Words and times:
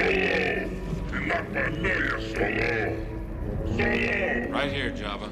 Solo! 0.00 0.70
Not 1.26 1.52
my 1.52 1.68
name, 1.68 2.08
Solo! 2.32 2.96
Solo! 3.76 4.50
Right 4.50 4.72
here, 4.72 4.90
Java. 4.92 5.28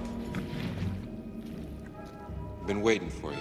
Been 2.67 2.83
waiting 2.83 3.09
for 3.09 3.33
you. 3.33 3.39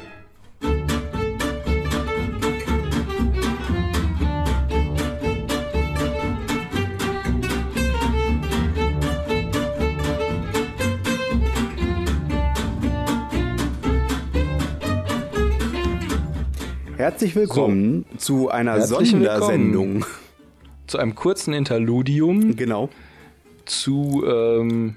Herzlich 16.95 17.35
willkommen 17.35 18.05
zu 18.17 18.49
einer 18.49 18.75
Herzlich 18.75 19.11
Sondersendung. 19.11 19.95
willkommen. 19.95 20.26
Zu 20.87 20.97
einem 20.97 21.15
kurzen 21.15 21.53
Interludium 21.53 22.55
Genau. 22.55 22.89
zu 23.65 24.23
ähm, 24.25 24.95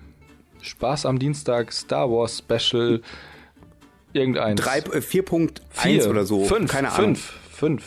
Spaß 0.62 1.07
am 1.07 1.19
Dienstag 1.19 1.73
Star 1.73 2.11
Wars 2.11 2.39
Special 2.39 3.01
irgendeins. 4.12 4.61
Drei- 4.61 4.79
äh, 4.79 5.01
4.1 5.01 5.61
Vier, 5.71 6.11
oder 6.11 6.25
so. 6.25 6.45
Fünf, 6.45 6.71
Keine 6.71 6.91
Ahnung. 6.93 7.17
fünf, 7.17 7.33
fünf. 7.51 7.84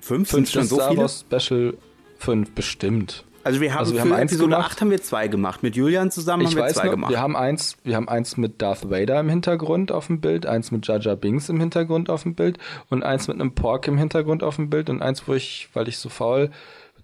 Fünf 0.00 0.30
sind 0.30 0.48
Fünf 0.48 0.50
schon 0.50 0.64
so 0.64 0.76
Star 0.76 0.88
viele? 0.90 1.00
Wars 1.02 1.24
Special 1.30 1.74
fünf 2.18 2.50
bestimmt. 2.52 3.24
Also 3.42 3.60
wir 3.60 3.72
haben 3.72 3.80
Also 3.80 3.92
wir 3.92 4.00
für 4.00 4.08
haben 4.08 4.12
eins 4.14 4.32
Episode 4.32 4.50
gemacht. 4.52 4.70
8 4.72 4.80
haben 4.80 4.90
wir 4.90 5.02
zwei 5.02 5.28
gemacht. 5.28 5.62
Mit 5.62 5.76
Julian 5.76 6.10
zusammen 6.10 6.42
Ich 6.44 6.48
haben 6.50 6.56
wir 6.56 6.62
weiß 6.62 6.74
zwei 6.74 6.84
noch, 6.84 6.90
gemacht. 6.92 7.10
wir 7.10 7.20
haben 7.20 7.36
eins, 7.36 7.76
wir 7.84 7.94
haben 7.96 8.08
eins 8.08 8.38
mit 8.38 8.62
Darth 8.62 8.90
Vader 8.90 9.20
im 9.20 9.28
Hintergrund 9.28 9.92
auf 9.92 10.06
dem 10.06 10.20
Bild, 10.22 10.46
eins 10.46 10.70
mit 10.70 10.86
Jar 10.86 10.98
Binks 11.16 11.50
im 11.50 11.60
Hintergrund 11.60 12.08
auf 12.08 12.22
dem 12.22 12.34
Bild 12.34 12.58
und 12.88 13.02
eins 13.02 13.28
mit 13.28 13.38
einem 13.38 13.54
Pork 13.54 13.86
im 13.86 13.98
Hintergrund 13.98 14.42
auf 14.42 14.56
dem 14.56 14.70
Bild 14.70 14.88
und 14.88 15.02
eins, 15.02 15.28
wo 15.28 15.34
ich, 15.34 15.68
weil 15.74 15.88
ich 15.88 15.98
so 15.98 16.08
faul 16.08 16.50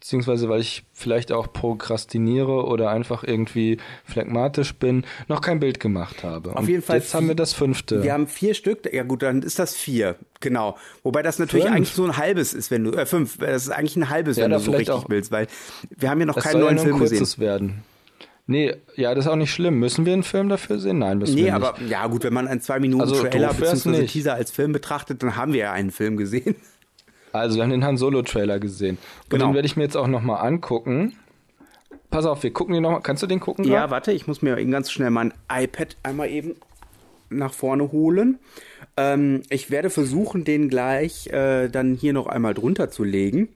beziehungsweise 0.01 0.49
weil 0.49 0.61
ich 0.61 0.85
vielleicht 0.93 1.31
auch 1.31 1.53
prokrastiniere 1.53 2.65
oder 2.67 2.91
einfach 2.91 3.23
irgendwie 3.23 3.77
phlegmatisch 4.05 4.75
bin, 4.75 5.05
noch 5.29 5.41
kein 5.43 5.61
Bild 5.61 5.79
gemacht 5.79 6.25
habe. 6.25 6.57
Auf 6.57 6.69
jeden 6.69 6.83
Fall 6.83 6.97
Jetzt 6.99 7.15
haben 7.15 7.29
wir 7.29 7.35
das 7.35 7.53
fünfte. 7.53 8.03
Wir 8.03 8.13
haben 8.15 8.27
vier 8.27 8.55
Stück. 8.55 8.91
Ja 8.93 9.03
gut, 9.03 9.23
dann 9.23 9.43
ist 9.43 9.59
das 9.59 9.77
vier. 9.77 10.17
Genau. 10.41 10.77
Wobei 11.03 11.23
das 11.23 11.39
natürlich 11.39 11.65
Fünf. 11.67 11.77
eigentlich 11.77 11.93
so 11.95 12.05
ein 12.05 12.17
halbes 12.17 12.55
ist, 12.55 12.71
wenn 12.71 12.85
du 12.85 12.93
äh, 12.93 13.05
fünf. 13.07 13.37
Das 13.39 13.65
ist 13.65 13.71
eigentlich 13.71 13.97
ein 13.97 14.09
halbes, 14.09 14.39
Ja, 14.39 14.45
wenn 14.45 14.53
du 14.53 14.59
so 14.59 14.71
richtig 14.71 14.91
auch- 14.91 15.09
willst, 15.09 15.31
weil 15.33 15.47
wir 15.97 16.09
haben 16.11 16.19
ja 16.21 16.27
noch 16.27 16.37
keinen 16.37 16.53
soll 16.53 16.61
ja 16.63 16.67
neuen 16.67 16.77
nur 16.77 16.85
ein 16.85 16.89
Film 16.89 16.99
gesehen. 17.01 17.19
kurzes 17.19 17.39
werden. 17.39 17.83
Nee, 18.47 18.75
ja, 18.97 19.15
das 19.15 19.27
ist 19.27 19.31
auch 19.31 19.37
nicht 19.37 19.53
schlimm. 19.53 19.79
Müssen 19.79 20.07
wir 20.07 20.13
einen 20.15 20.23
Film 20.25 20.49
dafür 20.49 20.81
sehen? 20.81 20.99
Nein, 20.99 21.19
müssen 21.19 21.37
wir 21.37 21.45
Nee, 21.45 21.51
nicht. 21.51 21.55
aber 21.55 21.75
ja 21.89 22.07
gut, 22.09 22.25
wenn 22.25 22.33
man 22.33 22.49
einen 22.49 22.61
zwei 22.61 22.81
Minuten 22.81 23.03
Also, 23.03 23.23
Trailer 23.23 23.53
bzw. 23.55 24.07
Teaser 24.07 24.35
als 24.35 24.51
Film 24.51 24.73
betrachtet, 24.73 25.23
dann 25.23 25.37
haben 25.37 25.53
wir 25.53 25.61
ja 25.61 25.73
einen 25.73 25.91
Film 25.93 26.17
gesehen. 26.17 26.57
Also, 27.33 27.57
wir 27.57 27.63
haben 27.63 27.71
den 27.71 27.85
Han 27.85 27.97
Solo 27.97 28.23
Trailer 28.23 28.59
gesehen. 28.59 28.99
Und 29.25 29.31
Genau. 29.31 29.47
den 29.49 29.55
werde 29.55 29.67
ich 29.67 29.77
mir 29.77 29.83
jetzt 29.85 29.97
auch 29.97 30.09
nochmal 30.09 30.47
angucken. 30.47 31.15
Pass 32.11 32.27
auf, 32.27 32.43
wir 32.43 32.53
gucken 32.53 32.75
den 32.75 32.83
nochmal. 32.83 33.03
Kannst 33.03 33.23
du 33.23 33.27
den 33.27 33.39
gucken? 33.41 33.65
Ja, 33.65 33.81
grad? 33.81 33.91
warte, 33.91 34.13
ich 34.13 34.27
muss 34.27 34.43
mir 34.43 34.59
eben 34.59 34.71
ganz 34.71 34.91
schnell 34.91 35.11
mein 35.11 35.33
iPad 35.53 35.97
einmal 36.03 36.29
eben 36.29 36.57
nach 37.29 37.53
vorne 37.53 37.93
holen. 37.93 38.41
Ähm, 38.97 39.43
ich 39.51 39.71
werde 39.71 39.91
versuchen, 39.91 40.43
den 40.45 40.69
gleich 40.69 41.29
äh, 41.29 41.69
dann 41.69 41.95
hier 41.95 42.13
noch 42.13 42.27
einmal 42.27 42.55
drunter 42.55 42.91
zu 42.91 43.05
legen. 43.05 43.49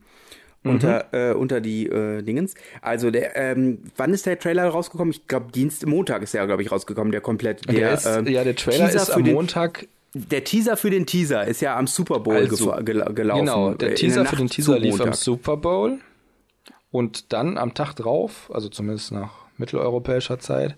Unter, 0.63 1.13
äh, 1.13 1.33
unter 1.35 1.61
die 1.61 1.85
äh, 1.85 2.23
Dingens. 2.23 2.55
Also 2.81 3.11
der, 3.11 3.35
ähm, 3.35 3.83
wann 3.97 4.15
ist 4.15 4.25
der 4.25 4.39
Trailer 4.39 4.67
rausgekommen? 4.67 5.11
Ich 5.11 5.27
glaube, 5.27 5.51
Dienst, 5.51 5.85
Montag 5.85 6.23
ist 6.23 6.33
er, 6.33 6.47
glaube 6.47 6.63
ich, 6.63 6.71
rausgekommen, 6.71 7.11
der 7.11 7.21
komplett. 7.21 7.67
Der, 7.67 7.75
Der 7.75 7.93
ist, 7.93 8.07
ähm, 8.07 8.25
ja, 8.27 8.43
der 8.43 8.55
Trailer 8.55 8.87
Teaser 8.87 9.01
ist 9.03 9.09
für 9.09 9.13
am 9.17 9.23
den, 9.25 9.35
Montag. 9.35 9.85
Der 10.17 10.45
Teaser 10.45 10.77
für 10.77 10.89
den 10.89 11.05
Teaser 11.05 11.45
ist 11.45 11.59
ja 11.61 11.75
am 11.77 11.87
Super 11.87 12.19
Bowl 12.21 12.35
Also, 12.35 12.71
gel 12.83 13.03
gelaufen. 13.13 13.45
Genau, 13.45 13.71
äh, 13.73 13.75
der 13.75 13.95
Teaser 13.95 14.23
Nacht 14.23 14.29
für 14.31 14.37
den 14.37 14.47
Teaser 14.47 14.79
lief 14.79 14.99
am. 15.01 15.11
Super 15.11 15.57
Bowl. 15.57 15.99
Und 16.89 17.33
dann 17.33 17.57
am 17.57 17.73
Tag 17.73 17.93
drauf, 17.95 18.49
also 18.53 18.69
zumindest 18.69 19.11
nach 19.11 19.31
mitteleuropäischer 19.57 20.39
Zeit, 20.39 20.75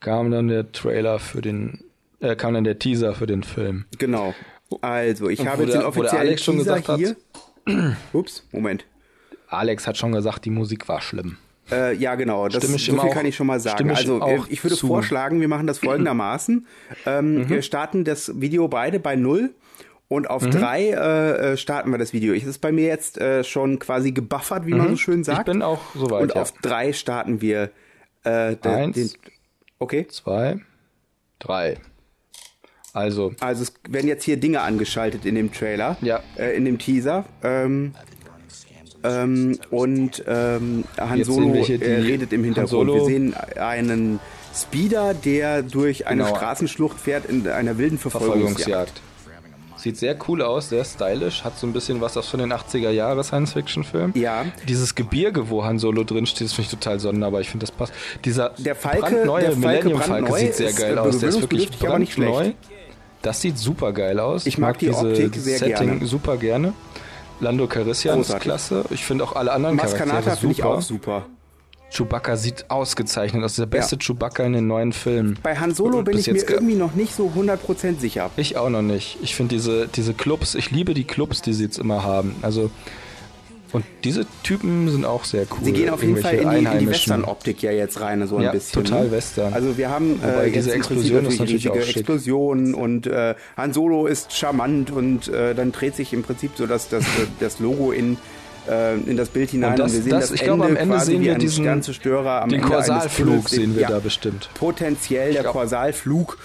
kam 0.00 0.32
dann 0.32 0.48
der 0.48 0.72
Trailer 0.72 1.20
für 1.20 1.40
den, 1.42 1.84
äh, 2.18 2.34
kam 2.34 2.54
dann 2.54 2.64
der 2.64 2.80
Teaser 2.80 3.14
für 3.14 3.28
den 3.28 3.44
Film. 3.44 3.84
Genau. 3.98 4.34
Also, 4.80 5.28
ich 5.28 5.38
Und 5.38 5.48
habe 5.48 5.62
jetzt 5.62 5.74
der- 5.74 5.78
den 5.78 5.80
der 5.82 5.88
offiziellen 5.88 6.26
Alex 6.26 6.42
schon 6.42 6.56
Teaser 6.56 6.74
gesagt 6.80 6.88
hat- 6.88 6.98
hier. 6.98 7.96
Ups, 8.12 8.44
Moment. 8.50 8.84
Alex 9.48 9.86
hat 9.86 9.96
schon 9.96 10.10
gesagt, 10.10 10.44
die 10.44 10.50
Musik 10.50 10.88
war 10.88 11.00
schlimm. 11.00 11.36
Äh, 11.70 11.94
ja, 11.96 12.14
genau. 12.14 12.48
Das, 12.48 12.62
so 12.66 12.76
viel 12.78 12.98
auch- 12.98 13.12
kann 13.12 13.26
ich 13.26 13.34
schon 13.36 13.46
mal 13.46 13.58
sagen. 13.60 13.90
Also, 13.90 14.20
auch 14.22 14.46
ich 14.48 14.62
würde 14.64 14.76
zu. 14.76 14.86
vorschlagen, 14.86 15.40
wir 15.40 15.48
machen 15.48 15.66
das 15.66 15.78
folgendermaßen. 15.80 16.66
Ähm, 17.06 17.34
Mhm. 17.34 17.48
Wir 17.48 17.62
starten 17.62 18.04
das 18.04 18.32
Video 18.40 18.68
beide 18.68 19.00
bei 19.00 19.16
null 19.16 19.54
und 20.08 20.30
auf 20.30 20.46
drei 20.46 20.90
äh, 20.90 21.52
äh, 21.52 21.56
starten 21.56 21.90
wir 21.90 21.98
das 21.98 22.12
Video. 22.12 22.32
Es 22.34 22.44
ist 22.44 22.58
bei 22.60 22.70
mir 22.70 22.86
jetzt 22.86 23.18
äh, 23.18 23.42
schon 23.42 23.78
quasi 23.80 24.12
gebuffert, 24.12 24.66
wie 24.66 24.74
man 24.74 24.90
so 24.90 24.96
schön 24.96 25.24
sagt. 25.24 25.48
Mhm. 25.48 25.52
Ich 25.52 25.58
bin 25.58 25.62
auch 25.62 25.80
soweit. 25.94 26.22
und 26.22 26.34
ja. 26.34 26.42
auf 26.42 26.52
drei 26.62 26.92
starten 26.92 27.40
wir 27.40 27.70
äh, 28.22 28.54
de- 28.56 28.72
Eins. 28.72 28.94
den. 28.96 29.10
Okay. 29.80 30.06
Zwei, 30.08 30.60
drei. 31.40 31.78
Also, 32.92 33.32
Also 33.40 33.62
es 33.64 33.74
werden 33.90 34.08
jetzt 34.08 34.24
hier 34.24 34.38
Dinge 34.38 34.62
angeschaltet 34.62 35.26
in 35.26 35.34
dem 35.34 35.52
Trailer, 35.52 35.98
Ja. 36.00 36.20
äh, 36.38 36.56
in 36.56 36.64
dem 36.64 36.78
Teaser. 36.78 37.26
Ähm, 37.42 37.92
ähm, 39.04 39.58
und 39.70 40.22
ähm, 40.26 40.84
Han 40.98 41.24
Solo 41.24 41.52
die- 41.64 41.74
äh, 41.82 42.00
redet 42.00 42.32
im 42.32 42.44
Hintergrund. 42.44 42.92
Wir 42.92 43.04
sehen 43.04 43.34
einen 43.58 44.20
Speeder, 44.54 45.12
der 45.14 45.62
durch 45.62 46.06
eine 46.06 46.24
Genau. 46.24 46.34
Straßenschlucht 46.36 46.98
fährt 46.98 47.26
in 47.26 47.46
einer 47.48 47.76
wilden 47.78 47.98
Verfolgungsjagd. 47.98 48.60
Verfolgungsjagd. 48.60 49.00
Sieht 49.76 49.98
sehr 49.98 50.16
cool 50.26 50.40
aus, 50.40 50.70
sehr 50.70 50.84
stylisch, 50.84 51.44
hat 51.44 51.58
so 51.58 51.66
ein 51.66 51.74
bisschen 51.74 52.00
was 52.00 52.16
aus 52.16 52.26
von 52.28 52.40
den 52.40 52.50
80er 52.50 52.88
Jahre 52.90 53.22
Science-Fiction-Filmen. 53.22 54.12
Ja. 54.16 54.46
Dieses 54.66 54.94
Gebirge, 54.94 55.50
wo 55.50 55.62
Han 55.64 55.78
Solo 55.78 56.02
drin 56.02 56.24
steht, 56.24 56.46
das 56.46 56.54
finde 56.54 56.70
ich 56.72 56.78
total 56.78 56.98
sonderbar. 56.98 57.42
Ich 57.42 57.50
finde, 57.50 57.66
das 57.66 57.70
passt. 57.70 57.92
Dieser 58.24 58.54
Der 58.56 58.74
Falke- 58.74 59.00
brandneue 59.02 59.42
der 59.42 59.52
Falke 59.52 59.66
Millennium 59.66 60.00
Falke 60.00 60.32
sieht 60.38 60.54
sehr 60.54 60.68
ist, 60.70 60.78
geil 60.78 60.96
äh, 60.96 61.00
aus. 61.00 61.18
Der 61.18 61.28
ist 61.28 61.40
wirklich 61.42 61.70
brandneu. 61.78 62.52
Das 63.20 63.40
sieht 63.42 63.58
super 63.58 63.92
geil 63.92 64.18
aus. 64.18 64.46
Ich 64.46 64.56
mag 64.56 64.78
die 64.78 64.86
diese, 64.86 64.98
Optik 64.98 65.32
dieses 65.32 65.44
sehr 65.44 65.58
Setting 65.58 65.88
gerne. 65.88 66.06
super 66.06 66.36
gerne. 66.38 66.72
Lando 67.40 67.66
Calrissian 67.66 68.20
ist 68.20 68.38
klasse. 68.40 68.84
Ich 68.90 69.04
finde 69.04 69.24
auch 69.24 69.34
alle 69.36 69.52
anderen 69.52 69.76
Maskanata 69.76 70.20
Charaktere 70.22 70.36
finde 70.36 70.52
ich 70.52 70.56
super. 70.58 70.68
auch 70.70 70.82
super. 70.82 71.26
Chewbacca 71.90 72.36
sieht 72.36 72.68
ausgezeichnet 72.70 73.44
aus. 73.44 73.54
Der 73.56 73.66
beste 73.66 73.96
Ja. 73.96 74.00
Chewbacca 74.02 74.44
in 74.44 74.54
den 74.54 74.66
neuen 74.66 74.92
Filmen. 74.92 75.38
Bei 75.42 75.56
Han 75.56 75.72
Solo 75.74 76.02
bin 76.02 76.18
ich 76.18 76.26
mir 76.26 76.42
irgendwie 76.48 76.74
noch 76.74 76.94
nicht 76.94 77.14
so 77.14 77.30
100% 77.34 78.00
sicher. 78.00 78.30
Ich 78.36 78.56
auch 78.56 78.68
noch 78.70 78.82
nicht. 78.82 79.18
Ich 79.22 79.36
finde 79.36 79.54
diese, 79.54 79.86
diese 79.86 80.12
Clubs, 80.12 80.54
ich 80.56 80.70
liebe 80.72 80.94
die 80.94 81.04
Clubs, 81.04 81.42
die 81.42 81.52
sie 81.52 81.64
jetzt 81.64 81.78
immer 81.78 82.02
haben. 82.02 82.34
Also, 82.42 82.70
und 83.76 83.84
diese 84.04 84.26
Typen 84.42 84.90
sind 84.90 85.04
auch 85.04 85.24
sehr 85.24 85.42
cool. 85.50 85.58
Sie 85.62 85.72
gehen 85.72 85.90
auf 85.90 86.02
jeden 86.02 86.16
Fall 86.16 86.34
in 86.34 86.48
die, 86.50 86.56
in 86.56 86.78
die. 86.80 86.86
Western-Optik 86.88 87.62
ja 87.62 87.70
jetzt 87.72 88.00
rein, 88.00 88.26
so 88.26 88.36
ein 88.38 88.42
Ja, 88.44 88.52
bisschen. 88.52 88.84
total 88.84 89.04
ne? 89.04 89.10
Western. 89.12 89.52
Also 89.52 89.76
wir 89.78 89.90
haben 89.90 90.20
äh, 90.22 90.50
diese 90.50 90.72
Explosion 90.72 91.26
ist 91.26 91.38
natürlich 91.38 91.68
auch. 91.70 91.76
Explosionen 91.76 92.74
und 92.74 93.06
äh, 93.06 93.34
Han 93.56 93.72
Solo 93.72 94.06
ist 94.06 94.32
charmant 94.32 94.90
und 94.90 95.28
äh, 95.28 95.54
dann 95.54 95.72
dreht 95.72 95.94
sich 95.94 96.12
im 96.12 96.22
Prinzip 96.22 96.52
so 96.56 96.66
das, 96.66 96.88
das, 96.88 97.04
das 97.40 97.60
Logo 97.60 97.92
in, 97.92 98.16
äh, 98.68 98.94
in 98.94 99.16
das 99.16 99.28
Bild 99.28 99.50
hinein 99.50 99.72
Und 99.72 99.78
das- 99.78 99.92
wir 99.92 100.00
sehen 100.02 100.10
das- 100.10 100.20
das, 100.30 100.32
ich 100.32 100.40
Ende 100.42 100.54
glaube, 100.56 100.70
am 100.70 100.76
Ende 100.76 100.94
quasi 100.94 101.12
sehen 101.12 101.22
wir 101.22 101.34
diesen- 101.36 101.64
Sternzerstörer 101.64 102.42
am 102.42 102.48
Den 102.48 102.62
Korsalflug 102.62 103.48
sehen 103.48 103.74
wir 103.74 103.82
ja, 103.82 103.88
da 103.90 103.98
bestimmt. 103.98 104.48
Potenziell 104.54 105.32
der 105.34 105.44
Korsalflug. 105.44 106.38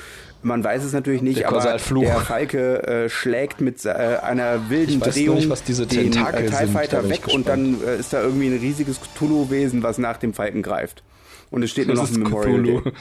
Man 0.44 0.64
weiß 0.64 0.84
es 0.84 0.94
natürlich 0.94 1.22
nicht, 1.22 1.40
Der 1.40 1.50
aber 1.50 1.62
der 1.62 1.80
Falke 1.80 2.84
äh, 2.84 3.10
schlägt 3.10 3.62
mit 3.62 3.86
äh, 3.86 3.90
einer 3.90 4.70
wilden 4.70 5.00
nur 5.00 5.08
Drehung 5.08 5.36
nicht, 5.38 5.50
was 5.50 5.64
diese 5.64 5.86
den 5.86 6.12
Tentakel 6.12 6.46
äh, 6.46 6.50
TIE 6.50 6.68
Fighter 6.68 7.10
weg 7.10 7.28
und 7.28 7.48
dann 7.48 7.78
äh, 7.84 7.98
ist 7.98 8.14
da 8.14 8.22
irgendwie 8.22 8.48
ein 8.48 8.58
riesiges 8.58 9.00
Cthulhu-Wesen, 9.02 9.84
was 9.84 9.98
nach 9.98 10.18
dem 10.18 10.34
Falken 10.34 10.62
greift. 10.64 11.04
Und 11.52 11.64
es 11.64 11.70
steht 11.72 11.88
nur 11.88 11.96
Das 11.96 12.04
noch 12.06 12.10
ist 12.12 12.18
ein 12.18 12.24
Memorial 12.24 12.62
Cthulhu. 12.62 12.82
Day. 12.82 12.92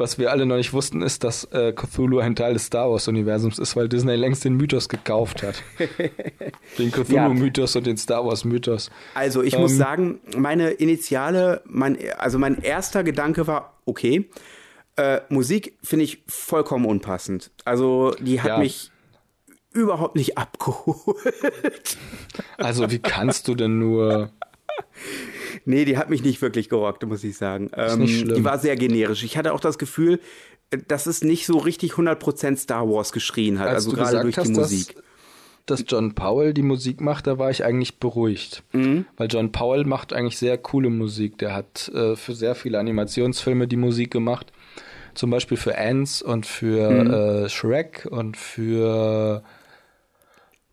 Was 0.00 0.16
wir 0.16 0.30
alle 0.30 0.46
noch 0.46 0.56
nicht 0.56 0.72
wussten, 0.72 1.02
ist, 1.02 1.24
dass 1.24 1.42
äh, 1.50 1.72
Cthulhu 1.72 2.20
ein 2.20 2.36
Teil 2.36 2.52
des 2.52 2.66
Star 2.66 2.88
Wars-Universums 2.88 3.58
ist, 3.58 3.74
weil 3.74 3.88
Disney 3.88 4.14
längst 4.14 4.44
den 4.44 4.54
Mythos 4.54 4.88
gekauft 4.88 5.42
hat. 5.42 5.60
den 6.78 6.92
Cthulhu-Mythos 6.92 7.74
und 7.74 7.84
den 7.86 7.96
Star 7.96 8.24
Wars-Mythos. 8.24 8.90
Also 9.14 9.42
ich 9.42 9.54
Ähm, 9.54 9.60
muss 9.62 9.76
sagen, 9.76 10.20
meine 10.36 10.70
initiale, 10.70 11.62
mein, 11.66 11.98
also 12.16 12.38
mein 12.38 12.62
erster 12.62 13.02
Gedanke 13.02 13.48
war, 13.48 13.74
okay, 13.86 14.28
äh, 14.98 15.20
Musik 15.30 15.78
finde 15.82 16.04
ich 16.04 16.22
vollkommen 16.26 16.84
unpassend. 16.84 17.50
Also 17.64 18.12
die 18.20 18.40
hat 18.40 18.48
Ja. 18.48 18.58
mich 18.58 18.90
überhaupt 19.72 20.16
nicht 20.16 20.36
abgeholt. 20.38 21.16
Also, 22.56 22.90
wie 22.90 22.98
kannst 22.98 23.46
du 23.48 23.54
denn 23.54 23.78
nur. 23.78 24.30
Nee, 25.64 25.84
die 25.84 25.96
hat 25.96 26.10
mich 26.10 26.22
nicht 26.22 26.42
wirklich 26.42 26.68
gerockt, 26.68 27.04
muss 27.06 27.22
ich 27.24 27.36
sagen. 27.36 27.70
Ähm, 27.74 28.00
nicht 28.00 28.20
schlimm. 28.20 28.34
die 28.36 28.44
war 28.44 28.58
sehr 28.58 28.76
generisch. 28.76 29.22
Ich 29.24 29.36
hatte 29.36 29.52
auch 29.52 29.60
das 29.60 29.78
Gefühl, 29.78 30.20
äh, 30.70 30.78
dass 30.88 31.06
es 31.06 31.22
nicht 31.22 31.46
so 31.46 31.58
richtig 31.58 31.92
100% 31.92 32.56
Star 32.56 32.88
Wars 32.88 33.12
geschrien 33.12 33.58
hat, 33.58 33.68
Als 33.68 33.86
also 33.86 33.92
gerade 33.96 34.20
durch 34.22 34.34
die 34.34 34.40
hast, 34.40 34.48
dass- 34.50 34.56
Musik. 34.72 34.96
dass 35.66 35.84
John 35.86 36.14
Powell 36.14 36.52
die 36.54 36.62
Musik 36.62 37.00
macht, 37.00 37.26
da 37.26 37.38
war 37.38 37.50
ich 37.50 37.64
eigentlich 37.64 37.98
beruhigt. 37.98 38.62
Mhm. 38.72 39.04
Weil 39.16 39.28
John 39.28 39.52
Powell 39.52 39.84
macht 39.84 40.12
eigentlich 40.12 40.38
sehr 40.38 40.58
coole 40.58 40.90
Musik. 40.90 41.38
Der 41.38 41.54
hat 41.54 41.88
äh, 41.94 42.16
für 42.16 42.34
sehr 42.34 42.54
viele 42.54 42.78
Animationsfilme 42.78 43.68
die 43.68 43.76
Musik 43.76 44.10
gemacht. 44.10 44.52
Zum 45.18 45.30
Beispiel 45.30 45.56
für 45.56 45.76
Ants 45.76 46.22
und 46.22 46.46
für 46.46 46.88
Mhm. 46.88 47.10
äh, 47.44 47.48
Shrek 47.48 48.06
und 48.08 48.36
für 48.36 49.42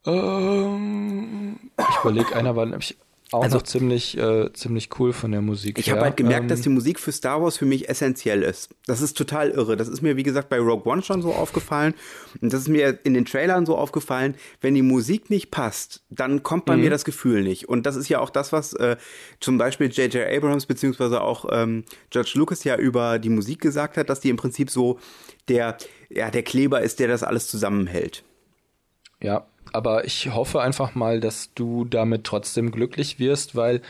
ähm, 0.05 1.71
ich 1.89 1.97
überlege, 2.03 2.35
einer 2.35 2.55
war 2.55 2.67
nämlich 2.67 2.95
auch 3.31 3.43
Also- 3.43 3.57
noch 3.57 3.63
ziemlich, 3.63 4.17
äh, 4.17 4.53
ziemlich 4.53 4.89
cool 4.99 5.11
von 5.11 5.31
der 5.31 5.41
Musik. 5.41 5.79
Ich 5.79 5.89
habe 5.89 6.01
halt 6.01 6.15
gemerkt, 6.15 6.43
Ähm, 6.43 6.47
dass 6.47 6.61
die 6.61 6.69
Musik 6.69 6.99
für 6.99 7.11
Star 7.11 7.41
Wars 7.41 7.57
für 7.57 7.65
mich 7.65 7.89
essentiell 7.89 8.43
ist. 8.43 8.69
Das 8.85 9.01
ist 9.01 9.17
total 9.17 9.49
irre. 9.49 9.75
Das 9.75 9.87
ist 9.87 10.01
mir, 10.01 10.15
wie 10.15 10.23
gesagt, 10.23 10.47
bei 10.49 10.59
Rogue 10.59 10.85
One 10.91 11.01
schon 11.01 11.21
so 11.23 11.33
aufgefallen. 11.33 11.95
Und 12.41 12.53
das 12.53 12.61
ist 12.61 12.67
mir 12.67 12.99
in 13.03 13.15
den 13.15 13.25
Trailern 13.25 13.65
so 13.65 13.75
aufgefallen. 13.77 14.35
Wenn 14.61 14.75
die 14.75 14.83
Musik 14.83 15.29
nicht 15.31 15.49
passt, 15.49 16.03
dann 16.09 16.43
kommt 16.43 16.65
bei 16.65 16.77
mir 16.77 16.89
das 16.91 17.03
Gefühl 17.03 17.41
nicht. 17.41 17.67
Und 17.67 17.85
das 17.87 17.95
ist 17.95 18.09
ja 18.09 18.19
auch 18.19 18.29
das, 18.29 18.51
was 18.53 18.73
äh, 18.73 18.95
zum 19.39 19.57
Beispiel 19.57 19.87
J.J. 19.89 20.27
Abrams 20.31 20.67
beziehungsweise 20.67 21.21
auch 21.21 21.45
ähm, 21.51 21.83
George 22.11 22.33
Lucas 22.35 22.63
ja 22.63 22.77
über 22.77 23.17
die 23.17 23.29
Musik 23.29 23.59
gesagt 23.59 23.97
hat, 23.97 24.09
dass 24.09 24.19
die 24.19 24.29
im 24.29 24.37
Prinzip 24.37 24.69
so 24.69 24.99
der, 25.47 25.77
ja, 26.09 26.29
der 26.29 26.43
Kleber 26.43 26.81
ist, 26.81 26.99
der 26.99 27.07
das 27.07 27.23
alles 27.23 27.47
zusammenhält. 27.47 28.23
Ja, 29.21 29.47
aber 29.75 30.05
ich 30.05 30.33
hoffe 30.33 30.61
einfach 30.61 30.95
mal, 30.95 31.19
dass 31.19 31.53
du 31.53 31.85
damit 31.85 32.23
trotzdem 32.23 32.71
glücklich 32.71 33.19
wirst, 33.19 33.55
weil 33.55 33.81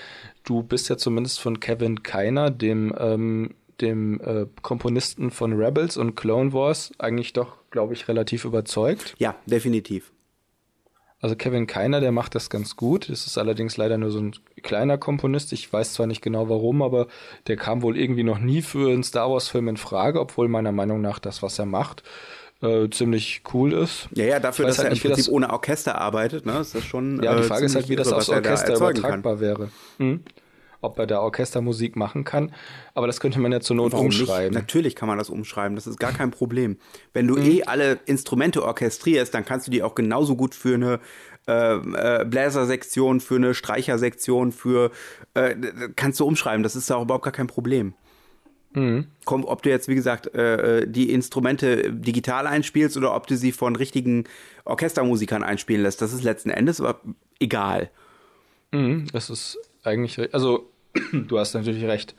du 0.43 0.63
bist 0.63 0.89
ja 0.89 0.97
zumindest 0.97 1.39
von 1.39 1.59
Kevin 1.59 2.01
Keiner, 2.01 2.49
dem, 2.49 2.93
ähm, 2.97 3.53
dem 3.81 4.19
äh, 4.21 4.47
Komponisten 4.61 5.29
von 5.29 5.53
Rebels 5.53 5.95
und 5.97 6.15
Clone 6.15 6.53
Wars, 6.53 6.91
eigentlich 6.97 7.33
doch, 7.33 7.57
glaube 7.69 7.93
ich, 7.93 8.07
relativ 8.07 8.45
überzeugt. 8.45 9.15
Ja, 9.19 9.35
definitiv. 9.45 10.11
Also 11.21 11.35
Kevin 11.35 11.65
Keiner, 11.65 12.01
der 12.01 12.11
macht 12.11 12.35
das 12.35 12.49
ganz 12.49 12.75
gut. 12.75 13.09
Es 13.09 13.25
ist 13.25 13.38
allerdings 13.38 13.77
leider 13.77 13.97
nur 13.97 14.11
so 14.11 14.19
ein 14.19 14.35
kleiner 14.63 14.97
Komponist. 14.97 15.53
Ich 15.53 15.71
weiß 15.71 15.93
zwar 15.93 16.07
nicht 16.07 16.21
genau 16.21 16.49
warum, 16.49 16.81
aber 16.81 17.07
der 17.47 17.55
kam 17.55 17.81
wohl 17.81 17.97
irgendwie 17.97 18.23
noch 18.23 18.39
nie 18.39 18.61
für 18.61 18.91
einen 18.91 19.03
Star 19.03 19.31
Wars-Film 19.31 19.69
in 19.69 19.77
Frage, 19.77 20.19
obwohl 20.19 20.47
meiner 20.47 20.71
Meinung 20.71 21.01
nach 21.01 21.19
das, 21.19 21.41
was 21.41 21.57
er 21.57 21.65
macht, 21.65 22.03
äh, 22.65 22.89
ziemlich 22.89 23.44
cool 23.53 23.73
ist. 23.73 24.09
Ja, 24.13 24.25
ja, 24.25 24.39
dafür, 24.39 24.65
dass 24.65 24.77
halt 24.79 24.88
er 24.88 24.89
im 24.89 24.94
nicht, 24.94 25.03
wie 25.03 25.07
Prinzip 25.09 25.25
das- 25.25 25.31
ohne 25.33 25.50
Orchester 25.51 25.95
arbeitet, 26.00 26.45
ne, 26.45 26.59
ist 26.59 26.75
das 26.75 26.83
schon. 26.83 27.21
Ja, 27.23 27.33
die 27.35 27.41
äh, 27.41 27.44
Frage 27.44 27.65
ist 27.65 27.75
halt, 27.75 27.88
wie 27.89 27.95
das 27.95 28.07
irre, 28.07 28.17
aufs 28.17 28.29
er 28.29 28.41
da 28.41 28.50
Orchester 28.51 28.71
erzeugen 28.73 29.01
kann. 29.01 29.19
übertragbar 29.21 29.39
wäre. 29.39 29.69
Hm? 29.97 30.21
Ob 30.81 31.00
er 31.00 31.07
da 31.07 31.19
Orchestermusik 31.21 31.95
machen 31.95 32.25
kann. 32.25 32.51
Aber 32.94 33.07
das 33.07 33.19
könnte 33.19 33.39
man 33.39 33.51
ja 33.51 33.59
zur 33.59 33.75
Not 33.75 33.94
Warum 33.94 34.07
umschreiben. 34.07 34.50
Nicht? 34.51 34.62
Natürlich 34.62 34.95
kann 34.95 35.07
man 35.07 35.17
das 35.17 35.29
umschreiben, 35.31 35.75
das 35.75 35.88
ist 35.88 36.00
gar 36.00 36.12
kein 36.12 36.29
Problem. 36.29 36.77
Wenn 37.13 37.27
du 37.27 37.38
eh 37.38 37.63
alle 37.63 37.97
Instrumente 38.06 38.63
orchestrierst, 38.63 39.33
dann 39.33 39.45
kannst 39.45 39.65
du 39.65 39.71
die 39.71 39.81
auch 39.81 39.95
genauso 39.95 40.35
gut 40.35 40.53
für 40.53 40.75
eine 40.75 41.00
äh, 41.47 41.75
äh, 41.75 42.25
Bläsersektion, 42.25 43.19
für 43.19 43.35
eine 43.35 43.53
Streichersektion, 43.56 44.51
für 44.51 44.91
äh, 45.33 45.56
kannst 45.95 46.19
du 46.19 46.25
umschreiben, 46.25 46.62
das 46.62 46.75
ist 46.75 46.91
auch 46.91 47.01
überhaupt 47.03 47.23
gar 47.23 47.33
kein 47.33 47.47
Problem. 47.47 47.94
Mhm. 48.75 49.07
Komm, 49.24 49.45
ob 49.45 49.63
du 49.63 49.69
jetzt, 49.69 49.88
wie 49.88 49.95
gesagt, 49.95 50.33
äh, 50.36 50.86
die 50.88 51.12
Instrumente 51.12 51.92
digital 51.92 52.45
einspielst 52.45 52.98
oder 52.98 53.16
ob 53.16 53.25
du 53.25 53.38
sie 53.38 53.51
von 53.51 53.75
richtigen 53.75 54.25
Orchestermusikern 54.66 55.44
einspielen 55.44 55.81
lässt, 55.81 56.01
das 56.01 56.13
ist 56.13 56.24
letzten 56.24 56.50
Endes 56.50 56.80
aber 56.81 57.00
egal. 57.39 57.89
Mhm, 58.72 59.07
das 59.12 59.30
ist 59.30 59.57
eigentlich, 59.83 60.33
also 60.33 60.69
du 61.12 61.39
hast 61.39 61.54
natürlich 61.54 61.86
recht. 61.86 62.16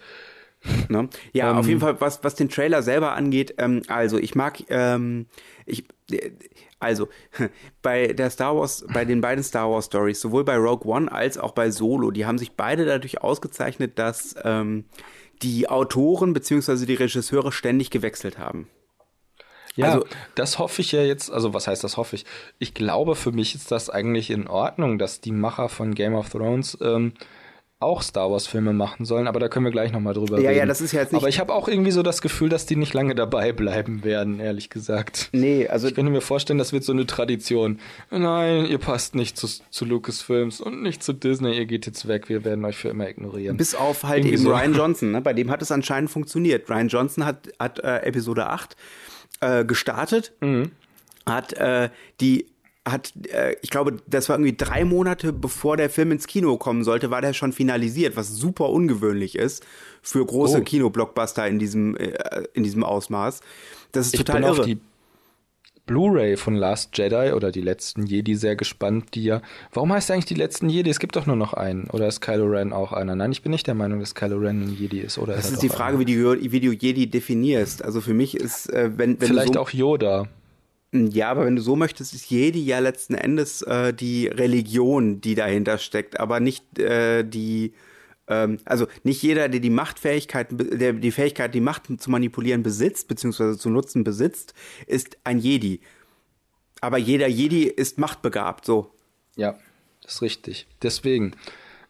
Ne? 0.88 1.08
Ja, 1.32 1.50
Ähm, 1.50 1.58
auf 1.58 1.68
jeden 1.68 1.80
Fall, 1.80 2.00
was, 2.00 2.24
was 2.24 2.34
den 2.34 2.48
Trailer 2.48 2.82
selber 2.82 3.12
angeht, 3.12 3.54
ähm, 3.58 3.82
also 3.88 4.18
ich 4.18 4.34
mag, 4.34 4.62
ähm, 4.68 5.26
ich, 5.64 5.84
äh, 6.10 6.30
also 6.80 7.08
bei 7.82 8.08
der 8.08 8.30
Star 8.30 8.56
Wars, 8.56 8.84
bei 8.92 9.04
den 9.04 9.20
beiden 9.20 9.44
Star 9.44 9.70
Wars 9.70 9.86
Stories, 9.86 10.20
sowohl 10.20 10.44
bei 10.44 10.56
Rogue 10.56 10.90
One 10.90 11.12
als 11.12 11.38
auch 11.38 11.52
bei 11.52 11.70
Solo, 11.70 12.10
die 12.10 12.26
haben 12.26 12.38
sich 12.38 12.52
beide 12.52 12.84
dadurch 12.84 13.22
ausgezeichnet, 13.22 13.98
dass 13.98 14.34
ähm, 14.42 14.86
die 15.42 15.68
Autoren 15.68 16.32
bzw. 16.32 16.86
die 16.86 16.94
Regisseure 16.94 17.52
ständig 17.52 17.90
gewechselt 17.90 18.38
haben. 18.38 18.68
Ja, 19.74 19.86
Also- 19.92 20.06
das 20.34 20.58
hoffe 20.58 20.80
ich 20.80 20.92
ja 20.92 21.02
jetzt, 21.02 21.30
also 21.30 21.52
was 21.52 21.66
heißt 21.66 21.84
das 21.84 21.96
hoffe 21.98 22.16
ich? 22.16 22.24
Ich 22.58 22.72
glaube, 22.72 23.14
für 23.14 23.32
mich 23.32 23.54
ist 23.54 23.70
das 23.70 23.90
eigentlich 23.90 24.30
in 24.30 24.48
Ordnung, 24.48 24.98
dass 24.98 25.20
die 25.20 25.32
Macher 25.32 25.68
von 25.68 25.94
Game 25.94 26.14
of 26.14 26.30
Thrones 26.30 26.78
ähm, 26.80 27.12
auch 27.86 28.02
Star 28.02 28.30
Wars 28.30 28.46
Filme 28.46 28.72
machen 28.74 29.04
sollen, 29.06 29.26
aber 29.28 29.40
da 29.40 29.48
können 29.48 29.64
wir 29.64 29.72
gleich 29.72 29.92
nochmal 29.92 30.12
drüber 30.12 30.38
Ja, 30.40 30.48
reden. 30.50 30.58
ja, 30.58 30.66
das 30.66 30.80
ist 30.80 30.92
ja 30.92 31.00
jetzt 31.00 31.12
nicht- 31.12 31.22
Aber 31.22 31.28
ich 31.28 31.40
habe 31.40 31.54
auch 31.54 31.68
irgendwie 31.68 31.92
so 31.92 32.02
das 32.02 32.20
Gefühl, 32.20 32.48
dass 32.50 32.66
die 32.66 32.76
nicht 32.76 32.92
lange 32.92 33.14
dabei 33.14 33.52
bleiben 33.52 34.04
werden, 34.04 34.40
ehrlich 34.40 34.68
gesagt. 34.68 35.28
Nee, 35.32 35.68
also 35.68 35.88
Ich 35.88 35.94
könnte 35.94 36.10
mir 36.12 36.20
vorstellen, 36.20 36.58
das 36.58 36.72
wird 36.72 36.84
so 36.84 36.92
eine 36.92 37.06
Tradition. 37.06 37.78
Nein, 38.10 38.66
ihr 38.66 38.78
passt 38.78 39.14
nicht 39.14 39.36
zu, 39.38 39.46
zu 39.70 39.84
Lucasfilms 39.84 40.60
und 40.60 40.82
nicht 40.82 41.02
zu 41.02 41.12
Disney, 41.12 41.56
ihr 41.56 41.66
geht 41.66 41.86
jetzt 41.86 42.06
weg, 42.08 42.28
wir 42.28 42.44
werden 42.44 42.64
euch 42.64 42.76
für 42.76 42.88
immer 42.88 43.08
ignorieren. 43.08 43.56
Bis 43.56 43.74
auf 43.74 44.04
halt 44.04 44.18
Irgendwie 44.24 44.34
eben 44.34 44.42
so. 44.44 44.50
Ryan 44.52 44.74
Johnson, 44.76 45.10
ne? 45.12 45.20
bei 45.22 45.32
dem 45.32 45.50
hat 45.50 45.62
es 45.62 45.70
anscheinend 45.70 46.10
funktioniert. 46.10 46.68
Ryan 46.68 46.88
Johnson 46.88 47.24
hat, 47.24 47.48
hat 47.58 47.78
äh, 47.80 47.98
Episode 48.00 48.46
8 48.48 48.76
äh, 49.40 49.64
gestartet, 49.64 50.32
Mhm. 50.40 50.72
hat 51.26 51.52
äh, 51.54 51.90
die 52.20 52.46
hat, 52.86 53.12
äh, 53.32 53.56
ich 53.62 53.70
glaube, 53.70 53.96
das 54.06 54.28
war 54.28 54.36
irgendwie 54.36 54.56
drei 54.56 54.84
Monate 54.84 55.32
bevor 55.32 55.76
der 55.76 55.90
Film 55.90 56.12
ins 56.12 56.26
Kino 56.26 56.56
kommen 56.56 56.84
sollte, 56.84 57.10
war 57.10 57.20
der 57.20 57.32
schon 57.32 57.52
finalisiert, 57.52 58.16
was 58.16 58.28
super 58.28 58.70
ungewöhnlich 58.70 59.34
ist 59.36 59.64
für 60.02 60.24
große 60.24 60.58
Oh. 60.60 60.64
Kinoblockbuster 60.64 61.46
in 61.48 61.58
diesem, 61.58 61.96
äh, 61.96 62.14
in 62.54 62.62
diesem 62.62 62.84
Ausmaß. 62.84 63.40
Das 63.92 64.06
ist 64.06 64.14
Ich 64.14 64.20
total 64.20 64.40
bin 64.42 64.50
auf 64.50 64.58
irre. 64.58 64.66
die 64.66 64.78
Blu-ray 65.86 66.36
von 66.36 66.56
Last 66.56 66.98
Jedi 66.98 67.32
oder 67.32 67.52
die 67.52 67.60
letzten 67.60 68.06
Jedi 68.06 68.34
sehr 68.34 68.56
gespannt, 68.56 69.14
die 69.14 69.22
ja. 69.22 69.40
Warum 69.72 69.92
heißt 69.92 70.10
eigentlich 70.10 70.24
die 70.24 70.34
letzten 70.34 70.68
Jedi? 70.68 70.90
Es 70.90 70.98
gibt 70.98 71.14
doch 71.14 71.26
nur 71.26 71.36
noch 71.36 71.54
einen. 71.54 71.88
Oder 71.90 72.08
ist 72.08 72.20
Kylo 72.20 72.46
Ren 72.46 72.72
auch 72.72 72.92
einer? 72.92 73.14
Nein, 73.14 73.30
ich 73.30 73.42
bin 73.42 73.52
nicht 73.52 73.68
der 73.68 73.74
Meinung, 73.76 74.00
dass 74.00 74.16
Kylo 74.16 74.36
Ren 74.38 74.62
ein 74.62 74.76
Jedi 74.76 74.98
ist. 74.98 75.16
Oder 75.16 75.36
das 75.36 75.44
ist 75.46 75.54
doch 75.56 75.60
die 75.60 75.68
Frage, 75.68 75.90
einer? 75.96 76.00
wie, 76.00 76.04
die, 76.04 76.52
wie 76.52 76.60
du 76.60 76.72
Jedi 76.72 77.06
definierst. 77.08 77.84
Also 77.84 78.00
für 78.00 78.14
mich 78.14 78.36
ist, 78.36 78.68
äh, 78.72 78.90
wenn, 78.96 79.20
wenn 79.20 79.28
Vielleicht 79.28 79.50
du 79.50 79.54
so, 79.54 79.60
auch 79.60 79.70
Yoda. 79.70 80.26
Ja, 80.92 81.30
aber 81.30 81.44
wenn 81.46 81.56
du 81.56 81.62
so 81.62 81.76
möchtest, 81.76 82.14
ist 82.14 82.30
Jedi 82.30 82.64
ja 82.64 82.78
letzten 82.78 83.14
Endes 83.14 83.62
äh, 83.62 83.92
die 83.92 84.28
Religion, 84.28 85.20
die 85.20 85.34
dahinter 85.34 85.78
steckt, 85.78 86.18
aber 86.20 86.40
nicht 86.40 86.78
äh, 86.78 87.24
die, 87.24 87.74
ähm, 88.28 88.58
also 88.64 88.86
nicht 89.02 89.22
jeder, 89.22 89.48
der 89.48 89.60
die 89.60 89.70
Machtfähigkeit, 89.70 90.48
der 90.50 90.92
die 90.92 91.10
Fähigkeit, 91.10 91.54
die 91.54 91.60
Macht 91.60 91.84
zu 92.00 92.10
manipulieren 92.10 92.62
besitzt, 92.62 93.08
beziehungsweise 93.08 93.58
zu 93.58 93.68
nutzen 93.68 94.04
besitzt, 94.04 94.54
ist 94.86 95.18
ein 95.24 95.38
Jedi. 95.38 95.80
Aber 96.80 96.98
jeder 96.98 97.26
Jedi 97.26 97.64
ist 97.64 97.98
machtbegabt, 97.98 98.64
so. 98.64 98.90
Ja, 99.34 99.58
das 100.02 100.14
ist 100.14 100.22
richtig. 100.22 100.66
Deswegen. 100.82 101.32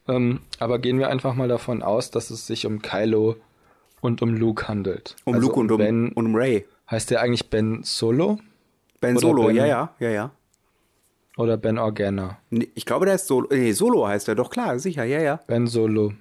Ähm, 0.08 0.40
aber 0.58 0.78
gehen 0.78 0.98
wir 0.98 1.08
einfach 1.10 1.34
mal 1.34 1.48
davon 1.48 1.82
aus, 1.82 2.10
dass 2.10 2.30
es 2.30 2.46
sich 2.46 2.64
um 2.64 2.80
Kylo 2.80 3.36
und 4.00 4.22
um 4.22 4.34
Luke 4.34 4.68
handelt. 4.68 5.16
Um 5.24 5.34
Also 5.34 5.48
Luke 5.48 5.60
und 5.60 5.72
um, 5.72 5.78
Ben, 5.78 6.12
und 6.12 6.26
um 6.26 6.34
Ray. 6.34 6.64
heißt 6.90 7.10
der 7.10 7.20
eigentlich 7.20 7.50
Ben 7.50 7.82
Solo 7.82 8.38
Ben 9.14 9.18
Solo, 9.18 9.46
Ben- 9.46 9.56
ja, 9.56 9.66
ja, 9.66 9.90
ja, 9.98 10.10
ja. 10.10 10.30
oder 11.36 11.56
Ben 11.56 11.78
Organa? 11.78 12.38
Nee, 12.50 12.68
Ich 12.74 12.86
glaube, 12.86 13.06
der 13.06 13.14
ist 13.16 13.26
Solo. 13.26 13.48
Nee, 13.50 13.72
Solo 13.72 14.06
heißt 14.06 14.28
er 14.28 14.34
doch, 14.34 14.50
klar, 14.50 14.78
sicher, 14.78 15.04
ja, 15.04 15.20
ja. 15.20 15.40
Ben 15.46 15.66
Solo. 15.66 16.12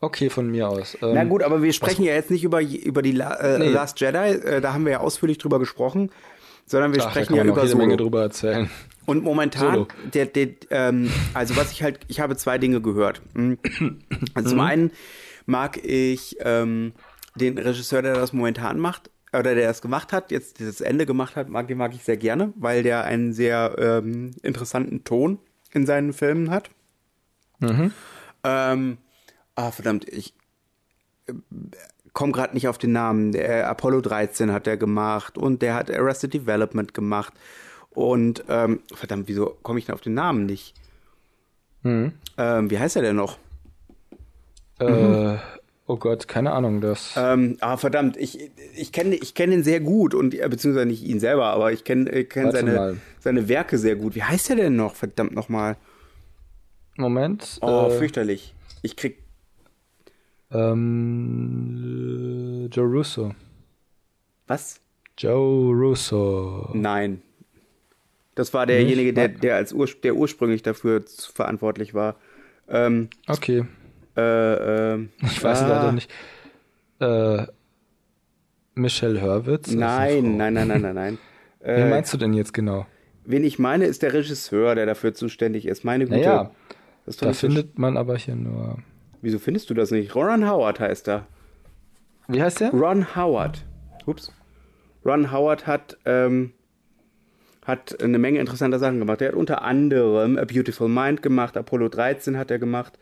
Okay, 0.00 0.30
von 0.30 0.50
mir 0.50 0.68
aus. 0.68 0.96
Ähm, 1.02 1.10
Na 1.14 1.24
gut, 1.24 1.42
aber 1.42 1.62
wir 1.62 1.72
sprechen 1.74 2.04
ja 2.04 2.14
jetzt 2.14 2.30
nicht 2.30 2.42
über, 2.42 2.62
über 2.62 3.02
die 3.02 3.12
La 3.12 3.34
äh, 3.34 3.58
Nee. 3.58 3.68
Last 3.68 4.00
Jedi, 4.00 4.16
äh, 4.16 4.60
da 4.62 4.72
haben 4.72 4.84
wir 4.86 4.92
ja 4.92 5.00
ausführlich 5.00 5.36
drüber 5.38 5.58
gesprochen, 5.58 6.10
sondern 6.66 6.94
wir 6.94 7.04
ach, 7.04 7.10
sprechen 7.10 7.34
ja 7.36 7.44
über 7.44 7.62
jede 7.64 7.76
Menge 7.76 7.92
Solo. 7.92 8.04
drüber 8.04 8.22
erzählen. 8.22 8.70
Und 9.06 9.22
momentan, 9.24 9.74
Solo. 9.74 9.88
der, 10.14 10.26
der, 10.26 10.48
ähm, 10.70 11.10
also 11.34 11.54
was 11.56 11.72
ich 11.72 11.82
halt, 11.82 12.00
ich 12.08 12.20
habe 12.20 12.36
zwei 12.36 12.56
Dinge 12.58 12.80
gehört. 12.80 13.20
Hm. 13.34 13.58
Also 14.34 14.46
Mhm. 14.48 14.50
zum 14.50 14.60
einen 14.60 14.90
mag 15.46 15.76
ich 15.84 16.36
ähm, 16.40 16.92
den 17.34 17.58
Regisseur, 17.58 18.02
der 18.02 18.14
das 18.14 18.32
momentan 18.32 18.78
macht, 18.78 19.10
oder 19.32 19.54
der 19.54 19.68
das 19.68 19.82
gemacht 19.82 20.12
hat, 20.12 20.30
jetzt 20.30 20.58
dieses 20.58 20.80
Ende 20.80 21.06
gemacht 21.06 21.36
hat, 21.36 21.48
mag, 21.48 21.68
den 21.68 21.78
mag 21.78 21.94
ich 21.94 22.04
sehr 22.04 22.16
gerne, 22.16 22.52
weil 22.56 22.82
der 22.82 23.04
einen 23.04 23.32
sehr 23.32 23.76
ähm, 23.78 24.32
interessanten 24.42 25.04
Ton 25.04 25.38
in 25.72 25.86
seinen 25.86 26.12
Filmen 26.12 26.50
hat. 26.50 26.70
Mhm. 27.60 27.92
Ähm, 28.42 28.98
ah, 29.54 29.70
verdammt, 29.70 30.08
ich 30.08 30.34
komme 32.12 32.32
gerade 32.32 32.54
nicht 32.54 32.68
auf 32.68 32.78
den 32.78 32.92
Namen. 32.92 33.32
Der 33.32 33.68
Apollo 33.68 34.00
13 34.00 34.52
hat 34.52 34.66
er 34.66 34.76
gemacht 34.76 35.38
und 35.38 35.62
der 35.62 35.74
hat 35.74 35.90
Arrested 35.90 36.34
Development 36.34 36.94
gemacht. 36.94 37.34
Und 37.90 38.44
ähm, 38.48 38.80
verdammt, 38.92 39.28
wieso 39.28 39.56
komme 39.62 39.78
ich 39.78 39.86
denn 39.86 39.94
auf 39.94 40.00
den 40.00 40.14
Namen 40.14 40.46
nicht? 40.46 40.74
Mhm. 41.82 42.12
Ähm, 42.36 42.70
wie 42.70 42.78
heißt 42.78 42.96
er 42.96 43.02
denn 43.02 43.16
noch? 43.16 43.38
Äh, 44.78 45.36
oh 45.90 45.96
Gott, 45.96 46.28
keine 46.28 46.52
Ahnung, 46.52 46.80
das. 46.80 47.14
Ähm, 47.16 47.56
ah, 47.60 47.76
verdammt, 47.76 48.16
ich, 48.16 48.50
ich 48.76 48.92
kenne 48.92 49.16
ich 49.16 49.34
kenn 49.34 49.50
ihn 49.50 49.64
sehr 49.64 49.80
gut 49.80 50.14
und 50.14 50.34
äh, 50.34 50.48
beziehungsweise 50.48 50.86
nicht 50.86 51.02
ihn 51.02 51.18
selber, 51.18 51.46
aber 51.46 51.72
ich 51.72 51.82
kenne 51.82 52.24
kenn 52.24 52.52
seine, 52.52 52.74
mal. 52.74 52.96
seine 53.18 53.48
Werke 53.48 53.76
sehr 53.76 53.96
gut. 53.96 54.14
Wie 54.14 54.22
heißt 54.22 54.50
er 54.50 54.56
denn 54.56 54.76
noch? 54.76 54.94
Verdammt 54.94 55.34
nochmal. 55.34 55.76
Moment. 56.96 57.58
Oh, 57.60 57.88
äh, 57.88 57.90
fürchterlich. 57.90 58.54
Ich 58.82 58.94
krieg. 58.94 59.18
ähm, 60.52 61.80
äh, 62.70 62.74
Joe 62.74 62.86
Russo. 62.86 63.34
Was? 64.46 64.80
Joe 65.18 65.74
Russo. 65.74 66.70
Nein. 66.72 67.20
Das 68.36 68.54
war 68.54 68.64
derjenige, 68.64 69.12
der, 69.12 69.28
der 69.28 69.56
als 69.56 69.72
Ur, 69.72 69.88
der 70.04 70.14
ursprünglich 70.14 70.62
dafür 70.62 71.02
verantwortlich 71.34 71.94
war. 71.94 72.14
Ähm, 72.68 73.08
Okay, 73.26 73.64
äh, 74.16 74.92
ähm, 74.92 75.10
ich 75.22 75.42
weiß 75.42 75.62
ah, 75.62 75.68
leider 75.68 75.92
nicht. 75.92 76.10
Äh, 77.00 77.46
Michelle 78.74 79.20
Hurwitz? 79.20 79.70
Nein, 79.72 80.36
nein, 80.36 80.54
nein, 80.54 80.68
nein, 80.68 80.82
nein, 80.82 80.94
nein. 80.94 81.18
Wen 81.60 81.74
Äh, 81.86 81.90
meinst 81.90 82.12
du 82.12 82.16
denn 82.18 82.32
jetzt 82.34 82.52
genau? 82.54 82.86
wen 83.24 83.44
ich 83.44 83.58
meine, 83.58 83.84
ist 83.84 84.02
der 84.02 84.12
Regisseur, 84.12 84.74
der 84.74 84.86
dafür 84.86 85.12
zuständig 85.14 85.66
ist. 85.66 85.84
Meine 85.84 86.04
Güte. 86.06 86.16
Naja, 86.20 86.50
Da 87.20 87.32
findet 87.32 87.78
man 87.78 87.96
aber 87.96 88.16
hier 88.16 88.34
nur. 88.34 88.78
Wieso 89.22 89.38
findest 89.38 89.68
du 89.70 89.74
das 89.74 89.90
nicht? 89.90 90.14
Ron 90.16 90.48
Howard 90.48 90.80
heißt 90.80 91.08
er. 91.08 91.26
Wie 92.26 92.42
heißt 92.42 92.60
der? 92.60 92.70
Ron 92.70 93.14
Howard. 93.14 93.64
Ups. 94.06 94.32
Ron 95.04 95.30
Howard 95.30 95.66
hat, 95.66 95.98
ähm, 96.06 96.52
hat 97.70 98.02
eine 98.02 98.18
Menge 98.18 98.40
interessanter 98.40 98.78
Sachen 98.78 98.98
gemacht. 98.98 99.22
Er 99.22 99.28
hat 99.28 99.34
unter 99.34 99.62
anderem 99.62 100.36
A 100.38 100.44
Beautiful 100.44 100.88
Mind 100.88 101.22
gemacht, 101.22 101.56
Apollo 101.56 101.88
13 101.88 102.36
hat 102.36 102.50
er 102.50 102.58
gemacht. 102.58 102.98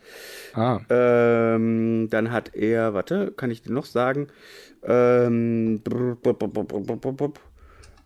Ah, 0.53 0.79
Ähm, 0.89 2.07
dann 2.09 2.31
hat 2.31 2.55
er, 2.55 2.93
warte, 2.93 3.33
kann 3.35 3.51
ich 3.51 3.61
dir 3.61 3.73
noch 3.73 3.85
sagen? 3.85 4.27
Ähm, 4.83 5.81
brr, 5.83 6.17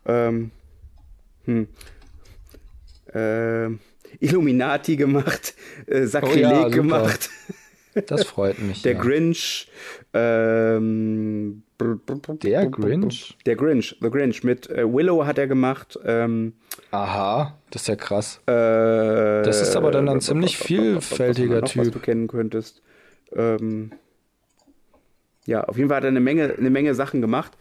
ähm, 0.05 0.51
hm, 1.45 1.67
ähm, 3.13 3.79
Illuminati 4.19 4.95
gemacht, 4.95 5.53
äh, 5.87 6.05
Sakrileg 6.05 6.45
Oh 6.45 6.49
ja, 6.49 6.67
gemacht, 6.69 7.29
das 8.07 8.23
freut 8.25 8.59
mich. 8.59 8.81
der 8.81 8.93
ja. 8.93 9.01
Grinch, 9.01 9.67
ähm, 10.13 11.63
Der 12.41 12.67
Grinch? 12.67 13.37
der 13.45 13.55
Grinch, 13.55 13.97
The 14.01 14.09
Grinch 14.09 14.43
mit 14.43 14.69
äh, 14.69 14.83
Willow 14.91 15.25
hat 15.25 15.37
er 15.37 15.47
gemacht. 15.47 15.99
Ähm, 16.05 16.53
Aha, 16.91 17.57
das 17.71 17.83
ist 17.83 17.87
ja 17.87 17.95
krass. 17.95 18.39
äh, 18.47 18.51
Das 19.43 19.61
ist 19.61 19.75
aber 19.75 19.91
dann 19.91 20.07
ein 20.09 20.17
was- 20.17 20.25
ziemlich 20.25 20.59
was- 20.59 20.69
was- 20.69 20.69
was- 20.69 20.79
was- 20.79 20.95
was- 20.95 21.07
vielfältiger 21.17 21.55
noch, 21.55 21.63
Was 21.63 21.71
Typ. 21.85 21.93
du 21.93 21.99
kennen 21.99 22.27
könntest. 22.27 22.81
Ähm, 23.35 23.91
ja, 25.45 25.63
auf 25.65 25.75
jeden 25.77 25.89
Fall 25.89 25.97
hat 25.97 26.03
er 26.05 26.09
eine 26.09 26.19
Menge, 26.21 26.53
eine 26.57 26.69
Menge 26.69 26.95
Sachen 26.95 27.19
gemacht. 27.21 27.51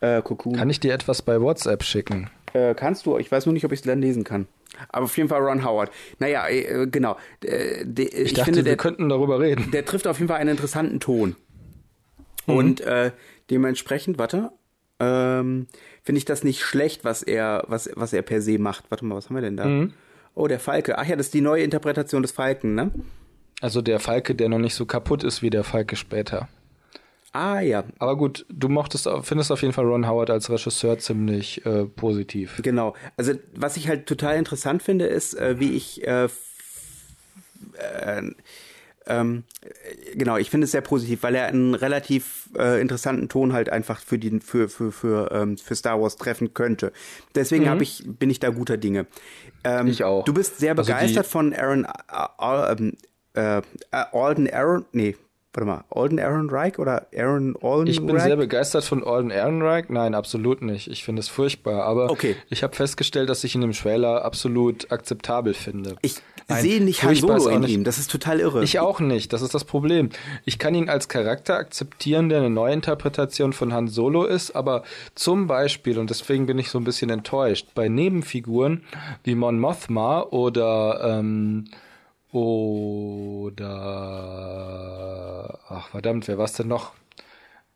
Äh. 0.00 0.22
Kann 0.22 0.70
ich 0.70 0.80
dir 0.80 0.94
etwas 0.94 1.20
bei 1.22 1.40
WhatsApp 1.40 1.82
schicken? 1.84 2.30
Äh, 2.52 2.74
kannst 2.74 3.06
du, 3.06 3.18
ich 3.18 3.30
weiß 3.30 3.46
nur 3.46 3.52
nicht, 3.52 3.64
ob 3.64 3.72
ich 3.72 3.80
es 3.80 3.86
dann 3.86 4.00
lesen 4.00 4.24
kann. 4.24 4.46
Aber 4.88 5.04
auf 5.04 5.16
jeden 5.16 5.28
Fall 5.28 5.40
Ron 5.42 5.64
Howard. 5.64 5.90
Naja, 6.18 6.48
äh, 6.48 6.86
genau. 6.86 7.16
Äh, 7.44 7.84
de, 7.84 8.06
ich, 8.06 8.14
Ich, 8.14 8.32
dachte, 8.34 8.44
finde, 8.46 8.58
wir 8.58 8.64
der, 8.64 8.76
könnten 8.76 9.08
darüber 9.08 9.40
reden. 9.40 9.70
der 9.72 9.84
trifft 9.84 10.06
auf 10.06 10.18
jeden 10.18 10.28
Fall 10.28 10.38
einen 10.38 10.50
interessanten 10.50 11.00
Ton. 11.00 11.36
Mhm. 12.46 12.54
Und 12.54 12.80
äh, 12.80 13.12
dementsprechend, 13.50 14.18
warte, 14.18 14.50
ähm, 14.98 15.66
finde 16.02 16.18
ich 16.18 16.24
das 16.24 16.44
nicht 16.44 16.62
schlecht, 16.62 17.04
was 17.04 17.22
er, 17.22 17.64
was, 17.68 17.90
was 17.94 18.12
er 18.12 18.22
per 18.22 18.40
se 18.42 18.58
macht. 18.58 18.84
Warte 18.90 19.04
mal, 19.04 19.16
was 19.16 19.26
haben 19.28 19.36
wir 19.36 19.42
denn 19.42 19.56
da? 19.56 19.64
Mhm. 19.66 19.92
Oh, 20.34 20.46
der 20.46 20.60
Falke. 20.60 20.98
Ach 20.98 21.06
ja, 21.06 21.16
das 21.16 21.26
ist 21.26 21.34
die 21.34 21.40
neue 21.40 21.62
Interpretation 21.62 22.22
des 22.22 22.32
Falken, 22.32 22.74
ne? 22.74 22.90
Also 23.60 23.82
der 23.82 23.98
Falke, 24.00 24.34
der 24.34 24.48
noch 24.48 24.58
nicht 24.58 24.74
so 24.74 24.86
kaputt 24.86 25.24
ist 25.24 25.42
wie 25.42 25.50
der 25.50 25.64
Falke 25.64 25.96
später. 25.96 26.48
Ah 27.32 27.60
ja, 27.60 27.84
Aber 27.98 28.16
gut, 28.16 28.44
du 28.48 28.68
mochtest, 28.68 29.08
findest 29.22 29.52
auf 29.52 29.62
jeden 29.62 29.72
Fall 29.72 29.84
Ron 29.86 30.08
Howard 30.08 30.30
als 30.30 30.50
Regisseur 30.50 30.98
ziemlich 30.98 31.64
äh, 31.64 31.84
positiv. 31.84 32.60
Genau. 32.62 32.94
Also 33.16 33.34
was 33.54 33.76
ich 33.76 33.88
halt 33.88 34.06
total 34.06 34.36
interessant 34.36 34.82
finde, 34.82 35.06
ist, 35.06 35.34
äh, 35.34 35.60
wie 35.60 35.72
ich 35.74 36.06
äh, 36.06 36.24
äh, 36.24 38.22
ähm, 39.06 39.44
äh, 39.62 40.16
genau, 40.16 40.36
ich 40.36 40.50
finde 40.50 40.64
es 40.64 40.72
sehr 40.72 40.80
positiv, 40.80 41.22
weil 41.22 41.34
er 41.34 41.46
einen 41.46 41.74
relativ 41.74 42.50
äh, 42.56 42.80
interessanten 42.80 43.28
Ton 43.28 43.52
halt 43.52 43.70
einfach 43.70 44.00
für 44.00 44.18
die 44.18 44.40
für 44.40 44.68
für 44.68 44.92
für 44.92 45.30
ähm, 45.32 45.56
für 45.56 45.74
Star 45.74 46.00
Wars 46.00 46.16
treffen 46.16 46.52
könnte. 46.52 46.92
Deswegen 47.34 47.68
habe 47.68 47.82
ich 47.82 48.02
bin 48.06 48.30
ich 48.30 48.40
da 48.40 48.50
guter 48.50 48.76
Dinge. 48.76 49.06
Ähm, 49.64 49.86
Ich 49.86 50.04
auch. 50.04 50.24
Du 50.24 50.34
bist 50.34 50.58
sehr 50.58 50.76
Also 50.76 50.92
begeistert 50.92 51.26
von 51.26 51.54
Aaron 51.54 51.84
äh, 51.84 52.72
ähm, 52.72 52.96
äh, 53.34 53.62
Alden 53.90 54.52
Aaron, 54.52 54.84
nee, 54.92 55.16
warte 55.52 55.66
mal, 55.66 55.84
Alden 55.90 56.18
Aaron 56.20 56.48
Reich 56.48 56.78
oder 56.78 57.06
Aaron 57.16 57.56
Alden 57.60 57.86
Ich 57.88 58.04
bin 58.04 58.18
sehr 58.20 58.36
begeistert 58.36 58.84
von 58.84 59.02
Alden 59.04 59.30
Ehrenreich. 59.30 59.86
Nein, 59.88 60.14
absolut 60.14 60.62
nicht. 60.62 60.86
Ich 60.88 61.02
finde 61.04 61.20
es 61.20 61.28
furchtbar. 61.28 61.84
Aber 61.84 62.10
Okay. 62.10 62.36
ich 62.50 62.62
habe 62.62 62.74
festgestellt, 62.76 63.28
dass 63.28 63.42
ich 63.44 63.54
ihn 63.54 63.62
im 63.62 63.72
Trailer 63.72 64.24
absolut 64.24 64.90
akzeptabel 64.92 65.54
finde. 65.54 65.96
Ich 66.02 66.16
sehe 66.48 66.82
nicht 66.82 67.02
Han 67.04 67.14
Solo 67.14 67.48
in 67.48 67.62
ihm. 67.64 67.84
Das 67.84 67.98
ist 67.98 68.10
total 68.10 68.40
irre. 68.40 68.62
Ich 68.64 68.78
auch 68.80 68.98
nicht, 69.00 69.32
das 69.32 69.42
ist 69.42 69.54
das 69.54 69.64
Problem. 69.64 70.10
Ich 70.44 70.58
kann 70.58 70.74
ihn 70.74 70.88
als 70.88 71.08
Charakter 71.08 71.56
akzeptieren, 71.56 72.28
der 72.28 72.38
eine 72.38 72.50
Neuinterpretation 72.50 73.52
von 73.52 73.72
Han 73.72 73.88
Solo 73.88 74.24
ist, 74.24 74.52
aber 74.56 74.82
zum 75.14 75.46
Beispiel, 75.46 75.98
und 75.98 76.10
deswegen 76.10 76.46
bin 76.46 76.58
ich 76.58 76.70
so 76.70 76.78
ein 76.78 76.84
bisschen 76.84 77.10
enttäuscht, 77.10 77.68
bei 77.74 77.88
Nebenfiguren 77.88 78.82
wie 79.24 79.34
Mon 79.34 79.58
Mothma 79.60 80.22
oder 80.22 81.18
ähm, 81.18 81.66
oder 82.32 83.58
ach 85.68 85.88
verdammt, 85.88 86.28
wer 86.28 86.38
war's 86.38 86.54
denn 86.54 86.68
noch? 86.68 86.92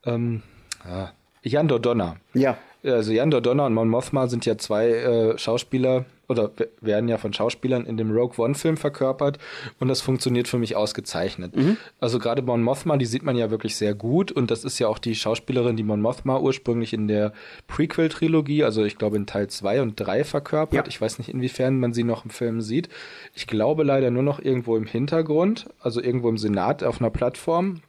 Ähm, 0.05 0.43
ah, 0.85 1.09
Jan 1.43 1.69
Dodonna. 1.69 2.17
ja. 2.35 2.57
Also 2.83 3.13
Jan 3.13 3.31
Dodonna 3.31 3.65
und 3.65 3.73
Mon 3.73 3.89
Mothma 3.89 4.27
sind 4.27 4.45
ja 4.45 4.59
zwei 4.59 4.91
äh, 4.91 5.39
Schauspieler 5.39 6.05
oder 6.29 6.51
werden 6.81 7.09
ja 7.09 7.19
von 7.19 7.33
Schauspielern 7.33 7.87
in 7.87 7.97
dem 7.97 8.11
Rogue 8.11 8.43
One 8.45 8.55
Film 8.55 8.77
verkörpert 8.77 9.39
und 9.79 9.89
das 9.89 10.01
funktioniert 10.01 10.49
für 10.49 10.59
mich 10.59 10.77
ausgezeichnet. 10.77 11.55
Also 12.01 12.19
gerade 12.19 12.43
Mon 12.43 12.63
Mothma, 12.63 12.97
die 12.97 13.07
sieht 13.07 13.23
man 13.23 13.37
ja 13.37 13.51
wirklich 13.51 13.77
sehr 13.77 13.95
gut 13.95 14.33
und 14.33 14.51
das 14.51 14.65
ist 14.65 14.79
ja 14.79 14.89
auch 14.89 14.99
die 14.99 15.15
Schauspielerin, 15.15 15.77
die 15.77 15.83
Mon 15.83 16.01
Mothma 16.01 16.39
ursprünglich 16.39 16.93
in 16.93 17.09
der 17.09 17.33
Prequel 17.67 18.09
Trilogie, 18.09 18.65
also 18.65 18.85
ich 18.85 18.99
glaube 18.99 19.17
in 19.17 19.27
Teil 19.27 19.49
2 19.49 19.83
und 19.83 19.97
3 19.97 20.25
verkörpert. 20.25 20.87
Ja. 20.87 20.89
Ich 20.89 21.01
weiß 21.01 21.19
nicht, 21.19 21.29
inwiefern 21.29 21.79
man 21.79 21.93
sie 21.93 22.05
noch 22.05 22.25
im 22.25 22.31
Film 22.31 22.61
sieht. 22.61 22.89
Ich 23.35 23.47
glaube 23.47 23.83
leider 23.83 24.11
nur 24.11 24.23
noch 24.23 24.41
irgendwo 24.41 24.77
im 24.77 24.87
Hintergrund, 24.87 25.67
also 25.81 26.01
irgendwo 26.01 26.29
im 26.29 26.39
Senat 26.39 26.83
auf 26.83 27.01
einer 27.01 27.11
Plattform. 27.11 27.81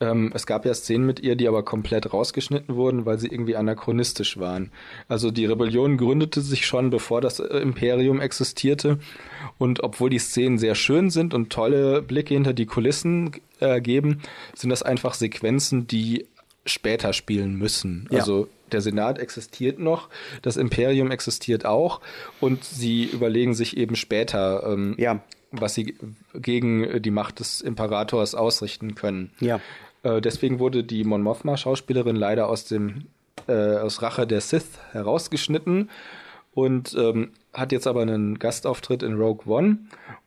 Ähm, 0.00 0.32
es 0.34 0.46
gab 0.46 0.64
ja 0.64 0.72
Szenen 0.72 1.04
mit 1.04 1.20
ihr, 1.20 1.36
die 1.36 1.46
aber 1.46 1.62
komplett 1.62 2.12
rausgeschnitten 2.12 2.74
wurden, 2.74 3.04
weil 3.04 3.18
sie 3.18 3.28
irgendwie 3.28 3.56
anachronistisch 3.56 4.38
waren. 4.38 4.72
Also 5.08 5.30
die 5.30 5.44
Rebellion 5.44 5.98
gründete 5.98 6.40
sich 6.40 6.64
schon, 6.66 6.88
bevor 6.88 7.20
das 7.20 7.38
äh, 7.38 7.58
Imperium 7.58 8.20
existierte. 8.20 8.98
Und 9.58 9.82
obwohl 9.82 10.08
die 10.08 10.18
Szenen 10.18 10.58
sehr 10.58 10.74
schön 10.74 11.10
sind 11.10 11.34
und 11.34 11.50
tolle 11.50 12.00
Blicke 12.00 12.32
hinter 12.34 12.54
die 12.54 12.66
Kulissen 12.66 13.32
äh, 13.60 13.80
geben, 13.82 14.22
sind 14.54 14.70
das 14.70 14.82
einfach 14.82 15.12
Sequenzen, 15.12 15.86
die 15.86 16.26
später 16.64 17.12
spielen 17.12 17.56
müssen. 17.56 18.08
Ja. 18.10 18.20
Also 18.20 18.48
der 18.72 18.80
Senat 18.80 19.18
existiert 19.18 19.78
noch, 19.78 20.08
das 20.42 20.56
Imperium 20.56 21.10
existiert 21.10 21.66
auch 21.66 22.00
und 22.40 22.64
sie 22.64 23.04
überlegen 23.04 23.52
sich 23.54 23.76
eben 23.76 23.96
später, 23.96 24.62
ähm, 24.66 24.94
Ja. 24.96 25.20
was 25.50 25.74
sie 25.74 25.96
gegen 26.34 27.02
die 27.02 27.10
Macht 27.10 27.40
des 27.40 27.60
Imperators 27.60 28.34
ausrichten 28.36 28.94
können. 28.94 29.30
Ja. 29.40 29.60
Äh, 30.02 30.20
deswegen 30.20 30.58
wurde 30.58 30.84
die 30.84 31.04
Mon 31.04 31.22
Mothma 31.22 31.56
Schauspielerin 31.56 32.16
leider 32.16 32.48
aus 32.48 32.64
dem 32.64 33.06
äh, 33.46 33.76
aus 33.76 34.02
Rache 34.02 34.26
der 34.26 34.40
Sith 34.40 34.78
herausgeschnitten 34.92 35.90
und 36.52 36.94
ähm, 36.98 37.30
hat 37.52 37.72
jetzt 37.72 37.86
aber 37.86 38.02
einen 38.02 38.38
Gastauftritt 38.38 39.02
in 39.02 39.14
Rogue 39.14 39.46
One. 39.46 39.78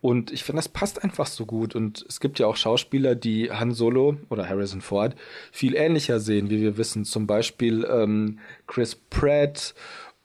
Und 0.01 0.31
ich 0.31 0.43
finde 0.43 0.59
das 0.59 0.69
passt 0.69 1.03
einfach 1.03 1.27
so 1.27 1.45
gut. 1.45 1.75
Und 1.75 2.05
es 2.07 2.19
gibt 2.19 2.39
ja 2.39 2.47
auch 2.47 2.55
Schauspieler, 2.55 3.15
die 3.15 3.51
Han 3.51 3.71
Solo 3.71 4.17
oder 4.29 4.47
Harrison 4.47 4.81
Ford 4.81 5.15
viel 5.51 5.75
ähnlicher 5.75 6.19
sehen, 6.19 6.49
wie 6.49 6.61
wir 6.61 6.77
wissen, 6.77 7.05
zum 7.05 7.27
Beispiel 7.27 7.85
ähm, 7.89 8.39
Chris 8.67 8.95
Pratt 8.95 9.73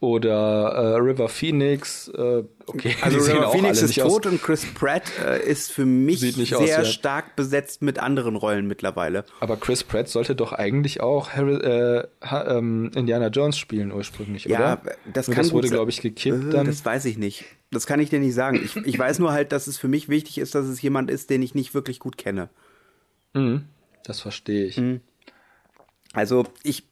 oder 0.01 0.69
äh, 0.71 0.95
River 0.97 1.27
Phoenix. 1.27 2.07
Äh, 2.07 2.43
okay, 2.67 2.95
Also 3.01 3.19
River 3.31 3.51
Phoenix 3.51 3.81
ist 3.81 3.89
nicht 3.89 4.01
aus- 4.03 4.13
tot 4.13 4.25
und 4.27 4.41
Chris 4.41 4.65
Pratt 4.73 5.03
äh, 5.25 5.45
ist 5.45 5.71
für 5.73 5.85
mich 5.85 6.21
sehr 6.21 6.57
aus, 6.57 6.69
ja. 6.69 6.85
stark 6.85 7.35
besetzt 7.35 7.81
mit 7.81 7.99
anderen 7.99 8.37
Rollen 8.37 8.65
mittlerweile. 8.67 9.25
Aber 9.41 9.57
Chris 9.57 9.83
Pratt 9.83 10.07
sollte 10.07 10.35
doch 10.35 10.53
eigentlich 10.53 11.01
auch 11.01 11.31
Harry, 11.31 11.55
äh, 11.55 12.07
ha, 12.21 12.57
ähm, 12.57 12.91
Indiana 12.95 13.27
Jones 13.27 13.57
spielen 13.57 13.91
ursprünglich, 13.91 14.45
Ja, 14.45 14.79
oder? 14.81 14.95
das 15.13 15.25
kann 15.25 15.35
das 15.35 15.51
wurde, 15.51 15.67
glaube 15.67 15.91
ich, 15.91 16.01
gekippt 16.01 16.45
Äh, 16.45 16.49
dann. 16.49 16.65
Das 16.65 16.85
weiß 16.85 17.03
ich 17.05 17.17
nicht. 17.17 17.43
Das 17.71 17.85
kann 17.85 17.99
ich 17.99 18.09
dir 18.09 18.19
nicht 18.19 18.33
sagen. 18.33 18.59
Ich, 18.63 18.77
ich 18.77 18.97
weiß 18.97 19.19
nur 19.19 19.33
halt, 19.33 19.51
dass 19.51 19.67
es 19.67 19.77
für 19.77 19.89
mich 19.89 20.07
wichtig 20.07 20.37
ist, 20.37 20.55
dass 20.55 20.65
es 20.65 20.81
jemand 20.81 21.11
ist, 21.11 21.29
den 21.29 21.41
ich 21.41 21.53
nicht 21.55 21.73
wirklich 21.73 21.99
gut 21.99 22.17
kenne. 22.17 22.49
Mhm, 23.33 23.65
das 24.05 24.21
verstehe 24.21 24.65
ich. 24.65 24.77
Mhm. 24.77 25.01
Also 26.13 26.45
ich, 26.63 26.87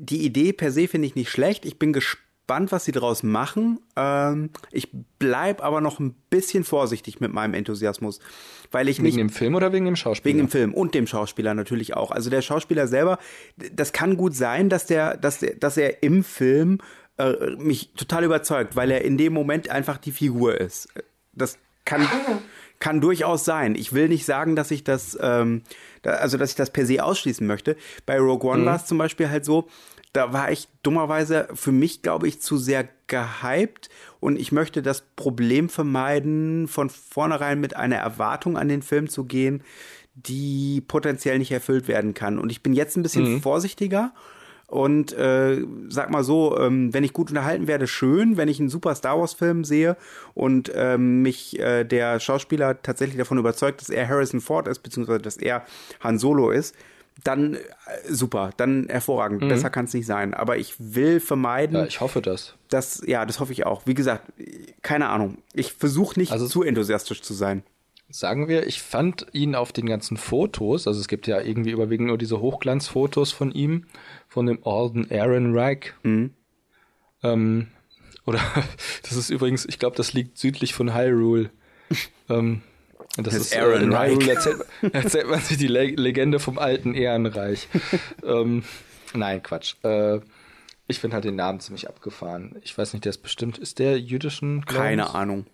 die 0.00 0.24
Idee 0.24 0.52
per 0.52 0.72
se 0.72 0.88
finde 0.88 1.06
ich 1.06 1.14
nicht 1.14 1.30
schlecht. 1.30 1.64
Ich 1.64 1.78
bin 1.78 1.92
gespannt, 1.92 2.72
was 2.72 2.84
sie 2.84 2.92
daraus 2.92 3.22
machen. 3.22 3.80
Ähm, 3.96 4.50
ich 4.72 4.88
bleib 5.18 5.62
aber 5.62 5.80
noch 5.80 6.00
ein 6.00 6.14
bisschen 6.30 6.64
vorsichtig 6.64 7.20
mit 7.20 7.32
meinem 7.32 7.54
Enthusiasmus, 7.54 8.18
weil 8.70 8.88
ich 8.88 8.96
Wegen 8.98 9.06
nicht 9.06 9.18
dem 9.18 9.28
Film 9.28 9.54
oder 9.54 9.72
wegen 9.72 9.84
dem 9.84 9.96
Schauspieler? 9.96 10.34
Wegen 10.34 10.46
dem 10.46 10.50
Film 10.50 10.74
und 10.74 10.94
dem 10.94 11.06
Schauspieler 11.06 11.54
natürlich 11.54 11.94
auch. 11.94 12.10
Also 12.10 12.30
der 12.30 12.40
Schauspieler 12.40 12.88
selber, 12.88 13.18
das 13.72 13.92
kann 13.92 14.16
gut 14.16 14.34
sein, 14.34 14.70
dass 14.70 14.86
der, 14.86 15.16
dass 15.18 15.40
der, 15.40 15.54
dass 15.56 15.76
er 15.76 16.02
im 16.02 16.24
Film 16.24 16.78
äh, 17.18 17.56
mich 17.56 17.92
total 17.92 18.24
überzeugt, 18.24 18.76
weil 18.76 18.90
er 18.90 19.04
in 19.04 19.18
dem 19.18 19.34
Moment 19.34 19.68
einfach 19.68 19.98
die 19.98 20.12
Figur 20.12 20.58
ist. 20.58 20.88
Das 21.32 21.58
kann 21.84 22.08
kann 22.80 23.00
durchaus 23.00 23.44
sein. 23.44 23.74
Ich 23.74 23.92
will 23.92 24.08
nicht 24.08 24.24
sagen, 24.24 24.56
dass 24.56 24.70
ich 24.70 24.82
das, 24.82 25.16
ähm, 25.20 25.62
da, 26.02 26.12
also 26.14 26.36
dass 26.36 26.50
ich 26.50 26.56
das 26.56 26.70
per 26.70 26.86
se 26.86 27.04
ausschließen 27.04 27.46
möchte. 27.46 27.76
Bei 28.06 28.18
Rogue 28.18 28.50
One 28.50 28.64
war 28.64 28.76
es 28.76 28.86
zum 28.86 28.98
Beispiel 28.98 29.30
halt 29.30 29.44
so, 29.44 29.68
da 30.12 30.32
war 30.32 30.50
ich 30.50 30.66
dummerweise 30.82 31.48
für 31.54 31.70
mich, 31.70 32.02
glaube 32.02 32.26
ich, 32.26 32.40
zu 32.40 32.56
sehr 32.56 32.88
gehypt 33.06 33.90
und 34.18 34.40
ich 34.40 34.50
möchte 34.50 34.82
das 34.82 35.02
Problem 35.14 35.68
vermeiden, 35.68 36.66
von 36.66 36.90
vornherein 36.90 37.60
mit 37.60 37.76
einer 37.76 37.96
Erwartung 37.96 38.56
an 38.56 38.68
den 38.68 38.82
Film 38.82 39.08
zu 39.08 39.24
gehen, 39.24 39.62
die 40.14 40.80
potenziell 40.80 41.38
nicht 41.38 41.52
erfüllt 41.52 41.86
werden 41.86 42.14
kann. 42.14 42.38
Und 42.38 42.50
ich 42.50 42.62
bin 42.62 42.72
jetzt 42.72 42.96
ein 42.96 43.02
bisschen 43.02 43.40
vorsichtiger 43.40 44.12
Und 44.70 45.12
äh, 45.14 45.64
sag 45.88 46.10
mal 46.10 46.22
so, 46.22 46.56
ähm, 46.58 46.94
wenn 46.94 47.02
ich 47.02 47.12
gut 47.12 47.30
unterhalten 47.30 47.66
werde, 47.66 47.88
schön. 47.88 48.36
Wenn 48.36 48.46
ich 48.48 48.60
einen 48.60 48.68
super 48.68 48.94
Star 48.94 49.18
Wars-Film 49.18 49.64
sehe 49.64 49.96
und 50.34 50.70
ähm, 50.74 51.22
mich 51.22 51.58
äh, 51.58 51.82
der 51.84 52.20
Schauspieler 52.20 52.80
tatsächlich 52.80 53.18
davon 53.18 53.38
überzeugt, 53.38 53.80
dass 53.80 53.88
er 53.90 54.08
Harrison 54.08 54.40
Ford 54.40 54.68
ist, 54.68 54.78
beziehungsweise 54.84 55.20
dass 55.22 55.36
er 55.38 55.64
Han 55.98 56.18
Solo 56.20 56.50
ist, 56.52 56.76
dann 57.24 57.54
äh, 57.54 57.58
super, 58.08 58.50
dann 58.56 58.86
hervorragend. 58.88 59.40
Besser 59.48 59.70
kann 59.70 59.86
es 59.86 59.92
nicht 59.92 60.06
sein. 60.06 60.34
Aber 60.34 60.56
ich 60.56 60.76
will 60.78 61.18
vermeiden, 61.18 61.76
Ja, 61.76 61.84
ich 61.86 62.00
hoffe 62.00 62.22
das. 62.22 62.54
dass, 62.68 63.02
ja, 63.04 63.26
das 63.26 63.40
hoffe 63.40 63.52
ich 63.52 63.66
auch. 63.66 63.82
Wie 63.86 63.94
gesagt, 63.94 64.22
keine 64.82 65.08
Ahnung. 65.08 65.38
Ich 65.52 65.72
versuche 65.72 66.18
nicht 66.18 66.30
Also- 66.30 66.46
zu 66.46 66.62
enthusiastisch 66.62 67.22
zu 67.22 67.34
sein. 67.34 67.64
Sagen 68.12 68.48
wir, 68.48 68.66
ich 68.66 68.82
fand 68.82 69.26
ihn 69.32 69.54
auf 69.54 69.72
den 69.72 69.86
ganzen 69.86 70.16
Fotos, 70.16 70.86
also 70.88 71.00
es 71.00 71.06
gibt 71.08 71.26
ja 71.26 71.40
irgendwie 71.40 71.70
überwiegend 71.70 72.08
nur 72.08 72.18
diese 72.18 72.40
Hochglanzfotos 72.40 73.30
von 73.32 73.52
ihm, 73.52 73.86
von 74.28 74.46
dem 74.46 74.66
Alden 74.66 75.08
Ehrenreich. 75.08 75.92
Ähm, 77.22 77.68
oder 78.26 78.40
das 79.02 79.12
ist 79.12 79.30
übrigens, 79.30 79.64
ich 79.66 79.78
glaube, 79.78 79.96
das 79.96 80.12
liegt 80.12 80.38
südlich 80.38 80.74
von 80.74 80.94
Hyrule. 80.94 81.50
ähm, 82.28 82.62
das, 83.16 83.26
Das 83.26 83.34
ist 83.34 83.52
Ehrenreich. 83.52 84.12
äh, 84.12 84.14
Hyrule 84.14 84.32
erzählt, 84.34 84.64
erzählt 84.92 85.28
man 85.28 85.40
sich 85.40 85.56
die 85.58 85.66
Le 85.68 85.86
Legende 85.86 86.38
vom 86.40 86.58
alten 86.58 86.94
Ehrenreich. 86.94 87.68
ähm, 88.24 88.64
nein, 89.14 89.42
Quatsch. 89.42 89.74
Äh, 89.82 90.20
ich 90.88 90.98
finde 90.98 91.14
halt 91.14 91.24
den 91.24 91.36
Namen 91.36 91.60
ziemlich 91.60 91.88
abgefahren. 91.88 92.56
Ich 92.62 92.76
weiß 92.76 92.92
nicht, 92.92 93.04
der 93.04 93.10
ist 93.10 93.18
bestimmt, 93.22 93.58
ist 93.58 93.78
der 93.78 94.00
jüdischen 94.00 94.62
Glaubens? 94.62 94.84
Keine 94.88 95.14
Ahnung. 95.14 95.46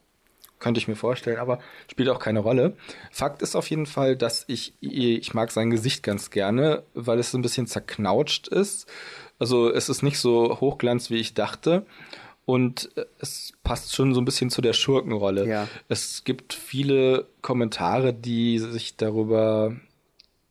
Könnte 0.58 0.78
ich 0.78 0.88
mir 0.88 0.96
vorstellen, 0.96 1.38
aber 1.38 1.58
spielt 1.90 2.08
auch 2.08 2.18
keine 2.18 2.40
Rolle. 2.40 2.76
Fakt 3.10 3.42
ist 3.42 3.56
auf 3.56 3.68
jeden 3.68 3.86
Fall, 3.86 4.16
dass 4.16 4.44
ich, 4.48 4.72
ich 4.80 5.34
mag 5.34 5.52
sein 5.52 5.70
Gesicht 5.70 6.02
ganz 6.02 6.30
gerne, 6.30 6.82
weil 6.94 7.18
es 7.18 7.30
so 7.30 7.38
ein 7.38 7.42
bisschen 7.42 7.66
zerknautscht 7.66 8.48
ist. 8.48 8.86
Also 9.38 9.70
es 9.70 9.88
ist 9.88 10.02
nicht 10.02 10.18
so 10.18 10.60
hochglanz, 10.60 11.10
wie 11.10 11.16
ich 11.16 11.34
dachte. 11.34 11.84
Und 12.46 12.90
es 13.18 13.52
passt 13.64 13.94
schon 13.94 14.14
so 14.14 14.20
ein 14.20 14.24
bisschen 14.24 14.50
zu 14.50 14.62
der 14.62 14.72
Schurkenrolle. 14.72 15.48
Ja. 15.48 15.68
Es 15.88 16.22
gibt 16.24 16.54
viele 16.54 17.26
Kommentare, 17.42 18.14
die 18.14 18.58
sich 18.60 18.96
darüber 18.96 19.74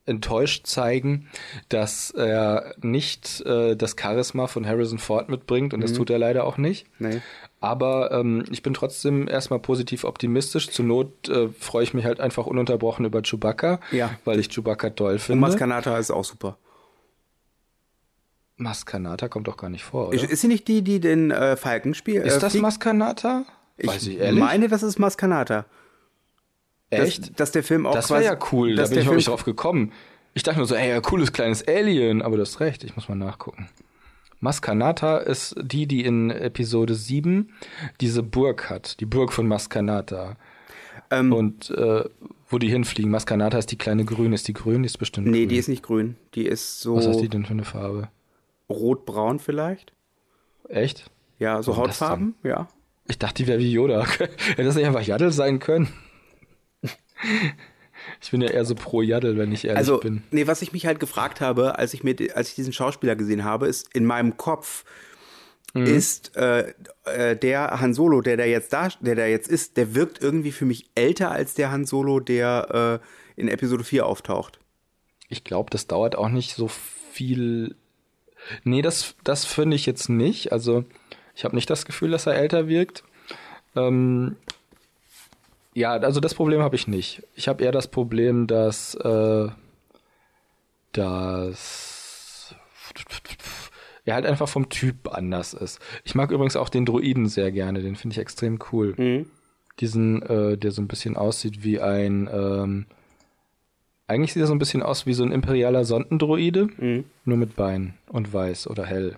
enttäuscht 0.05 0.67
zeigen, 0.67 1.27
dass 1.69 2.11
er 2.11 2.75
nicht 2.81 3.41
äh, 3.41 3.75
das 3.75 3.95
Charisma 3.99 4.47
von 4.47 4.65
Harrison 4.67 4.99
Ford 4.99 5.29
mitbringt 5.29 5.73
und 5.73 5.81
das 5.81 5.93
tut 5.93 6.09
er 6.09 6.19
leider 6.19 6.43
auch 6.45 6.57
nicht. 6.57 6.85
Nee. 6.99 7.21
Aber 7.59 8.11
ähm, 8.11 8.43
ich 8.51 8.61
bin 8.61 8.75
trotzdem 8.75 9.27
erstmal 9.27 9.59
positiv 9.59 10.03
optimistisch. 10.03 10.69
Zur 10.69 10.85
Not 10.85 11.27
äh, 11.29 11.49
freue 11.49 11.83
ich 11.83 11.95
mich 11.95 12.05
halt 12.05 12.19
einfach 12.19 12.45
ununterbrochen 12.45 13.05
über 13.05 13.23
Chewbacca, 13.23 13.79
Ja. 13.91 14.11
weil 14.25 14.39
ich 14.39 14.49
Chewbacca 14.49 14.91
toll 14.91 15.13
Und 15.13 15.21
finde. 15.21 15.41
Maskanata 15.41 15.97
ist 15.97 16.11
auch 16.11 16.23
super. 16.25 16.57
Maskanata 18.57 19.27
kommt 19.27 19.47
doch 19.47 19.57
gar 19.57 19.69
nicht 19.69 19.83
vor, 19.83 20.09
oder? 20.09 20.15
Ist, 20.15 20.25
ist 20.31 20.41
sie 20.41 20.47
nicht 20.47 20.67
die, 20.67 20.81
die 20.81 20.99
den 20.99 21.31
äh, 21.31 21.57
Falken 21.57 21.93
spielt? 21.93 22.25
Ist 22.25 22.37
äh, 22.37 22.39
das? 22.39 22.53
Maskanata? 22.53 23.45
Ich 23.77 23.93
ich 23.95 24.17
ehrlich? 24.19 24.39
meine, 24.39 24.67
das 24.69 24.83
ist 24.83 24.99
Maskanata. 24.99 25.65
Echt? 26.89 27.21
Dass, 27.29 27.33
dass 27.33 27.51
der 27.51 27.63
Film 27.63 27.85
auch 27.85 27.93
das 27.93 28.09
war 28.09 28.21
ja 28.21 28.37
cool, 28.51 28.75
da 28.75 28.83
bin 28.83 28.91
ich 28.93 28.97
nicht 28.99 29.07
Film- 29.07 29.19
drauf 29.21 29.43
gekommen. 29.43 29.91
Ich 30.33 30.43
dachte 30.43 30.57
nur 30.59 30.67
so, 30.67 30.75
ey, 30.75 30.99
cooles 31.01 31.31
kleines 31.33 31.65
Alien, 31.67 32.21
aber 32.21 32.35
du 32.35 32.41
hast 32.41 32.59
recht, 32.59 32.83
ich 32.83 32.95
muss 32.95 33.07
mal 33.09 33.15
nachgucken. 33.15 33.69
Maskanata 34.41 35.17
ist 35.17 35.55
die, 35.61 35.87
die 35.87 36.03
in 36.03 36.29
Episode 36.29 36.93
7 36.93 37.49
diese 38.01 38.21
Burg 38.21 38.69
hat, 38.69 38.99
die 38.99 39.05
Burg 39.05 39.31
von 39.33 39.47
Maskanata. 39.47 40.35
Ähm, 41.09 41.31
Und 41.33 41.69
äh, 41.71 42.03
wo 42.49 42.57
die 42.57 42.67
hinfliegen. 42.69 43.11
Maskanata 43.11 43.57
ist 43.57 43.71
die 43.71 43.77
kleine 43.77 44.05
grün. 44.05 44.33
Ist 44.33 44.47
die 44.47 44.53
grün? 44.53 44.83
Die 44.83 44.87
ist 44.87 44.97
bestimmt 44.97 45.27
Nee, 45.27 45.39
grün. 45.41 45.49
die 45.49 45.57
ist 45.57 45.67
nicht 45.69 45.83
grün. 45.83 46.15
Die 46.35 46.45
ist 46.45 46.79
so 46.81 46.95
Was 46.97 47.07
hat 47.07 47.21
die 47.21 47.29
denn 47.29 47.45
für 47.45 47.51
eine 47.53 47.63
Farbe? 47.63 48.09
rot-braun 48.69 49.39
vielleicht. 49.39 49.93
Echt? 50.67 51.09
Ja, 51.39 51.61
so 51.61 51.71
Warum 51.73 51.83
Hautfarben, 51.85 52.35
ja. 52.43 52.67
Ich 53.07 53.19
dachte, 53.19 53.43
die 53.43 53.47
wäre 53.47 53.59
wie 53.59 53.71
Yoda. 53.71 54.05
Hätte 54.17 54.63
das 54.63 54.75
nicht 54.75 54.85
einfach 54.85 55.01
Yaddle 55.03 55.31
sein 55.31 55.59
können? 55.59 55.87
Ich 58.21 58.31
bin 58.31 58.41
ja 58.41 58.49
eher 58.49 58.65
so 58.65 58.75
pro 58.75 59.01
Yaddle, 59.01 59.37
wenn 59.37 59.51
ich 59.51 59.65
ehrlich 59.65 59.77
Also, 59.77 59.99
bin. 59.99 60.23
nee, 60.31 60.47
was 60.47 60.61
ich 60.61 60.73
mich 60.73 60.85
halt 60.85 60.99
gefragt 60.99 61.41
habe, 61.41 61.77
als 61.79 61.93
ich 61.93 62.03
mir, 62.03 62.15
als 62.35 62.49
ich 62.49 62.55
diesen 62.55 62.73
Schauspieler 62.73 63.15
gesehen 63.15 63.43
habe, 63.43 63.67
ist 63.67 63.93
in 63.95 64.05
meinem 64.05 64.37
Kopf 64.37 64.83
Mhm. 65.73 65.87
ist 65.87 66.37
äh, 66.37 66.73
äh, 67.03 67.35
der 67.35 67.81
Han 67.81 67.93
Solo, 67.93 68.21
der 68.21 68.37
da 68.37 68.45
jetzt 68.45 68.71
da, 68.71 68.87
der 69.01 69.15
da 69.15 69.25
jetzt 69.25 69.49
ist, 69.49 69.75
der 69.75 69.93
wirkt 69.93 70.21
irgendwie 70.23 70.53
für 70.53 70.63
mich 70.63 70.89
älter 70.95 71.31
als 71.31 71.53
der 71.53 71.69
Han 71.69 71.83
Solo, 71.85 72.21
der 72.21 73.01
äh, 73.35 73.41
in 73.41 73.49
Episode 73.49 73.83
4 73.83 74.05
auftaucht. 74.05 74.59
Ich 75.27 75.43
glaube, 75.43 75.69
das 75.71 75.87
dauert 75.87 76.15
auch 76.17 76.29
nicht 76.29 76.55
so 76.55 76.69
viel. 76.69 77.75
Nee, 78.63 78.81
das, 78.81 79.15
das 79.25 79.43
finde 79.43 79.75
ich 79.75 79.85
jetzt 79.85 80.07
nicht. 80.07 80.53
Also, 80.53 80.85
ich 81.35 81.43
habe 81.43 81.55
nicht 81.55 81.69
das 81.69 81.83
Gefühl, 81.85 82.11
dass 82.11 82.25
er 82.25 82.35
älter 82.35 82.69
wirkt. 82.69 83.03
Ähm, 83.75 84.37
ja, 85.75 85.91
also 85.91 86.21
das 86.21 86.33
Problem 86.33 86.61
habe 86.61 86.75
ich 86.75 86.87
nicht. 86.87 87.21
Ich 87.35 87.47
habe 87.49 87.63
eher 87.63 87.73
das 87.73 87.89
Problem, 87.89 88.47
dass, 88.47 88.95
äh, 88.95 89.49
dass 90.93 92.55
er 94.05 94.15
halt 94.15 94.25
einfach 94.25 94.47
vom 94.47 94.69
Typ 94.69 95.13
anders 95.13 95.53
ist. 95.53 95.79
Ich 96.05 96.15
mag 96.15 96.31
übrigens 96.31 96.55
auch 96.55 96.69
den 96.69 96.85
Druiden 96.85 97.27
sehr 97.27 97.51
gerne, 97.51 97.81
den 97.81 97.97
finde 97.97 98.13
ich 98.13 98.19
extrem 98.19 98.57
cool. 98.71 98.93
Diesen, 99.81 100.21
äh, 100.21 100.57
der 100.57 100.71
so 100.71 100.81
ein 100.81 100.87
bisschen 100.87 101.17
aussieht 101.17 101.61
wie 101.61 101.81
ein, 101.81 102.29
ähm, 102.31 102.85
eigentlich 104.07 104.31
sieht 104.31 104.43
er 104.43 104.47
so 104.47 104.53
ein 104.53 104.59
bisschen 104.59 104.81
aus 104.81 105.05
wie 105.05 105.13
so 105.13 105.23
ein 105.23 105.33
imperialer 105.33 105.83
Sondendroide, 105.83 106.69
nur 107.25 107.37
mit 107.37 107.57
Beinen 107.57 107.95
und 108.07 108.31
weiß 108.31 108.69
oder 108.69 108.85
hell. 108.85 109.17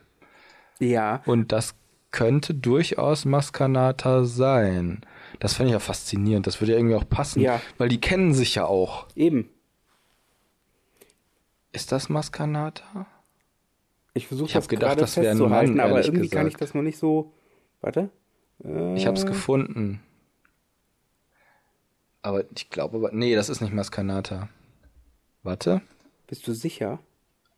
Ja. 0.80 1.22
Und 1.28 1.52
das 1.52 1.76
könnte 2.10 2.56
durchaus 2.56 3.26
Maskanata 3.26 4.24
sein. 4.24 5.02
Das 5.39 5.54
fände 5.54 5.69
ich 5.69 5.73
ja 5.73 5.80
faszinierend. 5.80 6.47
Das 6.47 6.60
würde 6.62 6.71
ja 6.73 6.78
irgendwie 6.80 6.95
auch 6.95 7.08
passen, 7.08 7.41
Ja. 7.41 7.62
weil 7.78 7.89
die 7.89 8.02
kennen 8.02 8.34
sich 8.34 8.56
ja 8.56 8.65
auch. 8.65 9.08
Eben. 9.15 9.50
Ist 11.71 11.91
das 11.91 12.10
Maskanata? 12.10 13.06
Ich 14.13 14.28
versuche 14.28 14.52
das 14.52 14.67
gedacht, 14.67 15.00
das 15.00 15.15
wär 15.17 15.32
ein 15.32 15.38
Mann, 15.38 15.80
aber 15.80 16.04
irgendwie 16.04 16.30
kann 16.30 16.47
ich 16.47 16.54
gesagt. 16.54 16.62
das 16.69 16.73
noch 16.73 16.82
nicht 16.82 16.97
so. 16.97 17.34
Warte. 17.82 18.10
Ich 18.95 19.06
habe 19.06 19.15
es 19.15 19.26
gefunden. 19.28 20.02
Aber 22.23 22.43
ich 22.56 22.69
glaube, 22.71 22.97
aber 22.97 23.12
nee, 23.12 23.36
das 23.36 23.50
ist 23.50 23.62
nicht 23.62 23.73
Maskanata. 23.73 24.50
Warte. 25.43 25.82
Bist 26.26 26.47
du 26.47 26.54
sicher? 26.54 27.00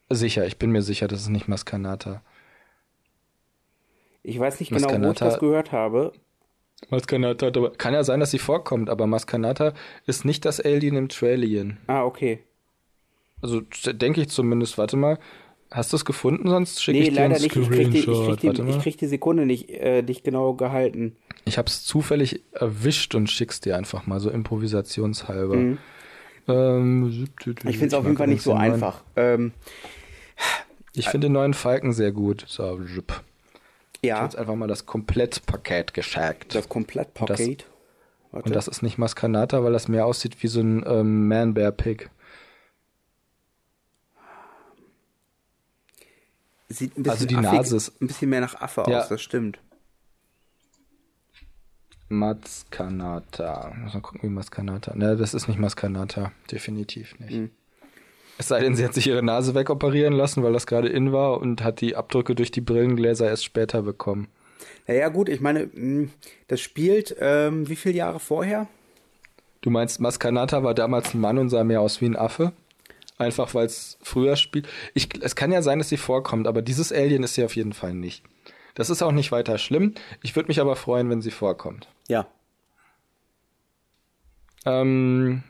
Sicher, 0.10 0.46
ich 0.46 0.58
bin 0.60 0.72
mir 0.72 0.82
sicher, 0.82 1.08
das 1.08 1.22
ist 1.22 1.30
nicht 1.30 1.48
Maskanata. 1.48 2.22
Ich 4.22 4.38
weiß 4.38 4.60
nicht 4.60 4.70
genau, 4.70 4.82
wo 4.82 4.86
ich 4.88 4.98
Maskanata- 4.98 5.26
das 5.26 5.40
gehört 5.40 5.72
habe. 5.72 6.12
Maskanata, 6.90 7.48
hat 7.48 7.58
aber 7.58 7.72
kann 7.72 7.94
ja 7.94 8.04
sein, 8.04 8.20
dass 8.20 8.32
sie 8.32 8.40
vorkommt, 8.40 8.90
aber 8.90 9.06
Maskanata 9.08 9.74
ist 10.06 10.26
nicht 10.26 10.46
das 10.46 10.60
Alien 10.62 10.96
im 10.96 11.10
Trailien. 11.10 11.78
Ah, 11.88 12.04
okay. 12.04 12.40
Also 13.42 13.62
denke 13.92 14.22
ich 14.22 14.30
zumindest. 14.30 14.78
Warte 14.78 14.98
mal. 14.98 15.20
Hast 15.72 15.94
du 15.94 15.98
es 15.98 16.04
gefunden? 16.06 16.50
Sonst 16.50 16.82
schicke 16.84 16.98
Nee, 16.98 17.04
ich 17.04 17.10
dir 17.10 17.16
leider 17.16 17.36
einen 17.36 17.44
nicht. 17.44 17.56
Ich 17.56 17.70
krieg, 17.70 17.92
die, 17.92 17.98
ich, 18.00 18.04
Screenshot. 18.04 18.40
krieg 18.40 18.54
die, 18.56 18.70
ich 18.70 18.80
krieg 18.80 18.98
die 18.98 19.06
Sekunde 19.08 19.46
nicht, 19.46 19.70
äh, 19.70 20.02
nicht 20.02 20.24
genau 20.24 20.56
gehalten. 20.56 21.16
Ich 21.46 21.58
habe 21.60 21.68
es 21.68 21.84
zufällig 21.86 22.42
erwischt 22.54 23.14
und 23.14 23.30
schick's 23.30 23.60
dir 23.62 23.78
einfach 23.78 24.08
mal 24.08 24.20
so 24.20 24.32
improvisationshalber. 24.32 25.78
Ähm, 26.48 27.28
Ich 27.38 27.78
finde 27.78 27.86
es 27.86 27.94
auf 27.94 28.06
jeden 28.06 28.18
Fall 28.18 28.28
nicht 28.28 28.42
so 28.42 28.54
einfach. 28.54 29.04
Ähm, 29.16 29.52
Ich 30.96 31.08
finde 31.08 31.28
den 31.28 31.34
neuen 31.34 31.54
Falken 31.54 31.94
sehr 31.94 32.12
gut. 32.12 32.46
So, 32.48 32.80
jupp. 34.02 34.04
Ich 34.04 34.12
habe 34.12 34.20
ja, 34.20 34.24
jetzt 34.26 34.36
einfach 34.38 34.56
mal 34.56 34.68
das 34.68 34.86
Komplettpaket 34.86 35.94
geschickt. 35.94 36.56
das 36.56 36.68
Komplettpaket. 36.70 37.66
Warte. 38.32 38.46
Und 38.48 38.56
das 38.56 38.68
ist 38.68 38.82
nicht 38.84 38.98
Maskanata, 38.98 39.64
weil 39.64 39.74
das 39.74 39.88
mehr 39.88 40.06
aussieht 40.06 40.42
wie 40.44 40.48
so 40.48 40.62
ein 40.62 40.84
ähm, 40.88 41.28
Man-Bear-Pig. 41.28 42.10
Sieht 46.72 46.92
ein 46.98 47.04
bisschen 47.04 47.12
also 47.12 47.26
die 47.26 47.36
affig, 47.36 47.52
Nase 47.52 47.76
ist- 47.78 48.02
ein 48.02 48.08
bisschen 48.08 48.30
mehr 48.30 48.42
nach 48.42 48.56
Affe 48.62 48.84
Ja. 48.88 49.02
aus, 49.02 49.10
das 49.10 49.22
stimmt. 49.22 49.60
Maskanata. 52.10 53.74
Muss 53.78 53.94
mal 53.94 54.02
gucken, 54.02 54.22
wie 54.24 54.30
Maskanata. 54.34 54.96
Ne, 54.96 55.16
das 55.16 55.34
ist 55.34 55.48
nicht 55.48 55.60
Maskanata. 55.60 56.32
Definitiv 56.52 57.20
nicht. 57.20 57.52
Es 58.40 58.48
sei 58.48 58.62
denn, 58.62 58.74
sie 58.74 58.86
hat 58.86 58.94
sich 58.94 59.06
ihre 59.06 59.22
Nase 59.22 59.54
wegoperieren 59.54 60.14
lassen, 60.14 60.44
weil 60.44 60.54
das 60.54 60.66
gerade 60.66 60.88
in 60.88 61.12
war 61.12 61.42
und 61.42 61.62
hat 61.62 61.82
die 61.82 61.98
Abdrücke 61.98 62.36
durch 62.36 62.52
die 62.52 62.62
Brillengläser 62.62 63.28
erst 63.28 63.44
später 63.44 63.82
bekommen. 63.82 64.30
Naja, 64.88 65.10
gut, 65.10 65.28
ich 65.28 65.42
meine, 65.42 65.70
mh, 65.74 66.08
das 66.48 66.62
spielt 66.62 67.18
ähm, 67.20 67.68
wie 67.68 67.76
viele 67.76 67.96
Jahre 67.96 68.22
vorher? 68.22 68.70
Du 69.60 69.70
meinst, 69.70 70.00
Maskanata 70.00 70.64
war 70.64 70.74
damals 70.74 71.14
ein 71.14 71.20
Mann 71.20 71.38
und 71.38 71.50
sah 71.50 71.66
mehr 71.66 71.82
aus 71.82 72.00
wie 72.00 72.06
ein 72.06 72.16
Affe? 72.16 72.54
Einfach 73.18 73.54
weil 73.56 73.66
es 73.66 73.98
früher 74.02 74.38
spielt. 74.38 74.70
Ich, 74.94 75.10
es 75.22 75.36
kann 75.36 75.52
ja 75.52 75.62
sein, 75.62 75.80
dass 75.80 75.90
sie 75.90 75.98
vorkommt, 75.98 76.48
aber 76.48 76.62
dieses 76.62 76.94
Alien 76.94 77.24
ist 77.24 77.34
sie 77.34 77.44
auf 77.44 77.58
jeden 77.58 77.74
Fall 77.74 77.94
nicht. 77.94 78.24
Das 78.74 78.90
ist 78.90 79.02
auch 79.02 79.12
nicht 79.12 79.34
weiter 79.34 79.58
schlimm. 79.58 79.96
Ich 80.24 80.38
würde 80.38 80.48
mich 80.48 80.62
aber 80.62 80.78
freuen, 80.78 81.10
wenn 81.10 81.22
sie 81.22 81.32
vorkommt. 81.32 81.90
Ja. 82.08 82.26
Ähm, 84.66 85.44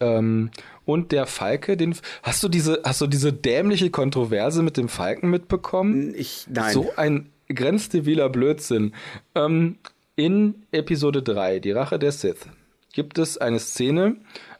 Ähm, 0.00 0.50
und 0.84 1.12
der 1.12 1.26
Falke, 1.26 1.76
den 1.76 1.94
hast 2.22 2.42
du 2.42 2.48
diese, 2.48 2.80
hast 2.84 3.00
du 3.00 3.06
diese 3.06 3.32
dämliche 3.32 3.90
Kontroverse 3.90 4.62
mit 4.62 4.76
dem 4.76 4.88
Falken 4.88 5.30
mitbekommen? 5.30 6.14
Ich, 6.16 6.46
nein. 6.48 6.72
So 6.72 6.90
ein 6.96 7.30
grenzdebiler 7.48 8.28
Blödsinn. 8.28 8.94
Ähm, 9.34 9.76
in 10.16 10.66
Episode 10.72 11.22
3, 11.22 11.60
die 11.60 11.70
Rache 11.72 11.98
der 11.98 12.12
Sith, 12.12 12.46
gibt 12.92 13.18
es 13.18 13.38
eine 13.38 13.58
Szene 13.58 14.16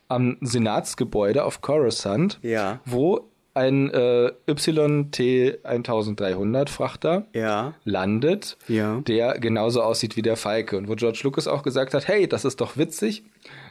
am 0.09 0.37
Senatsgebäude 0.41 1.45
auf 1.45 1.61
Coruscant, 1.61 2.39
Ja. 2.43 2.81
wo 2.85 3.29
ein 3.55 3.91
äh, 3.91 4.33
YT-1300 4.49 6.69
Frachter 6.69 7.27
Ja. 7.35 7.75
landet, 7.85 8.57
Ja. 8.69 9.01
der 9.01 9.39
genauso 9.39 9.83
aussieht 9.83 10.17
wie 10.17 10.23
der 10.23 10.37
Falke. 10.37 10.77
Und 10.77 10.89
wo 10.89 10.95
George 10.95 11.21
Lucas 11.25 11.47
auch 11.47 11.63
gesagt 11.63 11.95
hat, 11.95 12.09
hey, 12.09 12.29
das 12.29 12.45
ist 12.45 12.61
doch 12.61 12.77
witzig, 12.77 13.25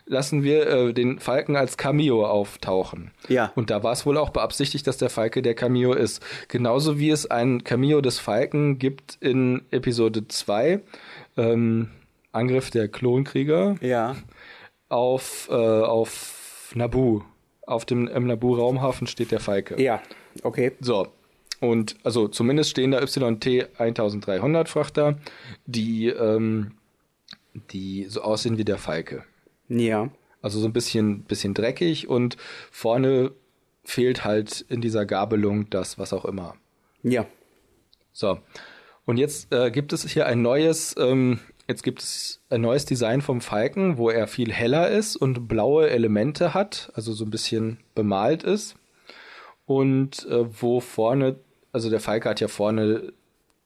lassen 0.10 0.41
wir 0.43 0.67
äh, 0.67 0.93
den 0.93 1.19
Falken 1.19 1.56
als 1.56 1.78
Cameo 1.78 2.26
auftauchen. 2.26 3.12
Ja. 3.28 3.52
Und 3.56 3.69
da 3.69 3.84
war 3.84 3.93
es 3.93 4.06
wohl 4.06 4.17
auch 4.17 4.32
beabsichtigt, 4.32 4.88
dass 4.88 4.98
der 4.98 5.10
Falke 5.12 5.41
der 5.41 5.54
Cameo 5.54 5.93
ist. 5.93 6.22
Genauso 6.48 6.98
wie 7.00 7.12
es 7.12 7.30
ein 7.30 7.63
Cameo 7.63 8.02
des 8.02 8.17
Falken 8.19 8.80
gibt 8.80 9.17
in 9.22 9.62
Episode 9.72 10.28
2, 10.28 10.82
ähm, 11.38 11.89
Angriff 12.32 12.72
der 12.72 12.88
Klonkrieger 12.88 13.76
Ja. 13.82 14.15
auf, 14.89 15.48
äh, 15.52 15.54
auf 15.54 16.72
Naboo. 16.76 17.24
Auf 17.67 17.86
dem 17.86 18.08
im 18.08 18.26
Naboo-Raumhafen 18.26 19.06
steht 19.08 19.32
der 19.32 19.39
Falke. 19.39 19.80
Ja. 19.82 20.02
Okay. 20.41 20.72
So. 20.80 21.08
Und 21.60 21.98
also 22.04 22.28
zumindest 22.28 22.72
stehen 22.72 22.91
da 22.91 23.02
YT 23.02 23.67
1300 23.78 24.69
Frachter, 24.69 25.19
die, 25.67 26.08
ähm, 26.08 26.72
die 27.72 28.06
so 28.06 28.22
aussehen 28.22 28.58
wie 28.58 28.63
der 28.65 28.78
Falke. 28.80 29.24
Ja. 29.69 30.10
Also 30.41 30.60
so 30.60 30.67
ein 30.67 30.73
bisschen, 30.73 31.23
bisschen 31.23 31.53
dreckig 31.53 32.08
und 32.08 32.38
vorne 32.71 33.32
fehlt 33.84 34.23
halt 34.23 34.62
in 34.69 34.82
dieser 34.82 35.05
Gabelung 35.05 35.69
das, 35.69 35.97
was 35.97 36.13
auch 36.13 36.25
immer. 36.25 36.55
Ja. 37.03 37.25
So. 38.13 38.39
Und 39.05 39.17
jetzt 39.17 39.51
äh, 39.53 39.71
gibt 39.71 39.91
es 39.91 40.08
hier 40.08 40.27
ein 40.27 40.41
neues, 40.41 40.95
ähm, 40.97 41.39
jetzt 41.67 41.84
gibt 41.84 42.01
es 42.01 42.41
ein 42.49 42.62
neues 42.62 42.86
Design 42.86 43.21
vom 43.21 43.41
Falken, 43.41 43.97
wo 43.97 44.10
er 44.10 44.27
viel 44.27 44.51
heller 44.51 44.89
ist 44.89 45.15
und 45.15 45.47
blaue 45.47 45.89
Elemente 45.89 46.53
hat, 46.53 46.91
also 46.93 47.12
so 47.13 47.25
ein 47.25 47.32
bisschen 47.32 47.79
bemalt 47.95 48.43
ist. 48.43 48.75
Und 49.65 50.27
äh, 50.29 50.45
wo 50.62 50.79
vorne, 50.79 51.38
also 51.71 51.89
der 51.89 51.99
Falke 51.99 52.29
hat 52.29 52.39
ja 52.39 52.47
vorne 52.47 53.13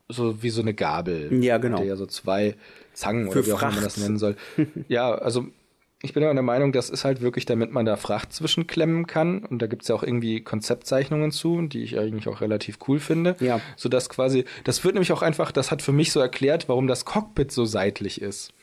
so 0.10 0.44
wie 0.44 0.50
so 0.50 0.62
eine 0.62 0.74
Gabel. 0.74 1.44
Ja, 1.44 1.58
genau. 1.58 1.80
Hat 1.80 1.86
ja 1.86 1.96
so 1.96 2.06
zwei 2.06 2.56
Zangen 2.94 3.32
Für 3.32 3.40
oder 3.40 3.48
wie 3.48 3.54
auch 3.54 3.62
immer 3.62 3.72
man 3.72 3.80
Fracht. 3.82 3.86
das 3.86 3.98
nennen 3.98 4.18
soll. 4.18 4.36
ja, 4.88 5.14
also 5.14 5.48
ich 6.06 6.12
bin 6.12 6.22
aber 6.22 6.34
der 6.34 6.44
Meinung, 6.44 6.74
das 6.74 6.90
ist 6.90 7.06
halt 7.06 7.22
wirklich, 7.22 7.46
damit 7.46 7.72
man 7.72 7.86
da 7.86 7.96
Fracht 7.96 8.34
zwischenklemmen 8.34 9.08
kann. 9.08 9.46
Und 9.46 9.62
da 9.62 9.68
gibt's 9.68 9.88
ja 9.88 9.96
auch 9.96 10.04
irgendwie 10.04 10.42
Konzeptzeichnungen 10.42 11.32
zu, 11.32 11.62
die 11.62 11.82
ich 11.82 11.98
eigentlich 11.98 12.28
auch 12.28 12.42
relativ 12.42 12.78
cool 12.90 13.00
finde. 13.00 13.38
Ja. 13.40 13.62
Sodass 13.78 14.10
quasi, 14.10 14.44
das 14.66 14.84
wird 14.84 14.96
nämlich 14.96 15.14
auch 15.14 15.22
einfach, 15.22 15.54
das 15.54 15.72
hat 15.72 15.82
für 15.82 15.94
mich 15.94 16.12
so 16.12 16.20
erklärt, 16.20 16.68
warum 16.68 16.88
das 16.88 17.06
Cockpit 17.06 17.54
so 17.54 17.64
seitlich 17.64 18.22
ist. 18.22 18.54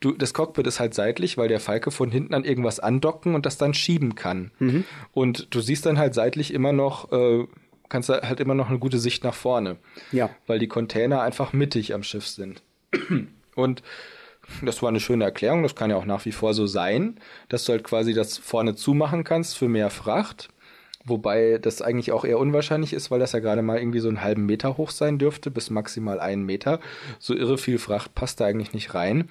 Du, 0.00 0.12
das 0.12 0.32
Cockpit 0.32 0.66
ist 0.66 0.80
halt 0.80 0.94
seitlich, 0.94 1.36
weil 1.36 1.48
der 1.48 1.60
Falke 1.60 1.90
von 1.90 2.10
hinten 2.10 2.32
an 2.32 2.44
irgendwas 2.44 2.80
andocken 2.80 3.34
und 3.34 3.44
das 3.44 3.58
dann 3.58 3.74
schieben 3.74 4.14
kann. 4.14 4.50
Mhm. 4.58 4.84
Und 5.12 5.54
du 5.54 5.60
siehst 5.60 5.84
dann 5.84 5.98
halt 5.98 6.14
seitlich 6.14 6.54
immer 6.54 6.72
noch, 6.72 7.12
äh, 7.12 7.46
kannst 7.90 8.08
halt 8.08 8.40
immer 8.40 8.54
noch 8.54 8.70
eine 8.70 8.78
gute 8.78 8.98
Sicht 8.98 9.24
nach 9.24 9.34
vorne. 9.34 9.76
Ja. 10.10 10.30
Weil 10.46 10.58
die 10.58 10.68
Container 10.68 11.20
einfach 11.20 11.52
mittig 11.52 11.92
am 11.92 12.02
Schiff 12.02 12.26
sind. 12.26 12.62
Und 13.54 13.82
das 14.62 14.82
war 14.82 14.88
eine 14.88 15.00
schöne 15.00 15.24
Erklärung, 15.24 15.62
das 15.62 15.74
kann 15.74 15.90
ja 15.90 15.96
auch 15.96 16.04
nach 16.04 16.24
wie 16.24 16.32
vor 16.32 16.54
so 16.54 16.66
sein, 16.66 17.18
dass 17.48 17.64
du 17.64 17.72
halt 17.72 17.84
quasi 17.84 18.14
das 18.14 18.38
vorne 18.38 18.74
zumachen 18.74 19.24
kannst 19.24 19.56
für 19.56 19.68
mehr 19.68 19.90
Fracht. 19.90 20.48
Wobei 21.08 21.58
das 21.58 21.80
eigentlich 21.80 22.12
auch 22.12 22.24
eher 22.24 22.38
unwahrscheinlich 22.38 22.92
ist, 22.92 23.10
weil 23.10 23.18
das 23.18 23.32
ja 23.32 23.38
gerade 23.38 23.62
mal 23.62 23.78
irgendwie 23.78 24.00
so 24.00 24.08
einen 24.08 24.22
halben 24.22 24.46
Meter 24.46 24.76
hoch 24.76 24.90
sein 24.90 25.18
dürfte, 25.18 25.50
bis 25.50 25.70
maximal 25.70 26.20
einen 26.20 26.44
Meter. 26.44 26.80
So 27.18 27.34
irre 27.34 27.56
viel 27.56 27.78
Fracht 27.78 28.14
passt 28.14 28.40
da 28.40 28.46
eigentlich 28.46 28.74
nicht 28.74 28.94
rein. 28.94 29.30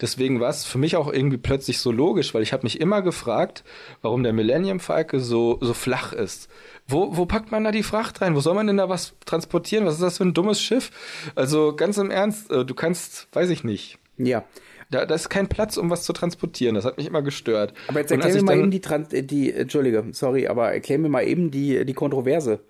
Deswegen 0.00 0.40
war 0.40 0.48
es 0.48 0.64
für 0.64 0.78
mich 0.78 0.96
auch 0.96 1.12
irgendwie 1.12 1.36
plötzlich 1.36 1.80
so 1.80 1.90
logisch, 1.90 2.32
weil 2.34 2.42
ich 2.42 2.52
habe 2.52 2.62
mich 2.62 2.80
immer 2.80 3.02
gefragt, 3.02 3.64
warum 4.00 4.22
der 4.22 4.32
Millennium 4.32 4.80
Falke 4.80 5.20
so, 5.20 5.58
so 5.60 5.74
flach 5.74 6.12
ist. 6.12 6.48
Wo, 6.86 7.16
wo 7.16 7.26
packt 7.26 7.50
man 7.50 7.64
da 7.64 7.72
die 7.72 7.82
Fracht 7.82 8.22
rein? 8.22 8.34
Wo 8.34 8.40
soll 8.40 8.54
man 8.54 8.66
denn 8.66 8.78
da 8.78 8.88
was 8.88 9.14
transportieren? 9.26 9.84
Was 9.84 9.94
ist 9.94 10.02
das 10.02 10.18
für 10.18 10.24
ein 10.24 10.34
dummes 10.34 10.60
Schiff? 10.60 10.90
Also 11.34 11.74
ganz 11.74 11.98
im 11.98 12.10
Ernst, 12.10 12.50
äh, 12.50 12.64
du 12.64 12.74
kannst, 12.74 13.28
weiß 13.32 13.50
ich 13.50 13.64
nicht. 13.64 13.98
Ja. 14.18 14.44
Da, 14.90 15.04
da 15.06 15.14
ist 15.14 15.28
kein 15.28 15.48
Platz, 15.48 15.76
um 15.76 15.90
was 15.90 16.04
zu 16.04 16.12
transportieren. 16.12 16.74
Das 16.74 16.84
hat 16.84 16.96
mich 16.96 17.06
immer 17.06 17.22
gestört. 17.22 17.74
Aber 17.88 18.00
jetzt 18.00 18.10
erklär 18.10 18.32
mir 18.32 18.38
ich 18.38 18.44
mal 18.44 18.52
dann- 18.52 18.60
eben 18.60 18.70
die, 18.70 18.80
Trans 18.80 19.12
äh, 19.12 19.22
die, 19.22 19.52
Entschuldige, 19.52 20.04
sorry, 20.12 20.48
aber 20.48 20.72
erklär 20.72 20.98
mir 20.98 21.08
mal 21.08 21.26
eben 21.26 21.50
die, 21.50 21.84
die 21.84 21.94
Kontroverse. 21.94 22.60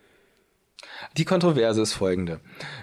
Die 1.17 1.25
Kontroverse 1.25 1.83
ist 1.83 1.93
folgende. 1.95 2.41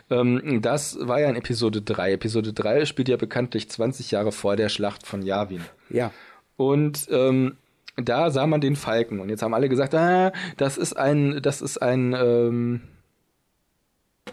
Ähm, 0.09 0.59
das 0.61 0.97
war 1.01 1.19
ja 1.21 1.29
in 1.29 1.35
Episode 1.35 1.81
3. 1.81 2.13
Episode 2.13 2.53
3 2.53 2.85
spielt 2.85 3.07
ja 3.09 3.17
bekanntlich 3.17 3.69
20 3.69 4.11
Jahre 4.11 4.31
vor 4.31 4.55
der 4.55 4.69
Schlacht 4.69 5.05
von 5.05 5.21
Yavin. 5.21 5.61
Ja. 5.89 6.11
Und 6.57 7.07
ähm, 7.11 7.55
da 7.97 8.31
sah 8.31 8.47
man 8.47 8.61
den 8.61 8.75
Falken. 8.75 9.19
Und 9.19 9.29
jetzt 9.29 9.41
haben 9.43 9.53
alle 9.53 9.69
gesagt, 9.69 9.93
ah, 9.95 10.31
das 10.57 10.77
ist 10.77 10.93
ein, 10.97 11.39
das 11.41 11.61
ist 11.61 11.81
ein, 11.81 12.13
ähm, 12.13 12.81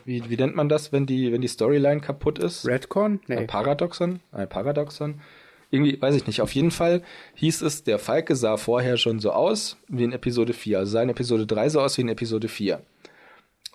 wie, 0.05 0.29
wie 0.29 0.37
nennt 0.37 0.57
man 0.57 0.69
das, 0.69 0.93
wenn 0.93 1.07
die, 1.07 1.33
wenn 1.33 1.41
die 1.41 1.49
Storyline 1.49 2.01
kaputt 2.01 2.39
ist? 2.39 2.67
Redcon? 2.67 3.21
Ein 3.29 3.39
Nee. 3.41 3.47
Paradoxon? 3.47 4.21
Ein 4.33 4.49
Paradoxon? 4.49 5.21
Irgendwie, 5.71 6.01
weiß 6.01 6.15
ich 6.17 6.27
nicht. 6.27 6.41
Auf 6.43 6.55
jeden 6.55 6.71
Fall 6.71 7.03
hieß 7.37 7.63
es, 7.63 7.85
der 7.85 7.99
Falke 7.99 8.37
sah 8.37 8.57
vorher 8.57 8.97
schon 8.99 9.21
so 9.21 9.33
aus 9.33 9.79
wie 9.89 10.05
in 10.05 10.13
Episode 10.13 10.53
4. 10.53 10.79
Also 10.81 10.93
sah 10.93 11.03
in 11.03 11.09
Episode 11.09 11.47
3 11.47 11.69
so 11.71 11.81
aus 11.81 11.97
wie 11.97 12.03
in 12.03 12.09
Episode 12.09 12.49
4. 12.49 12.83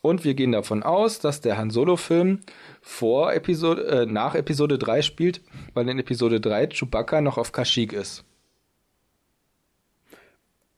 Und 0.04 0.24
wir 0.24 0.36
gehen 0.36 0.52
davon 0.52 0.84
aus, 0.84 1.20
dass 1.20 1.42
der 1.42 1.58
Han 1.58 1.72
Solo-Film 1.72 2.42
vor 2.82 3.34
Episode, 3.34 3.88
äh, 3.88 4.06
nach 4.06 4.36
Episode 4.36 4.78
3 4.78 5.02
spielt, 5.02 5.42
weil 5.74 5.90
in 5.90 5.98
Episode 5.98 6.40
3 6.40 6.68
Chewbacca 6.68 7.20
noch 7.22 7.38
auf 7.40 7.52
Kashyyyk 7.52 7.94
ist. 7.94 8.24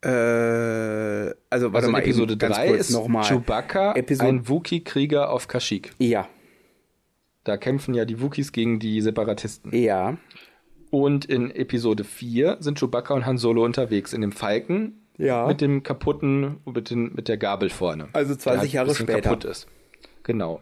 Äh, 0.01 0.07
also, 1.49 1.73
warte 1.73 1.75
Also 1.75 1.85
in 1.87 1.91
mal, 1.91 1.99
Episode 2.01 2.33
eben, 2.33 2.39
ganz 2.39 2.55
3 2.55 2.67
kurz 2.67 2.79
ist 2.81 2.91
nochmal. 2.91 3.23
Chewbacca 3.25 3.93
Episo- 3.95 4.23
ein 4.23 4.47
Wookie-Krieger 4.47 5.29
auf 5.29 5.47
Kashyyyk. 5.47 5.91
Ja, 5.99 6.27
Da 7.45 7.57
kämpfen 7.57 7.93
ja 7.95 8.05
die 8.05 8.21
Wookies 8.21 8.51
gegen 8.51 8.79
die 8.79 9.01
Separatisten. 9.01 9.73
ja, 9.75 10.17
Und 10.91 11.25
in 11.25 11.51
Episode 11.51 12.03
4 12.03 12.57
sind 12.59 12.79
Chewbacca 12.79 13.13
und 13.13 13.25
Han 13.25 13.37
Solo 13.37 13.63
unterwegs 13.63 14.13
in 14.13 14.21
dem 14.21 14.31
Falken 14.31 15.01
Ja. 15.17 15.47
mit 15.47 15.61
dem 15.61 15.83
kaputten, 15.83 16.57
mit, 16.65 16.89
den, 16.89 17.13
mit 17.13 17.27
der 17.27 17.37
Gabel 17.37 17.69
vorne. 17.69 18.09
Also 18.13 18.35
20 18.35 18.43
Der 18.43 18.51
halt 18.51 18.89
ein 18.89 18.95
Jahre 18.95 18.95
später. 18.95 19.21
kaputt 19.29 19.45
ist. 19.45 19.67
Genau. 20.23 20.61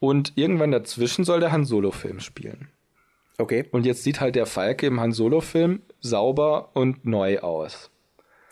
Und 0.00 0.32
irgendwann 0.36 0.70
dazwischen 0.70 1.24
soll 1.24 1.40
der 1.40 1.52
Han 1.52 1.64
Solo-Film 1.64 2.20
spielen. 2.20 2.68
okay. 3.38 3.64
Und 3.72 3.86
jetzt 3.86 4.02
sieht 4.04 4.20
halt 4.20 4.34
der 4.36 4.46
Falke 4.46 4.86
im 4.86 5.00
Han 5.00 5.12
Solo-Film 5.12 5.80
sauber 6.00 6.70
und 6.74 7.04
neu 7.06 7.38
aus. 7.40 7.90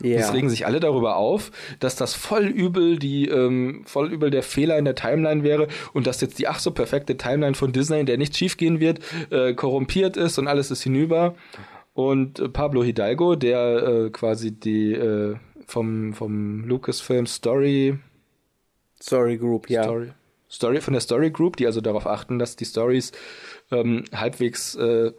Ja. 0.02 0.18
Jetzt 0.18 0.34
regen 0.34 0.50
sich 0.50 0.66
alle 0.66 0.80
darüber 0.80 1.16
auf, 1.16 1.50
dass 1.78 1.96
das 1.96 2.14
voll 2.14 2.46
übel 2.46 2.98
die 2.98 3.28
ähm, 3.28 3.82
voll 3.86 4.12
übel 4.12 4.30
der 4.30 4.42
Fehler 4.42 4.76
in 4.76 4.84
der 4.84 4.94
Timeline 4.94 5.44
wäre 5.44 5.68
und 5.92 6.06
dass 6.06 6.20
jetzt 6.20 6.38
die 6.38 6.48
ach 6.48 6.58
so 6.58 6.72
perfekte 6.72 7.16
Timeline 7.16 7.54
von 7.54 7.72
Disney, 7.72 8.00
in 8.00 8.06
der 8.06 8.18
nichts 8.18 8.36
schiefgehen 8.36 8.80
wird, 8.80 9.00
äh, 9.30 9.54
korrumpiert 9.54 10.16
ist 10.16 10.38
und 10.38 10.48
alles 10.48 10.70
ist 10.70 10.82
hinüber. 10.82 11.34
Und 11.94 12.40
äh, 12.40 12.48
Pablo 12.48 12.82
Hidalgo, 12.82 13.36
der 13.36 13.82
äh, 14.06 14.10
quasi 14.10 14.52
die 14.52 14.92
äh, 14.92 15.36
vom 15.66 16.12
vom 16.14 16.64
Lucasfilm 16.64 17.26
Story 17.26 17.98
Story 19.00 19.38
Group, 19.38 19.70
ja. 19.70 19.84
Story, 19.84 20.12
Story 20.50 20.80
von 20.80 20.94
der 20.94 21.00
Story 21.00 21.30
Group, 21.30 21.56
die 21.56 21.66
also 21.66 21.80
darauf 21.80 22.06
achten, 22.06 22.38
dass 22.38 22.56
die 22.56 22.64
Stories 22.64 23.12
ähm, 23.70 24.04
halbwegs 24.12 24.74
äh, 24.74 25.12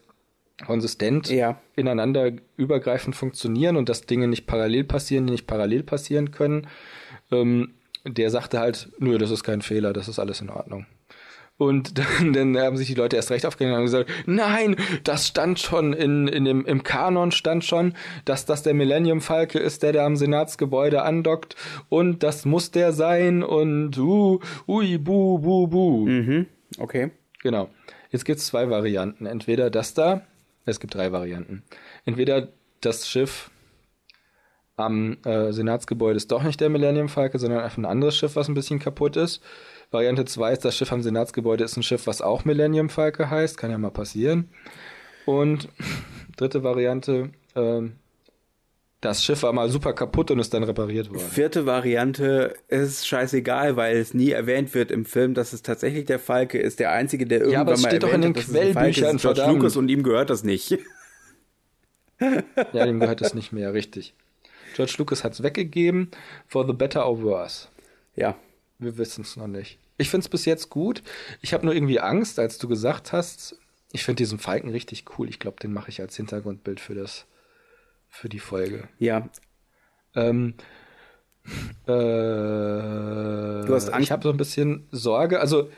konsistent 0.65 1.29
Ja. 1.29 1.59
ineinander 1.75 2.31
übergreifend 2.57 3.15
funktionieren 3.15 3.75
und 3.77 3.89
dass 3.89 4.05
Dinge 4.05 4.27
nicht 4.27 4.47
parallel 4.47 4.83
passieren, 4.83 5.27
die 5.27 5.31
nicht 5.31 5.47
parallel 5.47 5.83
passieren 5.83 6.31
können. 6.31 6.67
Ähm, 7.31 7.73
der 8.05 8.29
sagte 8.29 8.59
halt, 8.59 8.89
nö, 8.99 9.17
das 9.17 9.31
ist 9.31 9.43
kein 9.43 9.61
Fehler, 9.61 9.93
das 9.93 10.07
ist 10.07 10.19
alles 10.19 10.41
in 10.41 10.49
Ordnung. 10.49 10.85
Und 11.57 11.97
dann, 11.97 12.33
dann 12.33 12.57
haben 12.57 12.77
sich 12.77 12.87
die 12.87 12.95
Leute 12.95 13.15
erst 13.15 13.31
recht 13.31 13.45
aufgehängt 13.45 13.71
und 13.73 13.77
haben 13.77 13.85
gesagt, 13.85 14.09
nein, 14.25 14.75
das 15.03 15.27
stand 15.27 15.59
schon 15.59 15.93
in, 15.93 16.27
in 16.27 16.45
dem, 16.45 16.65
im 16.65 16.83
Kanon 16.83 17.31
stand 17.31 17.63
schon, 17.63 17.93
dass 18.25 18.45
das 18.45 18.63
der 18.63 18.73
Millennium 18.73 19.21
Falke 19.21 19.59
ist, 19.59 19.83
der 19.83 19.93
da 19.93 20.05
am 20.05 20.15
Senatsgebäude 20.15 21.03
andockt 21.03 21.55
und 21.89 22.23
das 22.23 22.45
muss 22.45 22.71
der 22.71 22.91
sein 22.91 23.43
und 23.43 23.97
uh, 23.97 24.39
ui, 24.67 24.97
bu, 24.97 25.39
bu, 25.39 25.67
bu. 25.67 26.05
Mhm. 26.07 26.47
Okay. 26.79 27.11
Genau. 27.41 27.69
Jetzt 28.09 28.25
gibt 28.25 28.39
es 28.39 28.47
zwei 28.47 28.69
Varianten. 28.69 29.25
Entweder 29.25 29.69
das 29.69 29.93
da, 29.93 30.21
es 30.65 30.79
gibt 30.79 30.95
drei 30.95 31.11
Varianten. 31.11 31.63
Entweder 32.05 32.49
das 32.81 33.07
Schiff 33.07 33.51
am 34.75 35.17
äh, 35.23 35.51
Senatsgebäude 35.51 36.17
ist 36.17 36.31
doch 36.31 36.43
nicht 36.43 36.59
der 36.59 36.69
Millennium 36.69 37.09
Falke, 37.09 37.37
sondern 37.37 37.59
einfach 37.59 37.77
ein 37.77 37.85
anderes 37.85 38.17
Schiff, 38.17 38.35
was 38.35 38.47
ein 38.47 38.55
bisschen 38.55 38.79
kaputt 38.79 39.15
ist. 39.17 39.41
Variante 39.91 40.25
2 40.25 40.53
ist, 40.53 40.65
das 40.65 40.75
Schiff 40.75 40.91
am 40.91 41.03
Senatsgebäude 41.03 41.63
ist 41.63 41.77
ein 41.77 41.83
Schiff, 41.83 42.07
was 42.07 42.21
auch 42.21 42.45
Millennium 42.45 42.89
Falke 42.89 43.29
heißt. 43.29 43.57
Kann 43.57 43.69
ja 43.69 43.77
mal 43.77 43.91
passieren. 43.91 44.49
Und 45.25 45.69
dritte 46.35 46.63
Variante, 46.63 47.29
ähm, 47.55 47.97
Das 49.03 49.21
Schiff 49.21 49.43
war 49.43 49.51
mal 49.51 49.69
super 49.69 49.91
kaputt 49.91 50.31
und 50.31 50.39
ist 50.39 50.53
dann 50.53 50.63
repariert 50.63 51.09
worden. 51.09 51.27
Vierte 51.29 51.65
Variante 51.65 52.53
ist 52.69 53.05
scheißegal, 53.05 53.75
weil 53.75 53.97
es 53.97 54.13
nie 54.13 54.29
erwähnt 54.29 54.73
wird 54.73 54.91
im 54.91 55.03
Film, 55.03 55.33
dass 55.33 55.51
es 55.51 55.61
tatsächlich 55.61 56.05
der 56.05 56.19
Falke 56.19 56.57
ist. 56.57 56.79
Der 56.79 56.93
einzige, 56.93 57.27
der 57.27 57.39
irgendwann 57.39 57.59
aber 57.59 57.73
es 57.73 57.81
mal 57.81 57.89
steht 57.89 58.03
doch 58.03 58.07
erwähnt 58.07 58.25
in 58.27 58.33
den 58.33 58.41
hat, 58.41 58.49
Quellbüchern, 58.49 59.17
George 59.17 59.19
verdammt. 59.19 59.57
Lucas 59.57 59.75
und 59.75 59.89
ihm 59.89 60.03
gehört 60.03 60.29
das 60.29 60.45
nicht. 60.45 60.77
Ja, 62.17 62.85
dem 62.85 63.01
gehört 63.01 63.21
es 63.21 63.33
nicht 63.33 63.51
mehr, 63.51 63.73
richtig. 63.73 64.13
George 64.73 64.95
Lucas 64.97 65.25
hat 65.25 65.33
es 65.33 65.43
weggegeben, 65.43 66.09
for 66.47 66.65
the 66.65 66.71
better 66.71 67.05
or 67.05 67.21
worse. 67.21 67.67
Ja. 68.15 68.37
Wir 68.79 68.97
wissen 68.97 69.23
es 69.23 69.35
noch 69.35 69.47
nicht. 69.47 69.79
Ich 69.97 70.09
finde 70.09 70.23
es 70.23 70.29
bis 70.29 70.45
jetzt 70.45 70.69
gut. 70.69 71.03
Ich 71.41 71.53
habe 71.53 71.65
nur 71.65 71.75
irgendwie 71.75 71.99
Angst, 71.99 72.39
als 72.39 72.57
du 72.57 72.69
gesagt 72.69 73.11
hast, 73.11 73.57
ich 73.91 74.05
finde 74.05 74.19
diesen 74.19 74.39
Falken 74.39 74.69
richtig 74.69 75.03
cool. 75.17 75.27
Ich 75.27 75.39
glaube, 75.39 75.57
den 75.61 75.73
mache 75.73 75.89
ich 75.89 75.99
als 75.99 76.15
Hintergrundbild 76.15 76.79
für 76.79 76.95
das, 76.95 77.25
für 78.13 78.29
die 78.29 78.39
Folge. 78.39 78.87
Ja. 78.99 79.27
Ähm, 80.15 80.53
äh, 81.87 81.91
du 83.65 83.67
hast 83.69 83.89
Angst- 83.89 84.03
Ich 84.05 84.11
habe 84.11 84.23
so 84.23 84.29
ein 84.29 84.37
bisschen 84.37 84.87
Sorge. 84.91 85.39
Also 85.39 85.69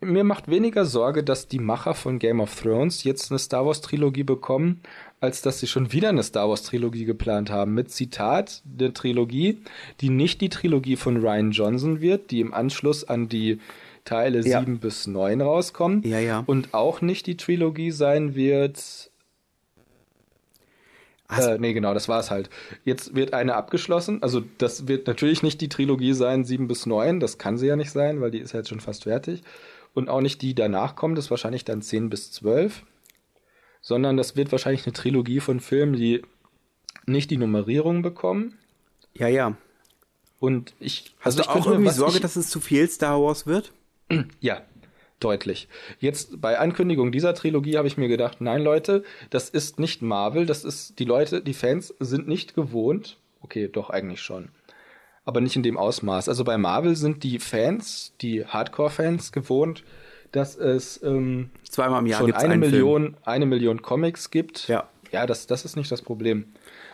mir 0.00 0.24
macht 0.24 0.48
weniger 0.48 0.84
Sorge, 0.84 1.22
dass 1.24 1.48
die 1.48 1.58
Macher 1.60 1.94
von 1.94 2.18
Game 2.18 2.40
of 2.40 2.54
Thrones 2.60 3.04
jetzt 3.04 3.30
eine 3.30 3.38
Star 3.38 3.64
Wars 3.64 3.80
Trilogie 3.80 4.24
bekommen, 4.24 4.80
als 5.20 5.40
dass 5.40 5.60
sie 5.60 5.66
schon 5.66 5.92
wieder 5.92 6.10
eine 6.10 6.22
Star 6.22 6.48
Wars 6.48 6.64
Trilogie 6.64 7.04
geplant 7.06 7.48
haben. 7.50 7.72
Mit 7.74 7.90
Zitat 7.90 8.60
der 8.64 8.92
Trilogie, 8.92 9.62
die 10.00 10.10
nicht 10.10 10.40
die 10.40 10.50
Trilogie 10.50 10.96
von 10.96 11.16
Ryan 11.16 11.52
Johnson 11.52 12.00
wird, 12.00 12.30
die 12.32 12.40
im 12.40 12.52
Anschluss 12.52 13.04
an 13.04 13.28
die 13.28 13.60
Teile 14.04 14.40
Ja. 14.46 14.60
7 14.60 14.80
bis 14.80 15.06
9 15.06 15.40
rauskommt. 15.40 16.04
Ja, 16.04 16.18
ja. 16.18 16.42
Und 16.44 16.74
auch 16.74 17.00
nicht 17.00 17.26
die 17.26 17.38
Trilogie 17.38 17.90
sein 17.92 18.34
wird. 18.34 19.10
Äh, 21.30 21.58
nee, 21.58 21.72
genau, 21.72 21.94
das 21.94 22.08
war's 22.08 22.30
halt. 22.30 22.50
Jetzt 22.84 23.14
wird 23.14 23.32
eine 23.32 23.54
abgeschlossen. 23.54 24.22
Also, 24.22 24.42
das 24.58 24.88
wird 24.88 25.06
natürlich 25.06 25.42
nicht 25.42 25.60
die 25.60 25.68
Trilogie 25.68 26.12
sein, 26.12 26.44
7 26.44 26.68
bis 26.68 26.86
9. 26.86 27.18
Das 27.18 27.38
kann 27.38 27.56
sie 27.56 27.66
ja 27.66 27.76
nicht 27.76 27.90
sein, 27.90 28.20
weil 28.20 28.30
die 28.30 28.38
ist 28.38 28.52
ja 28.52 28.60
jetzt 28.60 28.68
schon 28.68 28.80
fast 28.80 29.04
fertig. 29.04 29.42
Und 29.94 30.08
auch 30.08 30.20
nicht 30.20 30.42
die 30.42 30.54
danach 30.54 30.96
kommt, 30.96 31.16
das 31.16 31.26
ist 31.26 31.30
wahrscheinlich 31.30 31.64
dann 31.64 31.80
10 31.80 32.10
bis 32.10 32.32
12. 32.32 32.82
Sondern 33.80 34.16
das 34.16 34.36
wird 34.36 34.52
wahrscheinlich 34.52 34.86
eine 34.86 34.92
Trilogie 34.92 35.40
von 35.40 35.60
Filmen, 35.60 35.94
die 35.94 36.22
nicht 37.06 37.30
die 37.30 37.36
Nummerierung 37.36 38.02
bekommen. 38.02 38.58
Ja, 39.14 39.28
ja. 39.28 39.56
Und 40.40 40.74
ich. 40.78 41.14
Hast 41.20 41.38
also 41.38 41.38
du 41.38 41.42
ich 41.42 41.48
auch 41.48 41.66
irgendwie 41.70 41.90
Sorge, 41.90 42.16
ich, 42.16 42.20
dass 42.20 42.36
es 42.36 42.50
zu 42.50 42.60
viel 42.60 42.88
Star 42.88 43.20
Wars 43.20 43.46
wird? 43.46 43.72
Ja, 44.40 44.62
deutlich. 45.20 45.68
Jetzt 45.98 46.40
bei 46.40 46.58
Ankündigung 46.58 47.12
dieser 47.12 47.34
Trilogie 47.34 47.76
habe 47.76 47.88
ich 47.88 47.96
mir 47.96 48.08
gedacht, 48.08 48.40
nein 48.40 48.62
Leute, 48.62 49.04
das 49.30 49.48
ist 49.48 49.78
nicht 49.78 50.02
Marvel, 50.02 50.46
das 50.46 50.64
ist 50.64 50.98
die 50.98 51.04
Leute, 51.04 51.40
die 51.40 51.54
Fans 51.54 51.94
sind 52.00 52.28
nicht 52.28 52.54
gewohnt. 52.54 53.18
Okay, 53.40 53.68
doch 53.68 53.90
eigentlich 53.90 54.20
schon. 54.20 54.48
Aber 55.24 55.40
nicht 55.40 55.56
in 55.56 55.62
dem 55.62 55.78
Ausmaß. 55.78 56.28
Also 56.28 56.44
bei 56.44 56.58
Marvel 56.58 56.96
sind 56.96 57.22
die 57.22 57.38
Fans, 57.38 58.14
die 58.20 58.44
Hardcore-Fans 58.44 59.32
gewohnt, 59.32 59.84
dass 60.32 60.56
es 60.56 61.02
ähm, 61.02 61.50
Zweimal 61.68 62.00
im 62.00 62.06
Jahr 62.06 62.20
schon 62.20 62.32
eine 62.32 62.52
einen 62.52 62.62
Film. 62.62 62.72
Million, 62.72 63.16
eine 63.24 63.46
Million 63.46 63.82
Comics 63.82 64.30
gibt. 64.30 64.68
Ja. 64.68 64.88
Ja, 65.12 65.26
das, 65.26 65.46
das 65.46 65.64
ist 65.64 65.76
nicht 65.76 65.92
das 65.92 66.02
Problem. 66.02 66.46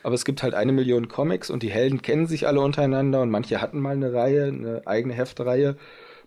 Aber 0.03 0.15
es 0.15 0.27
gibt 0.27 0.43
halt 0.43 0.55
eine 0.55 0.73
Million 0.73 1.09
Comics 1.09 1.49
und 1.49 1.63
die 1.63 1.71
Helden 1.71 2.03
kennen 2.03 2.27
sich 2.27 2.47
alle 2.47 2.61
untereinander 2.61 3.23
und 3.23 3.31
manche 3.31 3.63
hatten 3.63 3.81
mal 3.81 3.95
eine 3.95 4.13
Reihe, 4.13 4.45
eine 4.45 4.83
eigene 4.87 5.15
Heftreihe, 5.15 5.77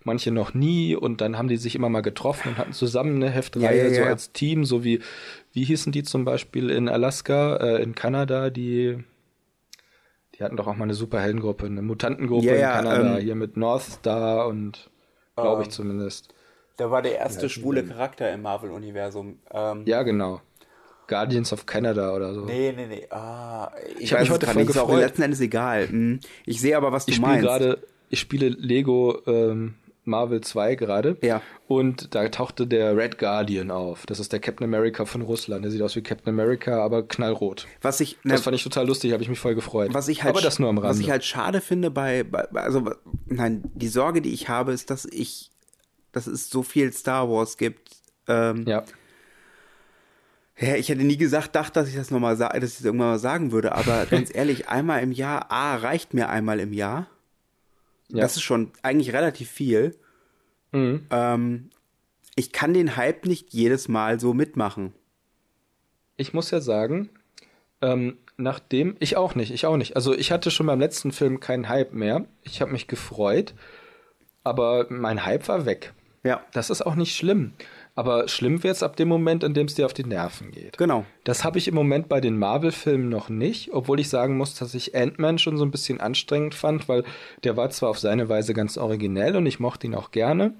manche 0.06 0.32
noch 0.32 0.54
nie 0.54 0.96
und 0.96 1.22
dann 1.22 1.38
haben 1.38 1.48
die 1.48 1.58
sich 1.58 1.76
immer 1.76 1.90
mal 1.90 2.02
getroffen 2.02 2.50
und 2.50 2.58
hatten 2.58 2.74
zusammen 2.74 3.16
eine 3.18 3.30
Heftreihe, 3.32 3.78
Ja, 3.78 3.84
ja, 3.86 3.90
so 3.94 4.02
ja. 4.02 4.08
als 4.08 4.32
Team, 4.32 4.66
so 4.66 4.84
wie, 4.84 5.02
wie 5.54 5.64
hießen 5.64 5.92
die 5.92 6.04
zum 6.04 6.26
Beispiel 6.26 6.70
in 6.70 6.90
Alaska, 6.90 7.58
äh, 7.58 7.82
in 7.84 7.96
Kanada, 7.96 8.50
die, 8.50 8.98
die 10.38 10.44
hatten 10.44 10.58
doch 10.58 10.68
auch 10.68 10.76
mal 10.76 10.86
eine 10.86 10.94
Superheldengruppe, 10.96 11.66
eine 11.66 11.82
Mutantengruppe 11.82 12.48
in 12.48 12.62
Kanada, 12.62 13.18
ähm, 13.18 13.24
hier 13.24 13.36
mit 13.36 13.58
North 13.58 13.84
Star 13.84 14.48
und 14.48 14.90
glaube 15.36 15.62
Ähm, 15.62 15.68
ich 15.68 15.70
zumindest. 15.70 16.34
Da 16.78 16.90
war 16.90 17.02
der 17.04 17.18
erste 17.18 17.50
schwule 17.50 17.84
Charakter 17.84 18.32
im 18.34 18.42
Marvel-Universum. 18.42 19.38
Ähm, 19.52 19.84
Ja, 19.86 20.02
genau. 20.04 20.42
Guardians 21.08 21.54
of 21.54 21.66
Canada 21.68 22.16
oder 22.16 22.34
so. 22.34 22.46
Nee, 22.46 22.74
nee, 22.76 22.88
nee. 22.88 23.08
Ah, 23.12 23.70
ich, 23.96 24.04
Ich 24.06 24.14
hab 24.14 24.20
weiß 24.22 24.28
mich 24.30 24.32
heute 24.34 24.46
voll 24.48 24.56
nicht. 24.56 24.70
Ist 24.72 24.78
auch 24.78 24.88
gefreut. 24.88 25.02
letzten 25.04 25.22
Endes 25.22 25.40
egal. 25.42 25.88
Hm. 25.90 26.20
Ich 26.46 26.62
sehe 26.62 26.76
aber, 26.78 26.92
was 26.92 27.06
du 27.06 27.12
Ich 27.12 27.20
meinst. 27.22 27.42
gerade, 27.44 27.80
ich 28.10 28.20
spiele 28.20 28.48
Lego 28.50 29.22
ähm, 29.28 29.76
Marvel 30.06 30.42
2 30.42 30.76
gerade. 30.76 31.18
Ja. 31.22 31.42
Und 31.68 32.14
da 32.14 32.28
tauchte 32.30 32.68
der 32.68 32.96
Red 32.96 33.18
Guardian 33.18 33.72
auf. 33.72 34.06
Das 34.06 34.20
ist 34.20 34.34
der 34.34 34.40
Captain 34.40 34.66
America 34.66 35.06
von 35.06 35.22
Russland. 35.22 35.64
Der 35.64 35.72
sieht 35.72 35.82
aus 35.82 35.96
wie 35.96 36.02
Captain 36.02 36.30
America, 36.30 36.84
aber 36.84 37.08
knallrot. 37.08 37.68
was 37.82 38.00
ich, 38.00 38.18
ne, 38.24 38.34
Das 38.34 38.42
fand 38.42 38.56
ich 38.56 38.64
total 38.64 38.86
lustig, 38.88 39.14
habe 39.14 39.24
ich 39.24 39.30
mich 39.30 39.40
voll 39.40 39.56
gefreut. 39.56 39.94
was 39.94 40.08
ich 40.08 40.24
halt, 40.24 40.36
aber 40.36 40.42
das 40.42 40.60
nur 40.60 40.70
am 40.70 40.78
Rande. 40.78 40.90
was 40.90 41.00
ich 41.00 41.10
halt 41.10 41.24
schade 41.24 41.62
finde 41.62 41.90
bei, 41.92 42.24
bei, 42.24 42.44
also, 42.54 42.92
nein, 43.28 43.64
die 43.74 43.88
Sorge, 43.88 44.22
die 44.22 44.34
ich 44.34 44.50
habe, 44.50 44.74
ist, 44.74 44.90
dass 44.90 45.06
ich, 45.06 45.52
dass 46.12 46.28
es 46.28 46.50
so 46.50 46.64
viel 46.64 46.92
Star 46.92 47.30
Wars 47.30 47.58
gibt. 47.58 47.92
Ähm, 48.28 48.66
ja. 48.68 48.84
Ja, 50.60 50.76
ich 50.76 50.90
hätte 50.90 51.04
nie 51.04 51.18
gesagt, 51.18 51.56
dachte, 51.56 51.80
dass 51.80 51.90
ich 51.90 51.96
das 51.96 52.12
nochmal 52.12 52.38
dass 52.38 52.54
ich 52.54 52.78
das 52.78 52.86
irgendwann 52.86 53.10
mal 53.10 53.20
sagen 53.20 53.52
würde, 53.52 53.74
aber 53.74 54.06
ganz 54.10 54.34
ehrlich, 54.34 54.70
einmal 54.70 55.02
im 55.02 55.12
Jahr, 55.12 55.52
A, 55.52 55.76
reicht 55.76 56.14
mir 56.14 56.30
einmal 56.30 56.60
im 56.60 56.74
Jahr. 56.74 57.08
Ja. 58.14 58.22
Das 58.22 58.36
ist 58.36 58.44
schon 58.44 58.72
eigentlich 58.82 59.14
relativ 59.14 59.50
viel. 59.50 59.98
Mhm. 60.72 61.06
Ähm, 61.10 61.70
ich 62.36 62.52
kann 62.52 62.74
den 62.74 62.96
Hype 62.96 63.26
nicht 63.26 63.54
jedes 63.54 63.88
Mal 63.88 64.20
so 64.20 64.34
mitmachen. 64.34 64.94
Ich 66.16 66.34
muss 66.34 66.52
ja 66.52 66.62
sagen, 66.62 67.10
ähm, 67.82 68.18
nachdem, 68.38 68.96
ich 69.00 69.18
auch 69.18 69.36
nicht, 69.36 69.52
ich 69.52 69.66
auch 69.66 69.78
nicht. 69.78 69.96
Also 69.96 70.14
ich 70.16 70.32
hatte 70.32 70.52
schon 70.52 70.68
beim 70.68 70.80
letzten 70.80 71.12
Film 71.12 71.40
keinen 71.40 71.70
Hype 71.70 71.94
mehr. 71.94 72.26
Ich 72.44 72.62
habe 72.62 72.72
mich 72.72 72.88
gefreut, 72.88 73.54
aber 74.44 74.88
mein 74.90 75.26
Hype 75.26 75.48
war 75.48 75.66
weg. 75.66 75.94
Ja, 76.24 76.42
Das 76.54 76.70
ist 76.70 76.82
auch 76.84 76.96
nicht 76.96 77.16
schlimm. 77.16 77.54
Aber 77.96 78.28
schlimm 78.28 78.64
wird's 78.64 78.82
ab 78.82 78.96
dem 78.96 79.08
Moment, 79.08 79.44
in 79.44 79.54
dem 79.54 79.68
es 79.68 79.76
dir 79.76 79.86
auf 79.86 79.94
die 79.94 80.04
Nerven 80.04 80.52
geht. 80.52 80.78
genau. 80.78 81.06
Das 81.26 81.46
habe 81.46 81.58
ich 81.58 81.70
im 81.70 81.76
Moment 81.76 82.10
bei 82.10 82.20
den 82.20 82.38
Marvel-Filmen 82.38 83.08
noch 83.08 83.30
nicht, 83.30 83.72
obwohl 83.72 84.00
ich 84.00 84.10
sagen 84.10 84.36
muss, 84.36 84.56
dass 84.56 84.74
ich 84.74 84.94
Ant-Man 84.94 85.38
schon 85.38 85.58
so 85.58 85.64
ein 85.64 85.72
bisschen 85.72 86.02
anstrengend 86.02 86.54
fand, 86.54 86.90
weil 86.90 87.06
der 87.44 87.56
war 87.56 87.70
zwar 87.70 87.90
auf 87.90 88.00
seine 88.00 88.28
Weise 88.28 88.54
ganz 88.54 88.78
originell 88.78 89.36
und 89.38 89.46
ich 89.46 89.60
mochte 89.60 89.88
ihn 89.88 89.96
auch 89.96 90.12
gerne, 90.12 90.54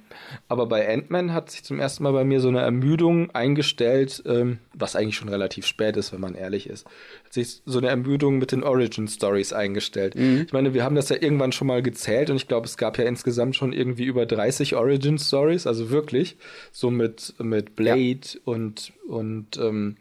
aber 0.48 0.68
bei 0.68 0.88
Ant-Man 0.88 1.34
hat 1.34 1.52
sich 1.52 1.64
zum 1.64 1.80
ersten 1.80 2.04
Mal 2.04 2.14
bei 2.14 2.24
mir 2.24 2.40
so 2.40 2.48
eine 2.48 2.62
Ermüdung 2.62 3.32
eingestellt, 3.32 4.24
ähm, 4.26 4.60
was 4.74 4.96
eigentlich 4.96 5.18
schon 5.18 5.30
relativ 5.30 5.66
spät 5.66 5.98
ist, 5.98 6.14
wenn 6.14 6.22
man 6.22 6.36
ehrlich 6.36 6.70
ist. 6.70 6.88
Sich 7.34 7.62
so 7.66 7.80
eine 7.80 7.88
Ermüdung 7.88 8.38
mit 8.38 8.52
den 8.52 8.62
Origin-Stories 8.64 9.54
eingestellt. 9.54 10.14
Ich 10.16 10.54
meine, 10.54 10.76
wir 10.76 10.84
haben 10.84 10.96
das 10.96 11.10
ja 11.10 11.16
irgendwann 11.20 11.52
schon 11.52 11.66
mal 11.66 11.82
gezählt 11.82 12.30
und 12.30 12.36
ich 12.36 12.48
glaube, 12.48 12.68
es 12.68 12.78
gab 12.78 13.00
ja 13.00 13.06
insgesamt 13.06 13.56
schon 13.56 13.74
irgendwie 13.74 14.04
über 14.04 14.28
30 14.28 14.76
Origin-Stories, 14.76 15.66
also 15.66 15.90
wirklich, 15.90 16.38
so 16.72 16.92
mit, 16.92 17.34
mit 17.40 17.76
Blade 17.76 18.20
und, 18.46 18.94
und, 19.08 19.58
ähm, 19.58 19.98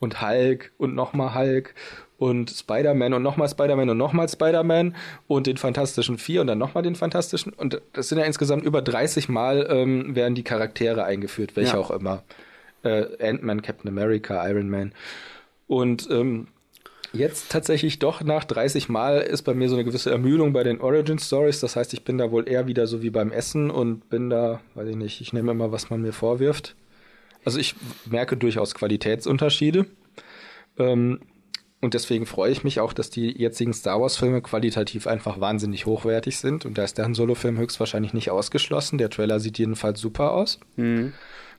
und 0.00 0.22
Hulk 0.22 0.72
und 0.78 0.94
nochmal 0.94 1.34
Hulk 1.34 1.74
und 2.16 2.48
Spider-Man 2.50 3.12
und 3.12 3.22
nochmal 3.22 3.50
Spider-Man 3.50 3.90
und 3.90 3.98
nochmal 3.98 4.28
Spider-Man 4.30 4.96
und 5.28 5.46
den 5.46 5.58
Fantastischen 5.58 6.16
Vier 6.16 6.40
und 6.40 6.46
dann 6.46 6.56
nochmal 6.58 6.82
den 6.82 6.94
Fantastischen. 6.94 7.52
Und 7.52 7.82
das 7.92 8.08
sind 8.08 8.16
ja 8.16 8.24
insgesamt 8.24 8.64
über 8.64 8.80
30 8.80 9.28
Mal 9.28 9.66
ähm, 9.68 10.14
werden 10.16 10.34
die 10.34 10.42
Charaktere 10.44 11.04
eingeführt, 11.04 11.54
welche 11.54 11.72
Ja. 11.74 11.78
auch 11.78 11.90
immer. 11.90 12.22
Äh, 12.82 13.04
Ant-Man, 13.20 13.60
Captain 13.60 13.88
America, 13.90 14.48
Iron 14.48 14.70
Man. 14.70 14.92
Und 15.66 16.08
ähm, 16.10 16.48
jetzt 17.12 17.50
tatsächlich 17.50 17.98
doch 17.98 18.22
nach 18.22 18.44
30 18.44 18.88
Mal 18.88 19.18
ist 19.18 19.42
bei 19.42 19.54
mir 19.54 19.68
so 19.68 19.76
eine 19.76 19.84
gewisse 19.84 20.10
Ermüdung 20.10 20.52
bei 20.52 20.62
den 20.62 20.80
Origin 20.80 21.18
Stories. 21.18 21.60
Das 21.60 21.76
heißt, 21.76 21.92
ich 21.94 22.04
bin 22.04 22.18
da 22.18 22.30
wohl 22.30 22.48
eher 22.48 22.66
wieder 22.66 22.86
so 22.86 23.02
wie 23.02 23.10
beim 23.10 23.32
Essen 23.32 23.70
und 23.70 24.08
bin 24.08 24.30
da, 24.30 24.60
weiß 24.74 24.88
ich 24.88 24.96
nicht, 24.96 25.20
ich 25.20 25.32
nehme 25.32 25.52
immer, 25.52 25.72
was 25.72 25.90
man 25.90 26.02
mir 26.02 26.12
vorwirft. 26.12 26.74
Also 27.44 27.58
ich 27.58 27.74
merke 28.06 28.36
durchaus 28.36 28.74
Qualitätsunterschiede. 28.74 29.86
Ähm, 30.78 31.20
und 31.80 31.94
deswegen 31.94 32.26
freue 32.26 32.52
ich 32.52 32.62
mich 32.62 32.78
auch, 32.78 32.92
dass 32.92 33.10
die 33.10 33.36
jetzigen 33.36 33.72
Star 33.72 34.00
Wars-Filme 34.00 34.40
qualitativ 34.40 35.08
einfach 35.08 35.40
wahnsinnig 35.40 35.84
hochwertig 35.84 36.38
sind. 36.38 36.64
Und 36.64 36.78
da 36.78 36.84
ist 36.84 36.96
der 36.96 37.04
Han 37.04 37.14
Solo-Film 37.14 37.58
höchstwahrscheinlich 37.58 38.12
nicht 38.12 38.30
ausgeschlossen. 38.30 38.98
Der 38.98 39.10
Trailer 39.10 39.40
sieht 39.40 39.58
jedenfalls 39.58 40.00
super 40.00 40.30
aus. 40.30 40.60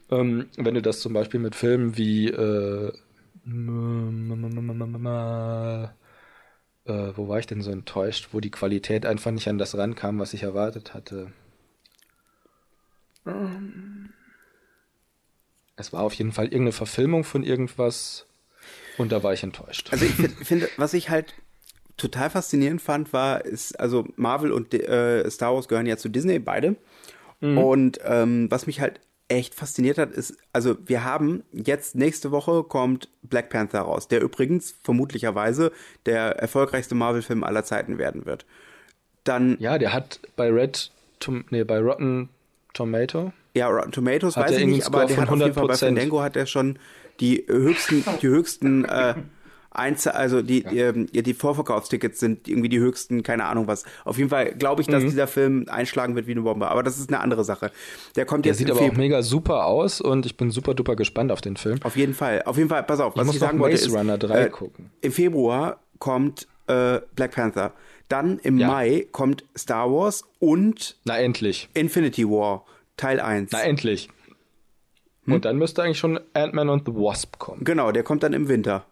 Ähm, 0.09 0.45
wenn 0.55 0.75
du 0.75 0.81
das 0.81 1.01
zum 1.01 1.11
Beispiel 1.11 1.41
mit 1.41 1.55
Filmen 1.55 1.97
wie 1.97 2.29
äh, 2.29 2.93
äh, 6.85 7.11
wo 7.15 7.27
war 7.27 7.39
ich 7.39 7.47
denn 7.47 7.61
so 7.61 7.71
enttäuscht, 7.71 8.29
wo 8.31 8.39
die 8.39 8.51
Qualität 8.51 9.05
einfach 9.05 9.31
nicht 9.31 9.47
an 9.47 9.57
das 9.57 9.77
rankam, 9.77 10.19
was 10.19 10.33
ich 10.33 10.43
erwartet 10.43 10.93
hatte. 10.93 11.31
Es 15.75 15.91
war 15.91 16.01
auf 16.01 16.13
jeden 16.13 16.31
Fall 16.31 16.45
irgendeine 16.45 16.71
Verfilmung 16.71 17.23
von 17.23 17.43
irgendwas 17.43 18.27
und 18.97 19.11
da 19.11 19.23
war 19.23 19.33
ich 19.33 19.43
enttäuscht. 19.43 19.89
Also 19.91 20.05
ich 20.05 20.13
finde, 20.13 20.45
find, 20.45 20.69
was 20.77 20.93
ich 20.93 21.09
halt 21.09 21.33
total 21.97 22.29
faszinierend 22.29 22.81
fand, 22.81 23.13
war, 23.13 23.45
ist, 23.45 23.79
also 23.79 24.05
Marvel 24.15 24.51
und 24.51 24.73
äh, 24.73 25.29
Star 25.29 25.53
Wars 25.53 25.67
gehören 25.67 25.85
ja 25.85 25.97
zu 25.97 26.09
Disney, 26.09 26.39
beide. 26.39 26.75
Und 27.57 27.99
ähm, 28.03 28.49
was 28.49 28.67
mich 28.67 28.79
halt 28.79 28.99
echt 29.33 29.55
fasziniert 29.55 29.97
hat, 29.97 30.11
ist, 30.11 30.37
also 30.53 30.77
wir 30.85 31.03
haben 31.03 31.43
jetzt 31.51 31.95
nächste 31.95 32.31
Woche 32.31 32.63
kommt 32.63 33.09
Black 33.23 33.49
Panther 33.49 33.81
raus, 33.81 34.07
der 34.07 34.21
übrigens 34.21 34.75
vermutlicherweise 34.83 35.71
der 36.05 36.37
erfolgreichste 36.37 36.95
Marvel-Film 36.95 37.43
aller 37.43 37.63
Zeiten 37.63 37.97
werden 37.97 38.25
wird. 38.25 38.45
Dann, 39.23 39.57
Ja, 39.59 39.77
der 39.77 39.93
hat 39.93 40.19
bei 40.35 40.49
Red, 40.49 40.91
Tom, 41.19 41.45
nee, 41.49 41.63
bei 41.63 41.79
Rotten 41.79 42.29
Tomato. 42.73 43.31
ja, 43.53 43.67
Rotten 43.67 43.91
Tomatoes 43.91 44.35
weiß 44.35 44.57
ich 44.57 44.65
nicht, 44.65 44.85
aber 44.85 45.05
der 45.05 45.17
hat 45.17 45.29
auf 45.29 45.39
jeden 45.39 45.53
Fall 45.53 45.67
bei 45.67 45.73
100%. 45.73 45.79
Fandango 45.79 46.21
hat 46.21 46.35
er 46.35 46.45
schon 46.45 46.79
die 47.19 47.45
höchsten, 47.47 48.03
die 48.21 48.27
höchsten, 48.27 48.85
äh, 48.85 49.15
Einzel 49.73 50.11
also 50.13 50.41
die, 50.41 50.63
die, 50.63 50.79
ähm, 50.79 51.07
ja, 51.11 51.21
die 51.21 51.33
Vorverkaufstickets 51.33 52.19
sind 52.19 52.47
irgendwie 52.47 52.69
die 52.69 52.79
höchsten, 52.79 53.23
keine 53.23 53.45
Ahnung 53.45 53.67
was. 53.67 53.83
Auf 54.05 54.17
jeden 54.17 54.29
Fall 54.29 54.53
glaube 54.55 54.81
ich, 54.81 54.87
Mhm. 54.87 54.91
dass 54.93 55.03
dieser 55.03 55.27
Film 55.27 55.65
einschlagen 55.69 56.15
wird 56.15 56.27
wie 56.27 56.31
eine 56.31 56.41
Bombe. 56.41 56.67
Aber 56.69 56.83
das 56.83 56.97
ist 56.99 57.09
eine 57.09 57.19
andere 57.19 57.43
Sache. 57.43 57.71
Der 58.15 58.25
kommt 58.25 58.45
Der 58.45 58.51
jetzt 58.51 58.59
sieht 58.59 58.69
im 58.69 58.77
aber 58.77 58.85
auch 58.87 58.93
mega 58.93 59.21
super 59.21 59.65
aus 59.65 60.01
und 60.01 60.25
ich 60.25 60.37
bin 60.37 60.51
super 60.51 60.73
duper 60.73 60.95
gespannt 60.95 61.31
auf 61.31 61.41
den 61.41 61.57
Film. 61.57 61.79
Auf 61.83 61.95
jeden 61.97 62.13
Fall. 62.13 62.43
Auf 62.45 62.57
jeden 62.57 62.69
Fall, 62.69 62.83
pass 62.83 62.99
auf, 62.99 63.15
was 63.15 63.25
muss 63.25 63.35
ich 63.35 63.41
sagen 63.41 63.59
wollte 63.59 63.75
Maze 63.75 63.87
ist, 63.87 63.95
Runner 63.95 64.17
3 64.17 64.41
äh, 64.45 64.49
gucken. 64.49 64.89
im 65.01 65.11
Februar 65.11 65.79
kommt 65.99 66.47
äh, 66.67 66.99
Black 67.15 67.31
Panther. 67.35 67.73
Dann 68.09 68.37
im 68.39 68.57
Ja. 68.59 68.67
Mai 68.67 69.07
kommt 69.11 69.43
Star 69.57 69.89
Wars 69.91 70.23
und 70.39 70.97
Na 71.05 71.17
endlich. 71.17 71.69
Infinity 71.73 72.27
War 72.29 72.65
Teil 72.97 73.19
1. 73.19 73.51
Na 73.51 73.61
endlich. 73.61 74.09
Und 75.25 75.45
dann 75.45 75.57
müsste 75.57 75.81
eigentlich 75.83 75.99
schon 75.99 76.19
Ant-Man 76.33 76.67
und 76.69 76.85
the 76.85 76.93
Wasp 76.93 77.39
kommen. 77.39 77.63
Genau, 77.63 77.93
der 77.93 78.03
kommt 78.03 78.23
dann 78.23 78.33
im 78.33 78.49
Winter. 78.49 78.85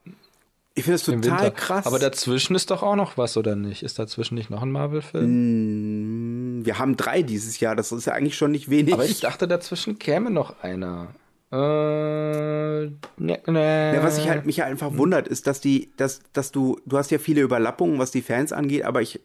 Ich 0.73 0.83
finde 0.83 0.95
es 0.95 1.07
Im 1.07 1.21
total 1.21 1.51
krass. 1.51 1.85
Aber 1.85 1.99
dazwischen 1.99 2.55
ist 2.55 2.71
doch 2.71 2.81
auch 2.81 2.95
noch 2.95 3.17
was, 3.17 3.35
oder 3.35 3.55
nicht? 3.55 3.83
Ist 3.83 3.99
dazwischen 3.99 4.35
nicht 4.35 4.49
noch 4.49 4.61
ein 4.61 4.71
Marvel-Film? 4.71 6.61
wir 6.65 6.79
haben 6.79 6.97
drei 6.97 7.21
dieses 7.23 7.59
Jahr, 7.59 7.75
das 7.75 7.91
ist 7.91 8.05
ja 8.05 8.13
eigentlich 8.13 8.37
schon 8.37 8.51
nicht 8.51 8.69
wenig. 8.69 8.93
Aber 8.93 9.05
ich 9.05 9.19
dachte, 9.19 9.47
dazwischen 9.47 9.99
käme 9.99 10.31
noch 10.31 10.61
einer. 10.63 11.09
Äh, 11.51 11.55
ne, 11.55 12.91
ne. 13.17 13.93
Ja, 13.95 14.03
was 14.03 14.17
ich 14.17 14.29
halt 14.29 14.45
mich 14.45 14.61
halt 14.61 14.71
einfach 14.71 14.95
wundert, 14.95 15.27
ist, 15.27 15.47
dass 15.47 15.59
die, 15.59 15.91
dass, 15.97 16.21
dass 16.31 16.51
du, 16.51 16.79
du 16.85 16.97
hast 16.97 17.11
ja 17.11 17.19
viele 17.19 17.41
Überlappungen, 17.41 17.99
was 17.99 18.11
die 18.11 18.21
Fans 18.21 18.53
angeht, 18.53 18.85
aber 18.85 19.01
ich 19.01 19.19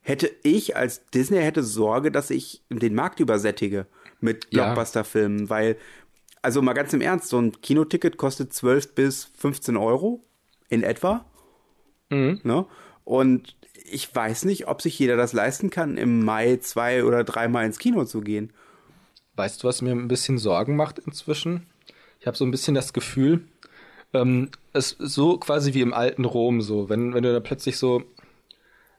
hätte 0.00 0.30
ich 0.42 0.76
als 0.76 1.06
Disney 1.14 1.38
hätte 1.38 1.62
Sorge, 1.62 2.10
dass 2.10 2.30
ich 2.30 2.62
den 2.68 2.94
Markt 2.94 3.20
übersättige 3.20 3.86
mit. 4.20 4.50
Blockbuster-Filmen, 4.50 5.48
weil, 5.50 5.76
also 6.42 6.62
mal 6.62 6.72
ganz 6.72 6.92
im 6.92 7.00
Ernst, 7.00 7.28
so 7.28 7.38
ein 7.38 7.52
Kinoticket 7.60 8.16
kostet 8.16 8.52
12 8.52 8.96
bis 8.96 9.30
15 9.36 9.76
Euro 9.76 10.24
in 10.72 10.82
etwa. 10.82 11.24
Ne? 12.42 12.66
Und 13.04 13.56
ich 13.90 14.14
weiß 14.14 14.46
nicht, 14.46 14.68
ob 14.68 14.80
sich 14.80 14.98
jeder 14.98 15.16
das 15.16 15.34
leisten 15.34 15.68
kann, 15.68 15.98
im 15.98 16.24
Mai 16.24 16.56
zwei 16.56 17.04
oder 17.04 17.24
dreimal 17.24 17.66
ins 17.66 17.78
Kino 17.78 18.04
zu 18.06 18.22
gehen. 18.22 18.52
Weißt 19.36 19.62
du, 19.62 19.68
was 19.68 19.82
mir 19.82 19.92
ein 19.92 20.08
bisschen 20.08 20.38
Sorgen 20.38 20.76
macht 20.76 20.98
inzwischen? 20.98 21.66
Ich 22.20 22.26
habe 22.26 22.36
so 22.36 22.46
ein 22.46 22.50
bisschen 22.50 22.74
das 22.74 22.94
Gefühl, 22.94 23.46
ähm, 24.14 24.50
es 24.72 24.92
ist 24.92 25.14
so 25.14 25.36
quasi 25.36 25.74
wie 25.74 25.82
im 25.82 25.92
alten 25.92 26.24
Rom 26.24 26.62
so, 26.62 26.88
wenn, 26.88 27.12
wenn 27.12 27.22
du 27.22 27.32
da 27.32 27.40
plötzlich 27.40 27.76
so, 27.76 28.02